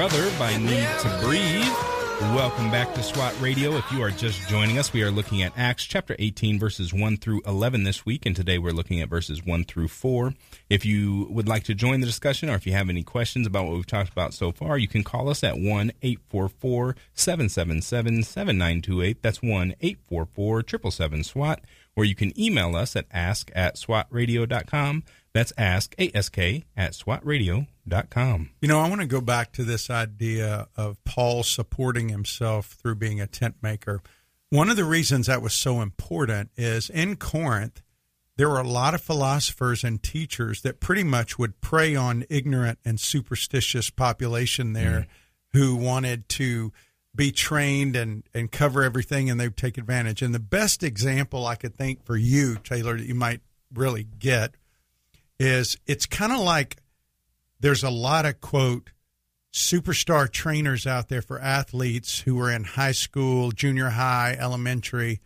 Brother 0.00 0.30
by 0.38 0.56
Need 0.56 0.88
to 1.00 1.18
Breathe. 1.22 2.32
Welcome 2.34 2.70
back 2.70 2.94
to 2.94 3.02
SWAT 3.02 3.38
Radio. 3.38 3.76
If 3.76 3.92
you 3.92 4.02
are 4.02 4.10
just 4.10 4.48
joining 4.48 4.78
us, 4.78 4.94
we 4.94 5.02
are 5.02 5.10
looking 5.10 5.42
at 5.42 5.52
Acts 5.58 5.84
chapter 5.84 6.16
18, 6.18 6.58
verses 6.58 6.94
1 6.94 7.18
through 7.18 7.42
11 7.46 7.84
this 7.84 8.06
week, 8.06 8.24
and 8.24 8.34
today 8.34 8.56
we're 8.56 8.72
looking 8.72 9.02
at 9.02 9.10
verses 9.10 9.44
1 9.44 9.64
through 9.64 9.88
4. 9.88 10.32
If 10.70 10.86
you 10.86 11.26
would 11.28 11.48
like 11.48 11.64
to 11.64 11.74
join 11.74 12.00
the 12.00 12.06
discussion 12.06 12.48
or 12.48 12.54
if 12.54 12.66
you 12.66 12.72
have 12.72 12.88
any 12.88 13.02
questions 13.02 13.46
about 13.46 13.66
what 13.66 13.74
we've 13.74 13.86
talked 13.86 14.10
about 14.10 14.32
so 14.32 14.52
far, 14.52 14.78
you 14.78 14.88
can 14.88 15.04
call 15.04 15.28
us 15.28 15.44
at 15.44 15.58
1 15.58 15.92
844 16.00 16.96
777 17.12 18.22
7928. 18.22 19.20
That's 19.20 19.42
1 19.42 19.74
844 19.82 20.62
777 20.66 21.24
SWAT, 21.24 21.60
or 21.94 22.06
you 22.06 22.14
can 22.14 22.32
email 22.40 22.74
us 22.74 22.96
at 22.96 23.04
ask 23.12 23.50
at 23.54 23.76
swatradio.com. 23.76 25.04
That's 25.34 25.52
ask, 25.58 25.94
ask, 25.98 26.38
at 26.38 26.94
swatradio.com. 27.88 28.50
You 28.60 28.68
know, 28.68 28.80
I 28.80 28.88
want 28.88 29.00
to 29.00 29.06
go 29.06 29.20
back 29.20 29.52
to 29.52 29.64
this 29.64 29.90
idea 29.90 30.68
of 30.76 31.02
Paul 31.04 31.42
supporting 31.42 32.08
himself 32.08 32.66
through 32.66 32.96
being 32.96 33.20
a 33.20 33.26
tent 33.26 33.56
maker. 33.62 34.02
One 34.50 34.68
of 34.68 34.76
the 34.76 34.84
reasons 34.84 35.26
that 35.26 35.42
was 35.42 35.54
so 35.54 35.80
important 35.80 36.50
is 36.56 36.90
in 36.90 37.16
Corinth, 37.16 37.82
there 38.36 38.48
were 38.48 38.60
a 38.60 38.66
lot 38.66 38.94
of 38.94 39.00
philosophers 39.00 39.84
and 39.84 40.02
teachers 40.02 40.62
that 40.62 40.80
pretty 40.80 41.04
much 41.04 41.38
would 41.38 41.60
prey 41.60 41.94
on 41.94 42.24
ignorant 42.28 42.78
and 42.84 42.98
superstitious 42.98 43.90
population 43.90 44.72
there 44.72 45.06
who 45.52 45.76
wanted 45.76 46.28
to 46.28 46.72
be 47.14 47.32
trained 47.32 47.96
and, 47.96 48.22
and 48.32 48.50
cover 48.52 48.82
everything 48.82 49.28
and 49.28 49.38
they 49.38 49.46
would 49.46 49.56
take 49.56 49.76
advantage. 49.76 50.22
And 50.22 50.34
the 50.34 50.38
best 50.38 50.82
example 50.82 51.46
I 51.46 51.56
could 51.56 51.76
think 51.76 52.04
for 52.04 52.16
you, 52.16 52.56
Taylor, 52.56 52.96
that 52.96 53.06
you 53.06 53.14
might 53.14 53.40
really 53.74 54.04
get 54.04 54.54
is 55.38 55.76
it's 55.86 56.06
kind 56.06 56.32
of 56.32 56.40
like 56.40 56.76
there's 57.60 57.84
a 57.84 57.90
lot 57.90 58.26
of 58.26 58.40
quote 58.40 58.90
superstar 59.52 60.30
trainers 60.30 60.86
out 60.86 61.08
there 61.08 61.22
for 61.22 61.40
athletes 61.40 62.20
who 62.20 62.40
are 62.40 62.50
in 62.50 62.64
high 62.64 62.92
school, 62.92 63.50
junior 63.50 63.90
high, 63.90 64.36
elementary, 64.38 65.20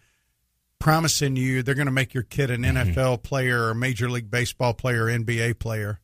promising 0.78 1.36
you 1.36 1.62
they're 1.62 1.74
going 1.74 1.86
to 1.86 1.92
make 1.92 2.14
your 2.14 2.22
kid 2.22 2.50
an 2.50 2.62
mm-hmm. 2.62 2.90
NFL 2.90 3.22
player 3.22 3.68
or 3.68 3.74
major 3.74 4.10
league 4.10 4.30
baseball 4.30 4.74
player, 4.74 5.06
NBA 5.06 5.58
player. 5.58 6.00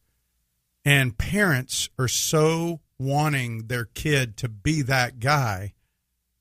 And 0.84 1.18
parents 1.18 1.90
are 1.98 2.08
so 2.08 2.80
wanting 2.98 3.66
their 3.66 3.84
kid 3.84 4.36
to 4.38 4.48
be 4.48 4.82
that 4.82 5.20
guy 5.20 5.74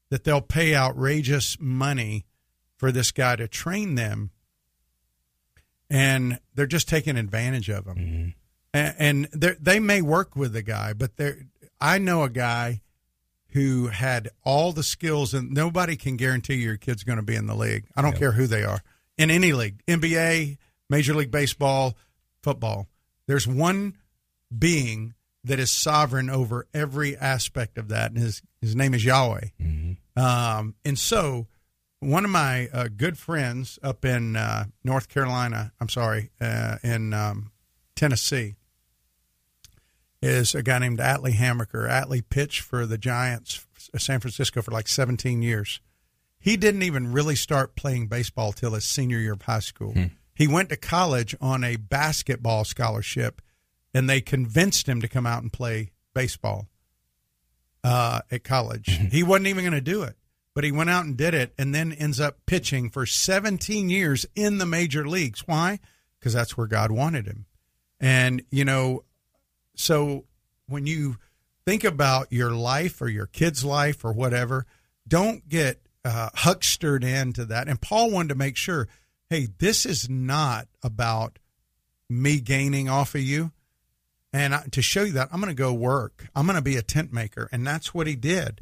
that 0.09 0.23
they'll 0.23 0.41
pay 0.41 0.75
outrageous 0.75 1.57
money 1.59 2.25
for 2.77 2.91
this 2.91 3.11
guy 3.11 3.35
to 3.35 3.47
train 3.47 3.95
them. 3.95 4.31
And 5.89 6.39
they're 6.55 6.65
just 6.65 6.87
taking 6.87 7.17
advantage 7.17 7.69
of 7.69 7.85
them 7.85 7.97
mm-hmm. 7.97 8.29
And, 8.73 8.95
and 8.99 9.27
they're- 9.33 9.79
may 9.79 10.01
work 10.01 10.35
with 10.35 10.53
the 10.53 10.61
guy, 10.61 10.93
but 10.93 11.17
they 11.17 11.33
I 11.81 11.97
know 11.97 12.23
a 12.23 12.29
guy 12.29 12.81
who 13.53 13.87
had 13.87 14.29
all 14.43 14.71
the 14.73 14.83
skills, 14.83 15.33
and 15.33 15.51
nobody 15.51 15.95
can 15.95 16.17
guarantee 16.17 16.55
your 16.55 16.77
kid's 16.77 17.03
going 17.03 17.17
to 17.17 17.23
be 17.23 17.35
in 17.35 17.47
the 17.47 17.55
league. 17.55 17.85
I 17.95 18.01
don't 18.01 18.15
care 18.15 18.33
who 18.33 18.45
they 18.47 18.63
are 18.63 18.81
in 19.17 19.31
any 19.31 19.53
league, 19.53 19.81
NBA, 19.87 20.57
Major 20.89 21.13
League 21.15 21.31
Baseball, 21.31 21.97
football. 22.43 22.87
There's 23.27 23.47
one 23.47 23.95
being 24.55 25.13
that 25.43 25.57
is 25.59 25.71
sovereign 25.71 26.29
over 26.29 26.67
every 26.73 27.15
aspect 27.17 27.77
of 27.77 27.87
that, 27.89 28.11
and 28.11 28.19
his 28.19 28.41
his 28.61 28.75
name 28.75 28.93
is 28.93 29.03
Yahweh. 29.05 29.47
Um, 30.15 30.75
and 30.83 30.99
so, 30.99 31.47
one 32.01 32.25
of 32.25 32.31
my 32.31 32.67
uh, 32.73 32.89
good 32.95 33.17
friends 33.17 33.79
up 33.81 34.03
in 34.03 34.35
uh, 34.35 34.65
North 34.83 35.07
Carolina, 35.07 35.71
I'm 35.79 35.87
sorry, 35.89 36.29
uh, 36.41 36.77
in 36.83 37.13
um, 37.13 37.51
Tennessee, 37.95 38.55
is 40.21 40.53
a 40.53 40.63
guy 40.63 40.79
named 40.79 40.99
Atlee 40.99 41.35
Hammaker. 41.35 41.89
Atlee 41.89 42.23
pitched 42.29 42.61
for 42.61 42.85
the 42.85 42.97
Giants, 42.97 43.65
uh, 43.93 43.97
San 43.97 44.19
Francisco, 44.19 44.61
for 44.61 44.71
like 44.71 44.87
17 44.87 45.41
years. 45.41 45.79
He 46.39 46.57
didn't 46.57 46.83
even 46.83 47.11
really 47.11 47.35
start 47.35 47.75
playing 47.75 48.07
baseball 48.07 48.53
till 48.53 48.73
his 48.73 48.85
senior 48.85 49.19
year 49.19 49.33
of 49.33 49.41
high 49.43 49.59
school. 49.59 49.93
Hmm. 49.93 50.05
He 50.33 50.47
went 50.47 50.69
to 50.69 50.77
college 50.77 51.35
on 51.41 51.63
a 51.63 51.75
basketball 51.75 52.63
scholarship, 52.63 53.41
and 53.93 54.09
they 54.09 54.21
convinced 54.21 54.87
him 54.87 55.01
to 55.01 55.07
come 55.07 55.25
out 55.25 55.41
and 55.41 55.51
play 55.51 55.91
baseball 56.13 56.67
uh, 57.83 58.21
at 58.31 58.43
college. 58.43 58.97
Hmm. 58.97 59.07
He 59.07 59.23
wasn't 59.23 59.47
even 59.47 59.63
going 59.63 59.73
to 59.73 59.81
do 59.81 60.03
it, 60.03 60.15
but 60.55 60.63
he 60.63 60.71
went 60.71 60.89
out 60.89 61.05
and 61.05 61.17
did 61.17 61.33
it, 61.33 61.53
and 61.57 61.75
then 61.75 61.91
ends 61.91 62.19
up 62.19 62.37
pitching 62.45 62.89
for 62.89 63.05
17 63.05 63.89
years 63.89 64.25
in 64.35 64.59
the 64.59 64.65
major 64.65 65.05
leagues. 65.07 65.45
Why? 65.45 65.79
Because 66.19 66.33
that's 66.33 66.57
where 66.57 66.67
God 66.67 66.91
wanted 66.91 67.25
him. 67.25 67.45
And 67.99 68.43
you 68.49 68.63
know, 68.63 69.03
so 69.79 70.25
when 70.67 70.85
you 70.85 71.15
think 71.65 71.85
about 71.85 72.33
your 72.33 72.51
life 72.51 73.01
or 73.01 73.07
your 73.07 73.27
kid's 73.27 73.63
life 73.63 74.03
or 74.03 74.11
whatever, 74.11 74.65
don't 75.07 75.47
get 75.47 75.81
uh, 76.03 76.29
huckstered 76.35 77.01
into 77.01 77.45
that. 77.45 77.69
And 77.69 77.79
Paul 77.79 78.11
wanted 78.11 78.29
to 78.29 78.35
make 78.35 78.57
sure, 78.57 78.89
hey, 79.29 79.47
this 79.57 79.85
is 79.85 80.09
not 80.09 80.67
about 80.83 81.39
me 82.09 82.41
gaining 82.41 82.89
off 82.89 83.15
of 83.15 83.21
you. 83.21 83.53
And 84.33 84.53
I, 84.53 84.63
to 84.71 84.81
show 84.81 85.03
you 85.03 85.13
that, 85.13 85.29
I'm 85.31 85.39
going 85.39 85.49
to 85.49 85.55
go 85.55 85.71
work. 85.71 86.27
I'm 86.35 86.45
going 86.45 86.57
to 86.57 86.61
be 86.61 86.75
a 86.75 86.81
tent 86.81 87.13
maker, 87.13 87.47
and 87.53 87.65
that's 87.65 87.93
what 87.93 88.05
he 88.05 88.15
did. 88.15 88.59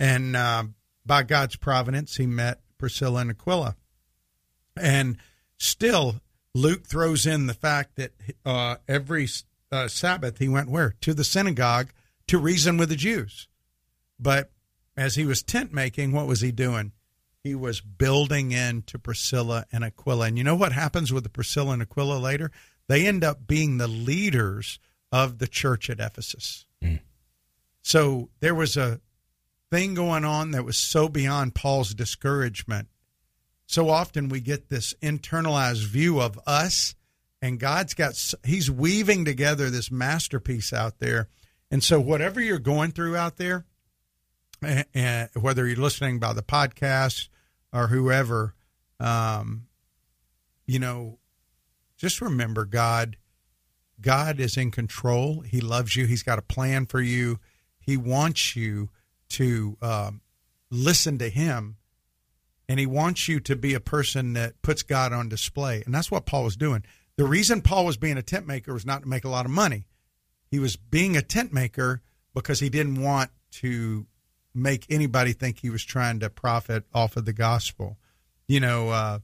And 0.00 0.34
uh, 0.34 0.64
by 1.06 1.22
God's 1.22 1.54
providence, 1.54 2.16
he 2.16 2.26
met 2.26 2.60
Priscilla 2.76 3.20
and 3.20 3.30
Aquila. 3.30 3.76
And 4.76 5.18
still, 5.58 6.20
Luke 6.54 6.86
throws 6.86 7.24
in 7.24 7.46
the 7.46 7.54
fact 7.54 7.94
that 7.96 8.10
uh, 8.44 8.76
every 8.88 9.28
uh, 9.76 9.88
Sabbath 9.88 10.38
he 10.38 10.48
went 10.48 10.70
where? 10.70 10.94
To 11.02 11.14
the 11.14 11.24
synagogue 11.24 11.90
to 12.26 12.38
reason 12.38 12.76
with 12.76 12.88
the 12.88 12.96
Jews. 12.96 13.48
But 14.18 14.50
as 14.96 15.14
he 15.14 15.24
was 15.24 15.42
tent 15.42 15.72
making, 15.72 16.12
what 16.12 16.26
was 16.26 16.40
he 16.40 16.50
doing? 16.50 16.92
He 17.42 17.54
was 17.54 17.80
building 17.80 18.50
into 18.50 18.98
Priscilla 18.98 19.66
and 19.70 19.84
Aquila. 19.84 20.26
And 20.26 20.38
you 20.38 20.42
know 20.42 20.56
what 20.56 20.72
happens 20.72 21.12
with 21.12 21.22
the 21.22 21.28
Priscilla 21.30 21.74
and 21.74 21.82
Aquila 21.82 22.18
later? 22.18 22.50
They 22.88 23.06
end 23.06 23.22
up 23.22 23.46
being 23.46 23.78
the 23.78 23.86
leaders 23.86 24.80
of 25.12 25.38
the 25.38 25.46
church 25.46 25.88
at 25.88 26.00
Ephesus. 26.00 26.66
So 27.82 28.30
there 28.40 28.54
was 28.54 28.76
a 28.76 29.00
thing 29.70 29.94
going 29.94 30.24
on 30.24 30.50
that 30.50 30.64
was 30.64 30.76
so 30.76 31.08
beyond 31.08 31.54
Paul's 31.54 31.94
discouragement. 31.94 32.88
So 33.66 33.90
often 33.90 34.28
we 34.28 34.40
get 34.40 34.68
this 34.68 34.92
internalized 35.00 35.84
view 35.84 36.20
of 36.20 36.36
us, 36.48 36.95
and 37.42 37.60
God's 37.60 37.94
got, 37.94 38.34
He's 38.44 38.70
weaving 38.70 39.24
together 39.24 39.70
this 39.70 39.90
masterpiece 39.90 40.72
out 40.72 40.98
there. 40.98 41.28
And 41.70 41.82
so, 41.82 42.00
whatever 42.00 42.40
you're 42.40 42.58
going 42.58 42.92
through 42.92 43.16
out 43.16 43.36
there, 43.36 43.66
and, 44.62 44.84
and 44.94 45.30
whether 45.34 45.66
you're 45.66 45.76
listening 45.76 46.18
by 46.18 46.32
the 46.32 46.42
podcast 46.42 47.28
or 47.72 47.88
whoever, 47.88 48.54
um, 49.00 49.66
you 50.66 50.78
know, 50.78 51.18
just 51.96 52.20
remember 52.20 52.64
God. 52.64 53.16
God 54.00 54.40
is 54.40 54.56
in 54.56 54.70
control. 54.70 55.40
He 55.40 55.60
loves 55.60 55.96
you. 55.96 56.06
He's 56.06 56.22
got 56.22 56.38
a 56.38 56.42
plan 56.42 56.86
for 56.86 57.00
you. 57.00 57.38
He 57.80 57.96
wants 57.96 58.54
you 58.54 58.90
to 59.30 59.78
um, 59.80 60.20
listen 60.70 61.18
to 61.18 61.30
Him, 61.30 61.76
and 62.68 62.78
He 62.78 62.86
wants 62.86 63.28
you 63.28 63.40
to 63.40 63.56
be 63.56 63.74
a 63.74 63.80
person 63.80 64.34
that 64.34 64.60
puts 64.60 64.82
God 64.82 65.12
on 65.12 65.28
display. 65.28 65.82
And 65.86 65.94
that's 65.94 66.10
what 66.10 66.26
Paul 66.26 66.44
was 66.44 66.56
doing. 66.56 66.84
The 67.16 67.24
reason 67.24 67.62
Paul 67.62 67.86
was 67.86 67.96
being 67.96 68.18
a 68.18 68.22
tent 68.22 68.46
maker 68.46 68.72
was 68.72 68.86
not 68.86 69.02
to 69.02 69.08
make 69.08 69.24
a 69.24 69.28
lot 69.28 69.46
of 69.46 69.50
money. 69.50 69.86
He 70.50 70.58
was 70.58 70.76
being 70.76 71.16
a 71.16 71.22
tent 71.22 71.52
maker 71.52 72.02
because 72.34 72.60
he 72.60 72.68
didn't 72.68 73.00
want 73.00 73.30
to 73.52 74.06
make 74.54 74.86
anybody 74.90 75.32
think 75.32 75.58
he 75.58 75.70
was 75.70 75.84
trying 75.84 76.20
to 76.20 76.30
profit 76.30 76.84
off 76.94 77.16
of 77.16 77.24
the 77.24 77.32
gospel. 77.32 77.98
You 78.48 78.60
know, 78.60 78.90
uh, 78.90 79.18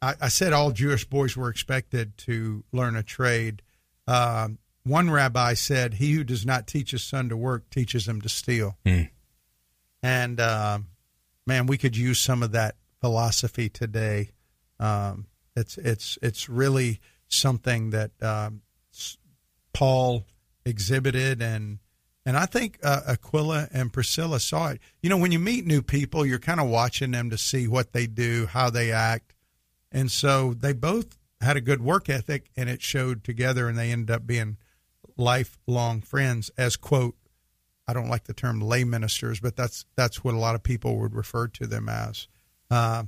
I, 0.00 0.14
I, 0.20 0.28
said 0.28 0.52
all 0.52 0.72
Jewish 0.72 1.04
boys 1.04 1.36
were 1.36 1.48
expected 1.48 2.16
to 2.18 2.64
learn 2.72 2.96
a 2.96 3.02
trade. 3.02 3.62
Um, 4.06 4.58
one 4.82 5.10
rabbi 5.10 5.54
said, 5.54 5.94
"He 5.94 6.12
who 6.12 6.24
does 6.24 6.44
not 6.44 6.66
teach 6.66 6.90
his 6.90 7.04
son 7.04 7.28
to 7.28 7.36
work 7.36 7.70
teaches 7.70 8.06
him 8.06 8.20
to 8.22 8.28
steal." 8.28 8.76
Mm. 8.84 9.10
And 10.02 10.40
um, 10.40 10.88
man, 11.46 11.66
we 11.66 11.78
could 11.78 11.96
use 11.96 12.18
some 12.18 12.42
of 12.42 12.52
that 12.52 12.76
philosophy 13.00 13.68
today. 13.68 14.30
Um, 14.78 15.26
it's 15.56 15.78
it's 15.78 16.18
it's 16.20 16.48
really 16.48 17.00
something 17.28 17.90
that 17.90 18.10
um, 18.22 18.62
Paul 19.72 20.24
exhibited 20.64 21.42
and 21.42 21.78
and 22.26 22.38
I 22.38 22.46
think 22.46 22.78
uh, 22.82 23.02
Aquila 23.06 23.68
and 23.70 23.92
Priscilla 23.92 24.40
saw 24.40 24.70
it. 24.70 24.80
You 25.02 25.10
know, 25.10 25.18
when 25.18 25.30
you 25.30 25.38
meet 25.38 25.66
new 25.66 25.82
people, 25.82 26.24
you're 26.24 26.38
kind 26.38 26.58
of 26.58 26.68
watching 26.68 27.10
them 27.10 27.28
to 27.28 27.36
see 27.36 27.68
what 27.68 27.92
they 27.92 28.06
do, 28.06 28.46
how 28.46 28.70
they 28.70 28.92
act. 28.92 29.34
And 29.92 30.10
so 30.10 30.54
they 30.54 30.72
both 30.72 31.18
had 31.42 31.58
a 31.58 31.60
good 31.60 31.82
work 31.82 32.08
ethic 32.08 32.50
and 32.56 32.70
it 32.70 32.80
showed 32.80 33.24
together 33.24 33.68
and 33.68 33.76
they 33.76 33.92
ended 33.92 34.10
up 34.10 34.26
being 34.26 34.56
lifelong 35.18 36.00
friends 36.00 36.50
as 36.56 36.76
quote 36.76 37.14
I 37.86 37.92
don't 37.92 38.08
like 38.08 38.24
the 38.24 38.32
term 38.32 38.60
lay 38.60 38.84
ministers, 38.84 39.40
but 39.40 39.56
that's 39.56 39.84
that's 39.94 40.24
what 40.24 40.34
a 40.34 40.38
lot 40.38 40.54
of 40.54 40.62
people 40.62 40.96
would 41.00 41.14
refer 41.14 41.48
to 41.48 41.66
them 41.66 41.88
as. 41.88 42.28
Uh, 42.70 43.04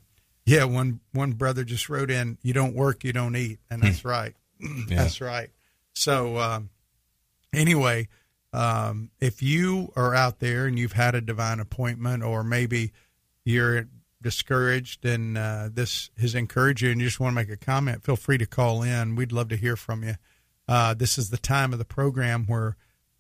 yeah, 0.47 0.65
one 0.65 1.01
one 1.13 1.33
brother 1.33 1.65
just 1.65 1.89
wrote 1.89 2.11
in, 2.11 2.39
"You 2.41 2.55
don't 2.55 2.75
work, 2.75 3.05
you 3.05 3.13
don't 3.13 3.37
eat," 3.37 3.59
and 3.69 3.83
that's 3.83 4.01
hmm. 4.01 4.09
right. 4.09 4.35
Yeah. 4.61 4.97
That's 4.97 5.21
right. 5.21 5.51
So 5.93 6.39
um, 6.39 6.71
anyway, 7.53 8.09
um, 8.53 9.11
if 9.21 9.43
you 9.43 9.93
are 9.97 10.15
out 10.15 10.39
there 10.39 10.67
and 10.67 10.79
you've 10.79 10.93
had 10.93 11.15
a 11.15 11.21
divine 11.21 11.61
appointment, 11.61 12.23
or 12.23 12.43
maybe 12.43 12.93
you're 13.45 13.87
discouraged 14.23 15.05
and 15.05 15.37
uh, 15.37 15.69
this 15.73 16.11
has 16.19 16.35
encouraged 16.35 16.81
you, 16.81 16.91
and 16.91 17.01
you 17.01 17.07
just 17.07 17.21
want 17.21 17.33
to 17.33 17.35
make 17.35 17.51
a 17.51 17.57
comment, 17.57 18.03
feel 18.03 18.17
free 18.17 18.39
to 18.39 18.47
call 18.47 18.83
in. 18.83 19.15
We'd 19.15 19.33
love 19.33 19.49
to 19.49 19.57
hear 19.57 19.77
from 19.77 20.05
you. 20.05 20.15
Uh, 20.69 20.95
this 20.95 21.19
is 21.19 21.31
the 21.31 21.37
time 21.37 21.73
of 21.73 21.79
the 21.79 21.85
program 21.85 22.47
where 22.47 22.77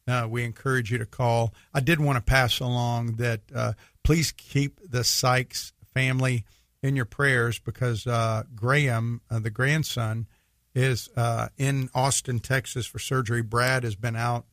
uh, 0.09 0.27
we 0.29 0.45
encourage 0.45 0.91
you 0.91 0.99
to 0.99 1.07
call. 1.07 1.53
I 1.75 1.81
did 1.81 2.01
want 2.01 2.17
to 2.17 2.23
pass 2.23 2.61
along 2.61 3.17
that 3.17 3.41
uh, 3.55 3.73
please 4.05 4.33
keep 4.33 4.81
the 4.89 5.05
Sykes 5.05 5.73
family 5.93 6.45
in 6.87 6.97
your 6.97 7.05
prayers 7.05 7.59
because 7.59 8.07
uh, 8.07 8.45
Graham, 8.55 9.21
uh, 9.31 9.39
the 9.39 9.51
grandson, 9.51 10.27
is 10.75 11.09
uh, 11.17 11.49
in 11.57 11.91
Austin, 11.95 12.39
Texas 12.39 12.87
for 12.87 12.99
surgery. 12.99 13.43
Brad 13.43 13.83
has 13.83 13.97
been 13.97 14.17
out, 14.17 14.47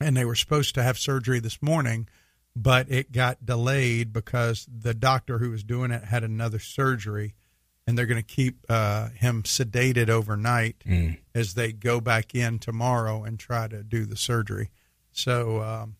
and 0.00 0.16
they 0.16 0.24
were 0.24 0.34
supposed 0.34 0.74
to 0.76 0.82
have 0.82 0.98
surgery 0.98 1.40
this 1.40 1.60
morning, 1.60 2.08
but 2.54 2.90
it 2.90 3.12
got 3.12 3.44
delayed 3.44 4.12
because 4.12 4.66
the 4.72 4.94
doctor 4.94 5.38
who 5.38 5.50
was 5.50 5.64
doing 5.64 5.90
it 5.90 6.04
had 6.04 6.24
another 6.24 6.58
surgery, 6.58 7.34
and 7.86 7.98
they're 7.98 8.06
going 8.06 8.22
to 8.22 8.34
keep 8.34 8.64
uh, 8.68 9.08
him 9.10 9.42
sedated 9.42 10.08
overnight 10.08 10.76
mm. 10.86 11.18
as 11.34 11.54
they 11.54 11.72
go 11.72 12.00
back 12.00 12.34
in 12.34 12.58
tomorrow 12.58 13.24
and 13.24 13.38
try 13.38 13.68
to 13.68 13.82
do 13.82 14.06
the 14.06 14.16
surgery. 14.16 14.70
So 15.12 15.60
um, 15.60 15.96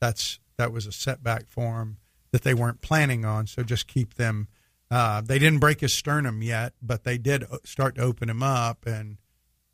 that's 0.00 0.40
that 0.56 0.72
was 0.72 0.86
a 0.86 0.92
setback 0.92 1.48
for 1.48 1.80
him 1.80 1.98
that 2.32 2.42
they 2.42 2.54
weren't 2.54 2.80
planning 2.80 3.24
on. 3.24 3.46
So 3.46 3.62
just 3.62 3.86
keep 3.86 4.14
them 4.14 4.48
uh, 4.90 5.20
they 5.20 5.38
didn't 5.38 5.58
break 5.58 5.80
his 5.80 5.92
sternum 5.92 6.42
yet, 6.42 6.74
but 6.80 7.04
they 7.04 7.18
did 7.18 7.44
start 7.64 7.96
to 7.96 8.02
open 8.02 8.30
him 8.30 8.42
up, 8.42 8.86
and 8.86 9.18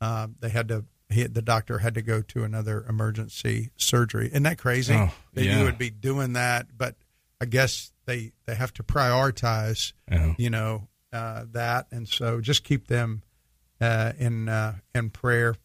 uh, 0.01 0.27
they 0.39 0.49
had 0.49 0.67
to. 0.69 0.85
He, 1.09 1.23
the 1.27 1.41
doctor 1.41 1.79
had 1.79 1.93
to 1.95 2.01
go 2.01 2.21
to 2.21 2.43
another 2.43 2.85
emergency 2.89 3.69
surgery. 3.75 4.27
Isn't 4.27 4.43
that 4.43 4.57
crazy? 4.57 4.95
Oh, 4.95 5.11
that 5.33 5.43
yeah. 5.43 5.59
you 5.59 5.65
would 5.65 5.77
be 5.77 5.91
doing 5.91 6.33
that, 6.33 6.67
but 6.75 6.95
I 7.39 7.45
guess 7.45 7.91
they 8.05 8.31
they 8.45 8.55
have 8.55 8.73
to 8.73 8.83
prioritize, 8.83 9.93
oh. 10.11 10.33
you 10.37 10.49
know, 10.49 10.87
uh, 11.11 11.45
that, 11.51 11.87
and 11.91 12.07
so 12.07 12.41
just 12.41 12.63
keep 12.63 12.87
them 12.87 13.21
uh, 13.79 14.13
in 14.17 14.49
uh, 14.49 14.75
in 14.95 15.11
prayer. 15.11 15.55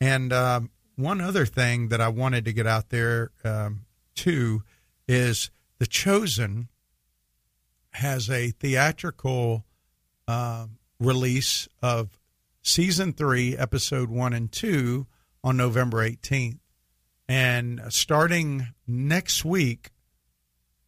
And 0.00 0.32
um, 0.32 0.70
one 0.96 1.20
other 1.20 1.44
thing 1.44 1.88
that 1.88 2.00
I 2.00 2.08
wanted 2.08 2.44
to 2.46 2.52
get 2.52 2.66
out 2.66 2.88
there 2.88 3.32
um, 3.44 3.82
too 4.14 4.62
is 5.06 5.50
the 5.78 5.86
chosen 5.86 6.68
has 7.98 8.30
a 8.30 8.50
theatrical 8.50 9.64
uh, 10.26 10.66
release 11.00 11.68
of 11.82 12.18
season 12.62 13.12
three, 13.12 13.56
episode 13.56 14.08
one 14.08 14.32
and 14.32 14.50
two 14.50 15.06
on 15.42 15.56
November 15.56 16.08
18th. 16.08 16.58
And 17.28 17.80
starting 17.90 18.68
next 18.86 19.44
week, 19.44 19.90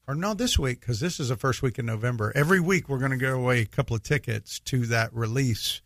or 0.06 0.14
no, 0.14 0.34
this 0.34 0.58
week, 0.58 0.80
because 0.80 1.00
this 1.00 1.20
is 1.20 1.28
the 1.28 1.36
first 1.36 1.62
week 1.62 1.78
in 1.78 1.86
November, 1.86 2.32
every 2.34 2.60
week 2.60 2.88
we're 2.88 2.98
going 2.98 3.10
to 3.10 3.16
give 3.16 3.34
away 3.34 3.60
a 3.60 3.66
couple 3.66 3.94
of 3.94 4.02
tickets 4.02 4.58
to 4.60 4.86
that 4.86 5.12
release. 5.12 5.82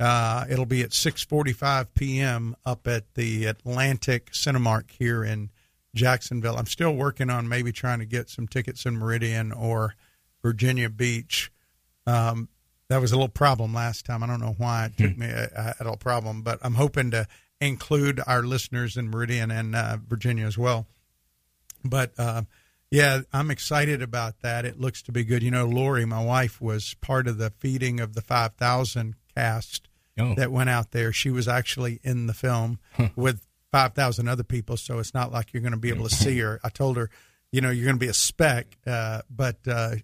Uh, 0.00 0.46
it'll 0.48 0.66
be 0.66 0.82
at 0.82 0.90
6:45 0.90 1.88
p.m. 1.94 2.56
up 2.64 2.86
at 2.86 3.14
the 3.14 3.46
Atlantic 3.46 4.30
Cinemark 4.32 4.90
here 4.90 5.22
in 5.22 5.50
Jacksonville. 5.94 6.56
I'm 6.56 6.66
still 6.66 6.94
working 6.94 7.30
on 7.30 7.48
maybe 7.48 7.72
trying 7.72 7.98
to 7.98 8.06
get 8.06 8.30
some 8.30 8.48
tickets 8.48 8.86
in 8.86 8.96
Meridian 8.96 9.52
or 9.52 9.94
Virginia 10.42 10.88
Beach. 10.88 11.50
Um, 12.06 12.48
that 12.88 13.00
was 13.00 13.12
a 13.12 13.14
little 13.14 13.28
problem 13.28 13.72
last 13.72 14.04
time. 14.04 14.22
I 14.22 14.26
don't 14.26 14.40
know 14.40 14.54
why 14.58 14.86
it 14.86 14.98
took 14.98 15.12
hmm. 15.12 15.20
me 15.20 15.26
a, 15.26 15.74
a, 15.80 15.88
a 15.88 15.96
problem, 15.96 16.42
but 16.42 16.58
I'm 16.62 16.74
hoping 16.74 17.10
to 17.12 17.26
include 17.60 18.20
our 18.26 18.42
listeners 18.42 18.96
in 18.96 19.08
Meridian 19.08 19.50
and 19.50 19.74
uh, 19.74 19.96
Virginia 20.06 20.46
as 20.46 20.58
well. 20.58 20.86
But 21.84 22.12
uh, 22.18 22.42
yeah, 22.90 23.20
I'm 23.32 23.50
excited 23.50 24.02
about 24.02 24.40
that. 24.42 24.64
It 24.64 24.78
looks 24.78 25.00
to 25.04 25.12
be 25.12 25.24
good. 25.24 25.42
You 25.42 25.50
know, 25.50 25.66
Lori, 25.66 26.04
my 26.04 26.22
wife, 26.22 26.60
was 26.60 26.94
part 27.00 27.26
of 27.26 27.38
the 27.38 27.50
feeding 27.50 28.00
of 28.00 28.14
the 28.14 28.20
5,000 28.20 29.14
cast 29.34 29.88
oh. 30.18 30.34
that 30.34 30.52
went 30.52 30.68
out 30.68 30.90
there. 30.90 31.12
She 31.12 31.30
was 31.30 31.48
actually 31.48 32.00
in 32.02 32.26
the 32.26 32.34
film 32.34 32.78
with 33.16 33.46
5,000 33.70 34.28
other 34.28 34.42
people, 34.42 34.76
so 34.76 34.98
it's 34.98 35.14
not 35.14 35.32
like 35.32 35.52
you're 35.52 35.62
going 35.62 35.72
to 35.72 35.78
be 35.78 35.88
able 35.88 36.06
to 36.06 36.14
see 36.14 36.38
her. 36.40 36.60
I 36.62 36.68
told 36.68 36.98
her, 36.98 37.08
you 37.50 37.60
know, 37.60 37.70
you're 37.70 37.86
going 37.86 37.96
to 37.96 38.04
be 38.04 38.08
a 38.08 38.14
speck, 38.14 38.76
uh, 38.86 39.22
but 39.30 39.56
uh, 39.66 39.94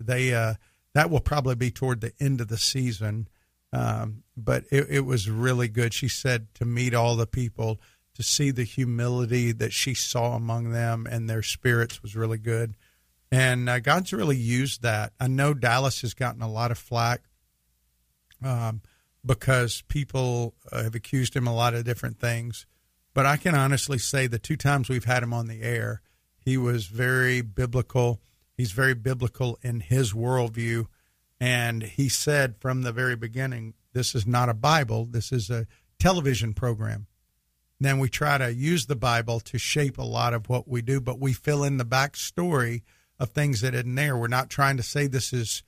they 0.00 0.34
uh, 0.34 0.54
that 0.94 1.10
will 1.10 1.20
probably 1.20 1.54
be 1.54 1.70
toward 1.70 2.00
the 2.00 2.12
end 2.20 2.40
of 2.40 2.48
the 2.48 2.58
season. 2.58 3.28
Um, 3.72 4.24
but 4.36 4.64
it, 4.72 4.86
it, 4.90 5.00
was 5.00 5.30
really 5.30 5.68
good. 5.68 5.94
She 5.94 6.08
said 6.08 6.48
to 6.54 6.64
meet 6.64 6.92
all 6.92 7.14
the 7.14 7.26
people, 7.26 7.80
to 8.14 8.22
see 8.24 8.50
the 8.50 8.64
humility 8.64 9.52
that 9.52 9.72
she 9.72 9.94
saw 9.94 10.34
among 10.34 10.70
them, 10.70 11.06
and 11.08 11.30
their 11.30 11.42
spirits 11.42 12.02
was 12.02 12.16
really 12.16 12.38
good. 12.38 12.74
And 13.30 13.68
uh, 13.68 13.78
God's 13.78 14.12
really 14.12 14.36
used 14.36 14.82
that. 14.82 15.12
I 15.20 15.28
know 15.28 15.54
Dallas 15.54 16.00
has 16.00 16.14
gotten 16.14 16.42
a 16.42 16.50
lot 16.50 16.72
of 16.72 16.78
flack 16.78 17.22
um, 18.42 18.82
because 19.24 19.82
people 19.82 20.54
uh, 20.72 20.82
have 20.82 20.96
accused 20.96 21.36
him 21.36 21.46
a 21.46 21.54
lot 21.54 21.74
of 21.74 21.84
different 21.84 22.18
things. 22.18 22.66
But 23.14 23.26
I 23.26 23.36
can 23.36 23.54
honestly 23.54 23.98
say 23.98 24.26
the 24.26 24.38
two 24.38 24.56
times 24.56 24.88
we've 24.88 25.04
had 25.04 25.22
him 25.22 25.32
on 25.32 25.46
the 25.46 25.62
air, 25.62 26.00
he 26.38 26.56
was 26.56 26.86
very 26.86 27.40
biblical 27.40 28.20
He's 28.60 28.72
very 28.72 28.92
biblical 28.92 29.58
in 29.62 29.80
his 29.80 30.12
worldview. 30.12 30.84
And 31.40 31.82
he 31.82 32.10
said 32.10 32.56
from 32.60 32.82
the 32.82 32.92
very 32.92 33.16
beginning, 33.16 33.72
this 33.94 34.14
is 34.14 34.26
not 34.26 34.50
a 34.50 34.54
Bible, 34.54 35.06
this 35.06 35.32
is 35.32 35.48
a 35.48 35.66
television 35.98 36.52
program. 36.52 37.06
Then 37.80 37.98
we 37.98 38.10
try 38.10 38.36
to 38.36 38.52
use 38.52 38.84
the 38.84 38.96
Bible 38.96 39.40
to 39.40 39.56
shape 39.56 39.96
a 39.96 40.02
lot 40.02 40.34
of 40.34 40.50
what 40.50 40.68
we 40.68 40.82
do, 40.82 41.00
but 41.00 41.18
we 41.18 41.32
fill 41.32 41.64
in 41.64 41.78
the 41.78 41.86
backstory 41.86 42.82
of 43.18 43.30
things 43.30 43.62
that 43.62 43.74
isn't 43.74 43.94
there. 43.94 44.14
We're 44.14 44.28
not 44.28 44.50
trying 44.50 44.76
to 44.76 44.82
say 44.82 45.06
this 45.06 45.32
is 45.32 45.62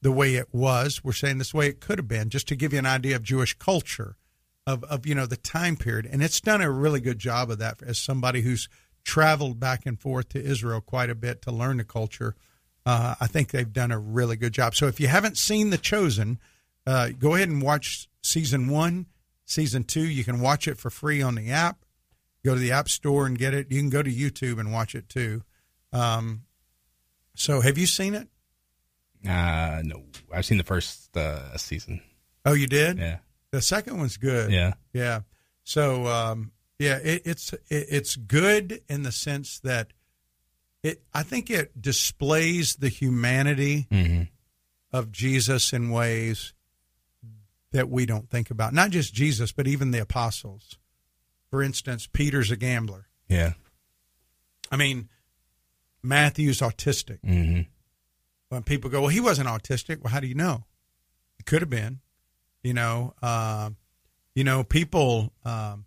the 0.00 0.10
way 0.10 0.36
it 0.36 0.48
was. 0.50 1.04
We're 1.04 1.12
saying 1.12 1.36
this 1.36 1.52
way 1.52 1.66
it 1.66 1.80
could 1.80 1.98
have 1.98 2.08
been, 2.08 2.30
just 2.30 2.48
to 2.48 2.56
give 2.56 2.72
you 2.72 2.78
an 2.78 2.86
idea 2.86 3.16
of 3.16 3.22
Jewish 3.22 3.52
culture, 3.58 4.16
of, 4.66 4.82
of 4.84 5.04
you 5.06 5.14
know 5.14 5.26
the 5.26 5.36
time 5.36 5.76
period. 5.76 6.08
And 6.10 6.22
it's 6.22 6.40
done 6.40 6.62
a 6.62 6.70
really 6.70 7.00
good 7.00 7.18
job 7.18 7.50
of 7.50 7.58
that 7.58 7.82
as 7.82 7.98
somebody 7.98 8.40
who's 8.40 8.66
traveled 9.04 9.60
back 9.60 9.86
and 9.86 10.00
forth 10.00 10.30
to 10.30 10.42
Israel 10.42 10.80
quite 10.80 11.10
a 11.10 11.14
bit 11.14 11.42
to 11.42 11.50
learn 11.52 11.76
the 11.76 11.84
culture. 11.84 12.34
Uh, 12.86 13.14
I 13.20 13.26
think 13.26 13.50
they've 13.50 13.72
done 13.72 13.92
a 13.92 13.98
really 13.98 14.36
good 14.36 14.52
job. 14.52 14.74
So 14.74 14.86
if 14.86 14.98
you 15.00 15.08
haven't 15.08 15.38
seen 15.38 15.70
The 15.70 15.78
Chosen, 15.78 16.38
uh, 16.86 17.10
go 17.18 17.34
ahead 17.34 17.48
and 17.48 17.62
watch 17.62 18.08
season 18.22 18.68
one, 18.68 19.06
season 19.46 19.84
two. 19.84 20.04
You 20.06 20.24
can 20.24 20.40
watch 20.40 20.66
it 20.68 20.76
for 20.78 20.90
free 20.90 21.22
on 21.22 21.34
the 21.36 21.50
app. 21.50 21.84
Go 22.44 22.52
to 22.54 22.60
the 22.60 22.72
App 22.72 22.90
Store 22.90 23.24
and 23.26 23.38
get 23.38 23.54
it. 23.54 23.70
You 23.72 23.80
can 23.80 23.88
go 23.88 24.02
to 24.02 24.10
YouTube 24.10 24.60
and 24.60 24.70
watch 24.72 24.94
it 24.94 25.08
too. 25.08 25.42
Um, 25.94 26.42
so 27.34 27.62
have 27.62 27.78
you 27.78 27.86
seen 27.86 28.14
it? 28.14 28.28
Uh, 29.26 29.80
no, 29.82 30.02
I've 30.32 30.44
seen 30.44 30.58
the 30.58 30.64
first 30.64 31.16
uh, 31.16 31.56
season. 31.56 32.02
Oh, 32.44 32.52
you 32.52 32.66
did? 32.66 32.98
Yeah, 32.98 33.18
The 33.50 33.62
second 33.62 33.96
one's 33.96 34.18
good. 34.18 34.52
yeah, 34.52 34.74
Yeah. 34.92 35.20
So 35.62 36.06
um, 36.06 36.52
yeah, 36.78 36.98
it, 37.02 37.22
it's 37.24 37.52
it, 37.52 37.60
it's 37.90 38.16
good 38.16 38.82
in 38.88 39.02
the 39.02 39.12
sense 39.12 39.60
that 39.60 39.92
it. 40.82 41.02
I 41.12 41.22
think 41.22 41.50
it 41.50 41.80
displays 41.80 42.76
the 42.76 42.88
humanity 42.88 43.86
hmm 43.90 44.22
of 44.92 45.10
Jesus 45.10 45.72
in 45.72 45.90
ways 45.90 46.52
that 47.72 47.88
we 47.90 48.06
don't 48.06 48.30
think 48.30 48.50
about. 48.50 48.72
Not 48.72 48.90
just 48.90 49.12
Jesus, 49.12 49.50
but 49.50 49.66
even 49.66 49.90
the 49.90 49.98
apostles. 50.00 50.78
For 51.50 51.62
instance, 51.64 52.06
Peter's 52.12 52.50
a 52.52 52.56
gambler. 52.56 53.06
yeah. 53.28 53.54
I 54.70 54.76
mean, 54.76 55.08
Matthew's 56.02 56.60
autistic. 56.60 57.18
hmm 57.24 57.62
When 58.50 58.62
people 58.62 58.88
go, 58.90 59.00
well, 59.00 59.08
he 59.08 59.20
wasn't 59.20 59.48
autistic. 59.48 60.00
Well, 60.02 60.12
how 60.12 60.20
do 60.20 60.26
you 60.28 60.34
know? 60.34 60.64
It 61.40 61.46
could 61.46 61.60
have 61.62 61.70
been. 61.70 62.00
You 62.62 62.74
know, 62.74 63.14
uh, 63.22 63.70
you 64.34 64.44
know, 64.44 64.62
people 64.64 65.32
um, 65.44 65.84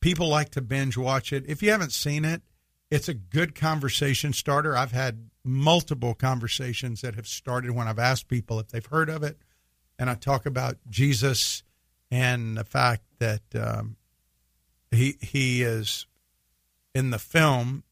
people 0.00 0.28
like 0.28 0.50
to 0.50 0.60
binge 0.60 0.96
watch 0.96 1.32
it. 1.32 1.44
If 1.46 1.62
you 1.62 1.70
haven't 1.70 1.92
seen 1.92 2.24
it, 2.24 2.42
it's 2.90 3.08
a 3.08 3.14
good 3.14 3.54
conversation 3.54 4.32
starter. 4.32 4.76
I've 4.76 4.92
had 4.92 5.28
multiple 5.44 6.14
conversations 6.14 7.00
that 7.02 7.14
have 7.14 7.26
started 7.26 7.72
when 7.72 7.88
I've 7.88 7.98
asked 7.98 8.28
people 8.28 8.58
if 8.60 8.68
they've 8.68 8.84
heard 8.84 9.08
of 9.08 9.22
it, 9.22 9.38
and 9.98 10.08
I 10.08 10.14
talk 10.14 10.46
about 10.46 10.76
Jesus 10.88 11.62
and 12.10 12.56
the 12.56 12.64
fact 12.64 13.02
that 13.18 13.42
um, 13.54 13.96
he 14.90 15.16
he 15.20 15.62
is 15.62 16.06
in 16.94 17.10
the 17.10 17.18
film. 17.18 17.84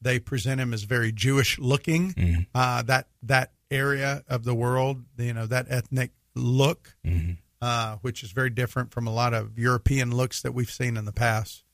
They 0.00 0.20
present 0.20 0.60
him 0.60 0.72
as 0.72 0.84
very 0.84 1.10
Jewish 1.10 1.58
looking. 1.58 2.14
Mhm. 2.14 2.46
Uh, 2.54 2.82
that 2.82 3.08
that 3.24 3.52
area 3.70 4.22
of 4.28 4.44
the 4.44 4.54
world, 4.54 5.04
you 5.18 5.34
know, 5.34 5.46
that 5.46 5.66
ethnic 5.68 6.12
look, 6.34 6.96
hmm 7.04 7.32
uh, 7.60 7.96
which 8.02 8.22
is 8.22 8.32
very 8.32 8.50
different 8.50 8.92
from 8.92 9.06
a 9.06 9.12
lot 9.12 9.34
of 9.34 9.58
European 9.58 10.14
looks 10.14 10.42
that 10.42 10.52
we've 10.52 10.70
seen 10.70 10.96
in 10.96 11.04
the 11.04 11.12
past. 11.12 11.64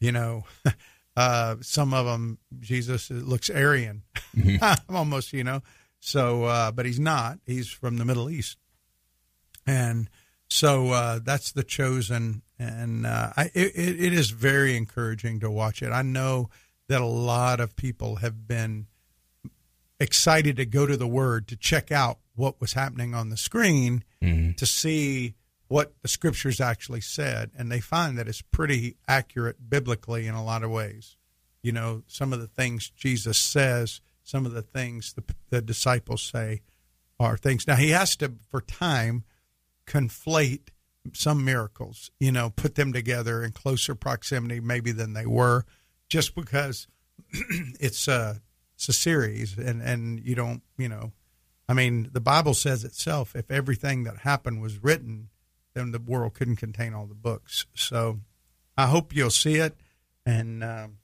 You 0.00 0.12
know, 0.12 0.44
uh, 1.16 1.56
some 1.60 1.94
of 1.94 2.06
them, 2.06 2.38
Jesus 2.60 3.10
looks 3.10 3.50
Aryan, 3.50 4.02
almost, 4.88 5.32
you 5.32 5.44
know. 5.44 5.62
So, 6.00 6.44
uh, 6.44 6.72
but 6.72 6.86
he's 6.86 6.98
not. 6.98 7.38
He's 7.46 7.68
from 7.68 7.98
the 7.98 8.04
Middle 8.04 8.28
East, 8.28 8.58
and 9.66 10.10
so 10.48 10.90
uh, 10.90 11.20
that's 11.22 11.52
the 11.52 11.62
chosen. 11.62 12.42
And 12.58 13.06
uh, 13.06 13.32
I, 13.36 13.44
it, 13.54 13.72
it 13.76 14.12
is 14.12 14.30
very 14.30 14.76
encouraging 14.76 15.40
to 15.40 15.50
watch 15.50 15.82
it. 15.82 15.90
I 15.90 16.02
know 16.02 16.50
that 16.88 17.00
a 17.00 17.06
lot 17.06 17.60
of 17.60 17.76
people 17.76 18.16
have 18.16 18.46
been 18.46 18.86
excited 19.98 20.56
to 20.56 20.66
go 20.66 20.86
to 20.86 20.96
the 20.96 21.06
Word 21.06 21.48
to 21.48 21.56
check 21.56 21.92
out 21.92 22.18
what 22.34 22.60
was 22.60 22.72
happening 22.72 23.14
on 23.14 23.28
the 23.28 23.36
screen 23.36 24.04
hmm 24.20 24.52
to 24.56 24.66
see 24.66 25.34
what 25.72 25.94
the 26.02 26.08
scriptures 26.08 26.60
actually 26.60 27.00
said, 27.00 27.50
and 27.56 27.72
they 27.72 27.80
find 27.80 28.18
that 28.18 28.28
it's 28.28 28.42
pretty 28.42 28.96
accurate 29.08 29.70
biblically 29.70 30.26
in 30.26 30.34
a 30.34 30.44
lot 30.44 30.62
of 30.62 30.70
ways. 30.70 31.16
You 31.62 31.72
know, 31.72 32.02
some 32.06 32.34
of 32.34 32.40
the 32.40 32.46
things 32.46 32.90
Jesus 32.90 33.38
says, 33.38 34.02
some 34.22 34.44
of 34.44 34.52
the 34.52 34.60
things 34.60 35.14
the, 35.14 35.24
the 35.48 35.62
disciples 35.62 36.22
say 36.22 36.60
are 37.18 37.38
things. 37.38 37.66
Now, 37.66 37.76
he 37.76 37.88
has 37.88 38.16
to, 38.16 38.34
for 38.50 38.60
time, 38.60 39.24
conflate 39.86 40.68
some 41.14 41.42
miracles, 41.42 42.10
you 42.20 42.32
know, 42.32 42.50
put 42.50 42.74
them 42.74 42.92
together 42.92 43.42
in 43.42 43.52
closer 43.52 43.94
proximity 43.94 44.60
maybe 44.60 44.92
than 44.92 45.14
they 45.14 45.26
were, 45.26 45.64
just 46.08 46.34
because 46.34 46.86
it's 47.32 48.06
a, 48.08 48.42
it's 48.74 48.90
a 48.90 48.92
series 48.92 49.56
and, 49.56 49.80
and 49.80 50.20
you 50.20 50.34
don't, 50.34 50.62
you 50.76 50.88
know, 50.88 51.12
I 51.72 51.74
mean, 51.74 52.10
the 52.12 52.20
Bible 52.20 52.52
says 52.52 52.84
itself 52.84 53.34
if 53.34 53.50
everything 53.50 54.04
that 54.04 54.18
happened 54.18 54.60
was 54.60 54.84
written, 54.84 55.30
then 55.72 55.92
the 55.92 55.98
world 55.98 56.34
couldn't 56.34 56.56
contain 56.56 56.92
all 56.92 57.06
the 57.06 57.14
books. 57.14 57.64
So 57.74 58.20
I 58.76 58.88
hope 58.88 59.16
you'll 59.16 59.30
see 59.30 59.54
it. 59.54 59.74
And 60.26 60.62
um, 60.62 60.98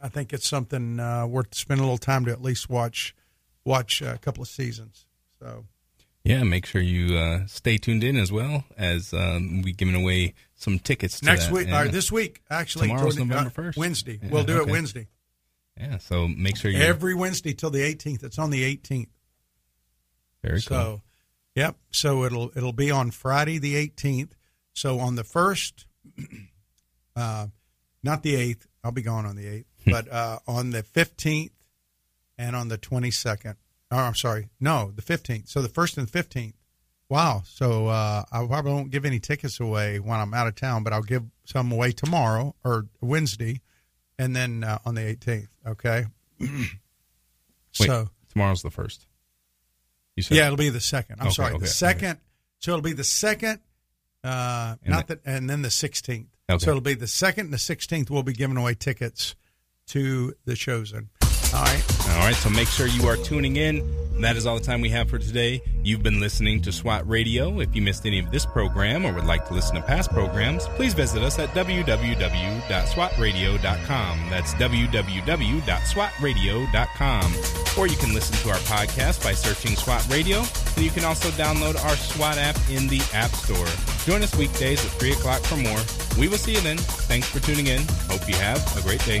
I 0.00 0.08
think 0.08 0.32
it's 0.32 0.46
something 0.46 1.00
uh, 1.00 1.26
worth 1.26 1.56
spending 1.56 1.82
a 1.82 1.86
little 1.86 1.98
time 1.98 2.24
to 2.26 2.30
at 2.30 2.40
least 2.40 2.70
watch 2.70 3.16
watch 3.64 4.00
a 4.00 4.16
couple 4.18 4.42
of 4.42 4.48
seasons. 4.48 5.06
So 5.40 5.64
Yeah, 6.22 6.44
make 6.44 6.64
sure 6.64 6.80
you 6.80 7.16
uh, 7.18 7.46
stay 7.48 7.78
tuned 7.78 8.04
in 8.04 8.16
as 8.16 8.30
well 8.30 8.62
as 8.76 9.12
um, 9.12 9.62
we 9.62 9.72
giving 9.72 9.96
away 9.96 10.34
some 10.54 10.78
tickets 10.78 11.18
to 11.18 11.26
next 11.26 11.46
that. 11.46 11.52
week, 11.52 11.68
or 11.68 11.88
this 11.88 12.12
week, 12.12 12.42
actually, 12.48 12.86
Tomorrow's 12.86 13.16
the- 13.16 13.24
November 13.24 13.50
uh, 13.58 13.62
1st. 13.62 13.76
Wednesday. 13.76 14.20
Yeah, 14.22 14.28
we'll 14.30 14.44
do 14.44 14.60
okay. 14.60 14.70
it 14.70 14.72
Wednesday. 14.72 15.08
yeah, 15.76 15.98
so 15.98 16.28
make 16.28 16.56
sure 16.56 16.70
you 16.70 16.78
Every 16.78 17.16
Wednesday 17.16 17.54
till 17.54 17.70
the 17.70 17.80
18th. 17.80 18.22
It's 18.22 18.38
on 18.38 18.50
the 18.50 18.62
18th. 18.76 19.08
Very 20.42 20.60
So, 20.60 20.74
cool. 20.74 21.02
yep. 21.54 21.76
So 21.90 22.24
it'll 22.24 22.50
it'll 22.56 22.72
be 22.72 22.90
on 22.90 23.10
Friday 23.10 23.58
the 23.58 23.74
18th. 23.74 24.30
So 24.72 24.98
on 25.00 25.16
the 25.16 25.24
first, 25.24 25.86
uh, 27.16 27.46
not 28.02 28.22
the 28.22 28.34
8th. 28.34 28.66
I'll 28.84 28.92
be 28.92 29.02
gone 29.02 29.26
on 29.26 29.36
the 29.36 29.44
8th, 29.44 29.64
but 29.86 30.10
uh, 30.12 30.38
on 30.46 30.70
the 30.70 30.82
15th 30.82 31.50
and 32.38 32.54
on 32.54 32.68
the 32.68 32.78
22nd. 32.78 33.56
Oh, 33.90 33.96
I'm 33.96 34.14
sorry. 34.14 34.48
No, 34.60 34.92
the 34.94 35.02
15th. 35.02 35.48
So 35.48 35.60
the 35.62 35.68
first 35.68 35.98
and 35.98 36.06
15th. 36.06 36.52
Wow. 37.08 37.42
So 37.44 37.88
uh, 37.88 38.22
I 38.30 38.46
probably 38.46 38.72
won't 38.72 38.90
give 38.90 39.04
any 39.04 39.18
tickets 39.18 39.58
away 39.58 39.98
when 39.98 40.20
I'm 40.20 40.32
out 40.34 40.46
of 40.46 40.54
town, 40.54 40.84
but 40.84 40.92
I'll 40.92 41.02
give 41.02 41.24
some 41.44 41.72
away 41.72 41.90
tomorrow 41.90 42.54
or 42.64 42.86
Wednesday, 43.00 43.60
and 44.18 44.36
then 44.36 44.62
uh, 44.62 44.78
on 44.84 44.94
the 44.94 45.00
18th. 45.00 45.48
Okay. 45.66 46.04
Wait, 46.40 46.68
so 47.72 48.10
tomorrow's 48.30 48.62
the 48.62 48.70
first. 48.70 49.06
You 50.18 50.22
said 50.22 50.36
yeah, 50.36 50.46
it'll 50.46 50.56
be 50.56 50.68
the 50.68 50.80
second. 50.80 51.20
I'm 51.20 51.28
Okay, 51.28 51.34
sorry, 51.34 51.52
okay, 51.52 51.60
the 51.60 51.66
second. 51.68 52.18
So 52.58 52.72
it'll 52.72 52.82
be 52.82 52.92
the 52.92 53.04
second, 53.04 53.60
uh, 54.24 54.74
And 54.82 54.92
not 54.92 55.06
the, 55.06 55.20
and 55.24 55.48
then 55.48 55.62
the 55.62 55.68
16th. 55.68 56.26
Okay. 56.50 56.58
So 56.64 56.70
it'll 56.70 56.80
be 56.80 56.94
the 56.94 57.06
second 57.06 57.44
and 57.46 57.52
the 57.52 57.58
16th. 57.58 58.10
We'll 58.10 58.24
be 58.24 58.32
giving 58.32 58.56
away 58.56 58.74
tickets 58.74 59.36
to 59.86 60.34
the 60.44 60.56
chosen. 60.56 61.10
All 61.54 61.62
right. 61.62 61.82
All 62.10 62.18
right, 62.18 62.34
so 62.34 62.50
make 62.50 62.68
sure 62.68 62.86
you 62.86 63.06
are 63.08 63.16
tuning 63.16 63.56
in. 63.56 63.82
That 64.20 64.36
is 64.36 64.46
all 64.46 64.58
the 64.58 64.64
time 64.64 64.80
we 64.80 64.88
have 64.90 65.08
for 65.08 65.18
today. 65.18 65.62
You've 65.84 66.02
been 66.02 66.18
listening 66.18 66.60
to 66.62 66.72
SWAT 66.72 67.08
Radio. 67.08 67.60
If 67.60 67.76
you 67.76 67.82
missed 67.82 68.04
any 68.04 68.18
of 68.18 68.32
this 68.32 68.44
program 68.44 69.06
or 69.06 69.12
would 69.12 69.26
like 69.26 69.46
to 69.46 69.54
listen 69.54 69.76
to 69.76 69.82
past 69.82 70.10
programs, 70.10 70.66
please 70.70 70.92
visit 70.92 71.22
us 71.22 71.38
at 71.38 71.50
www.swatradio.com. 71.50 74.30
That's 74.30 74.54
www.swatradio.com. 74.54 77.34
Or 77.78 77.86
you 77.86 77.96
can 77.96 78.12
listen 78.12 78.36
to 78.38 78.48
our 78.50 78.56
podcast 78.56 79.22
by 79.22 79.34
searching 79.34 79.76
SWAT 79.76 80.04
Radio, 80.10 80.38
and 80.74 80.84
you 80.84 80.90
can 80.90 81.04
also 81.04 81.28
download 81.30 81.80
our 81.84 81.94
SWAT 81.94 82.38
app 82.38 82.56
in 82.68 82.88
the 82.88 83.00
App 83.14 83.30
Store. 83.30 83.68
Join 84.04 84.24
us 84.24 84.34
weekdays 84.36 84.84
at 84.84 84.90
3 84.92 85.12
o'clock 85.12 85.42
for 85.42 85.56
more. 85.56 85.78
We 86.18 86.26
will 86.26 86.38
see 86.38 86.54
you 86.54 86.60
then. 86.60 86.78
Thanks 86.78 87.28
for 87.28 87.38
tuning 87.38 87.68
in. 87.68 87.82
Hope 88.08 88.26
you 88.28 88.34
have 88.34 88.58
a 88.76 88.82
great 88.82 89.04
day. 89.04 89.20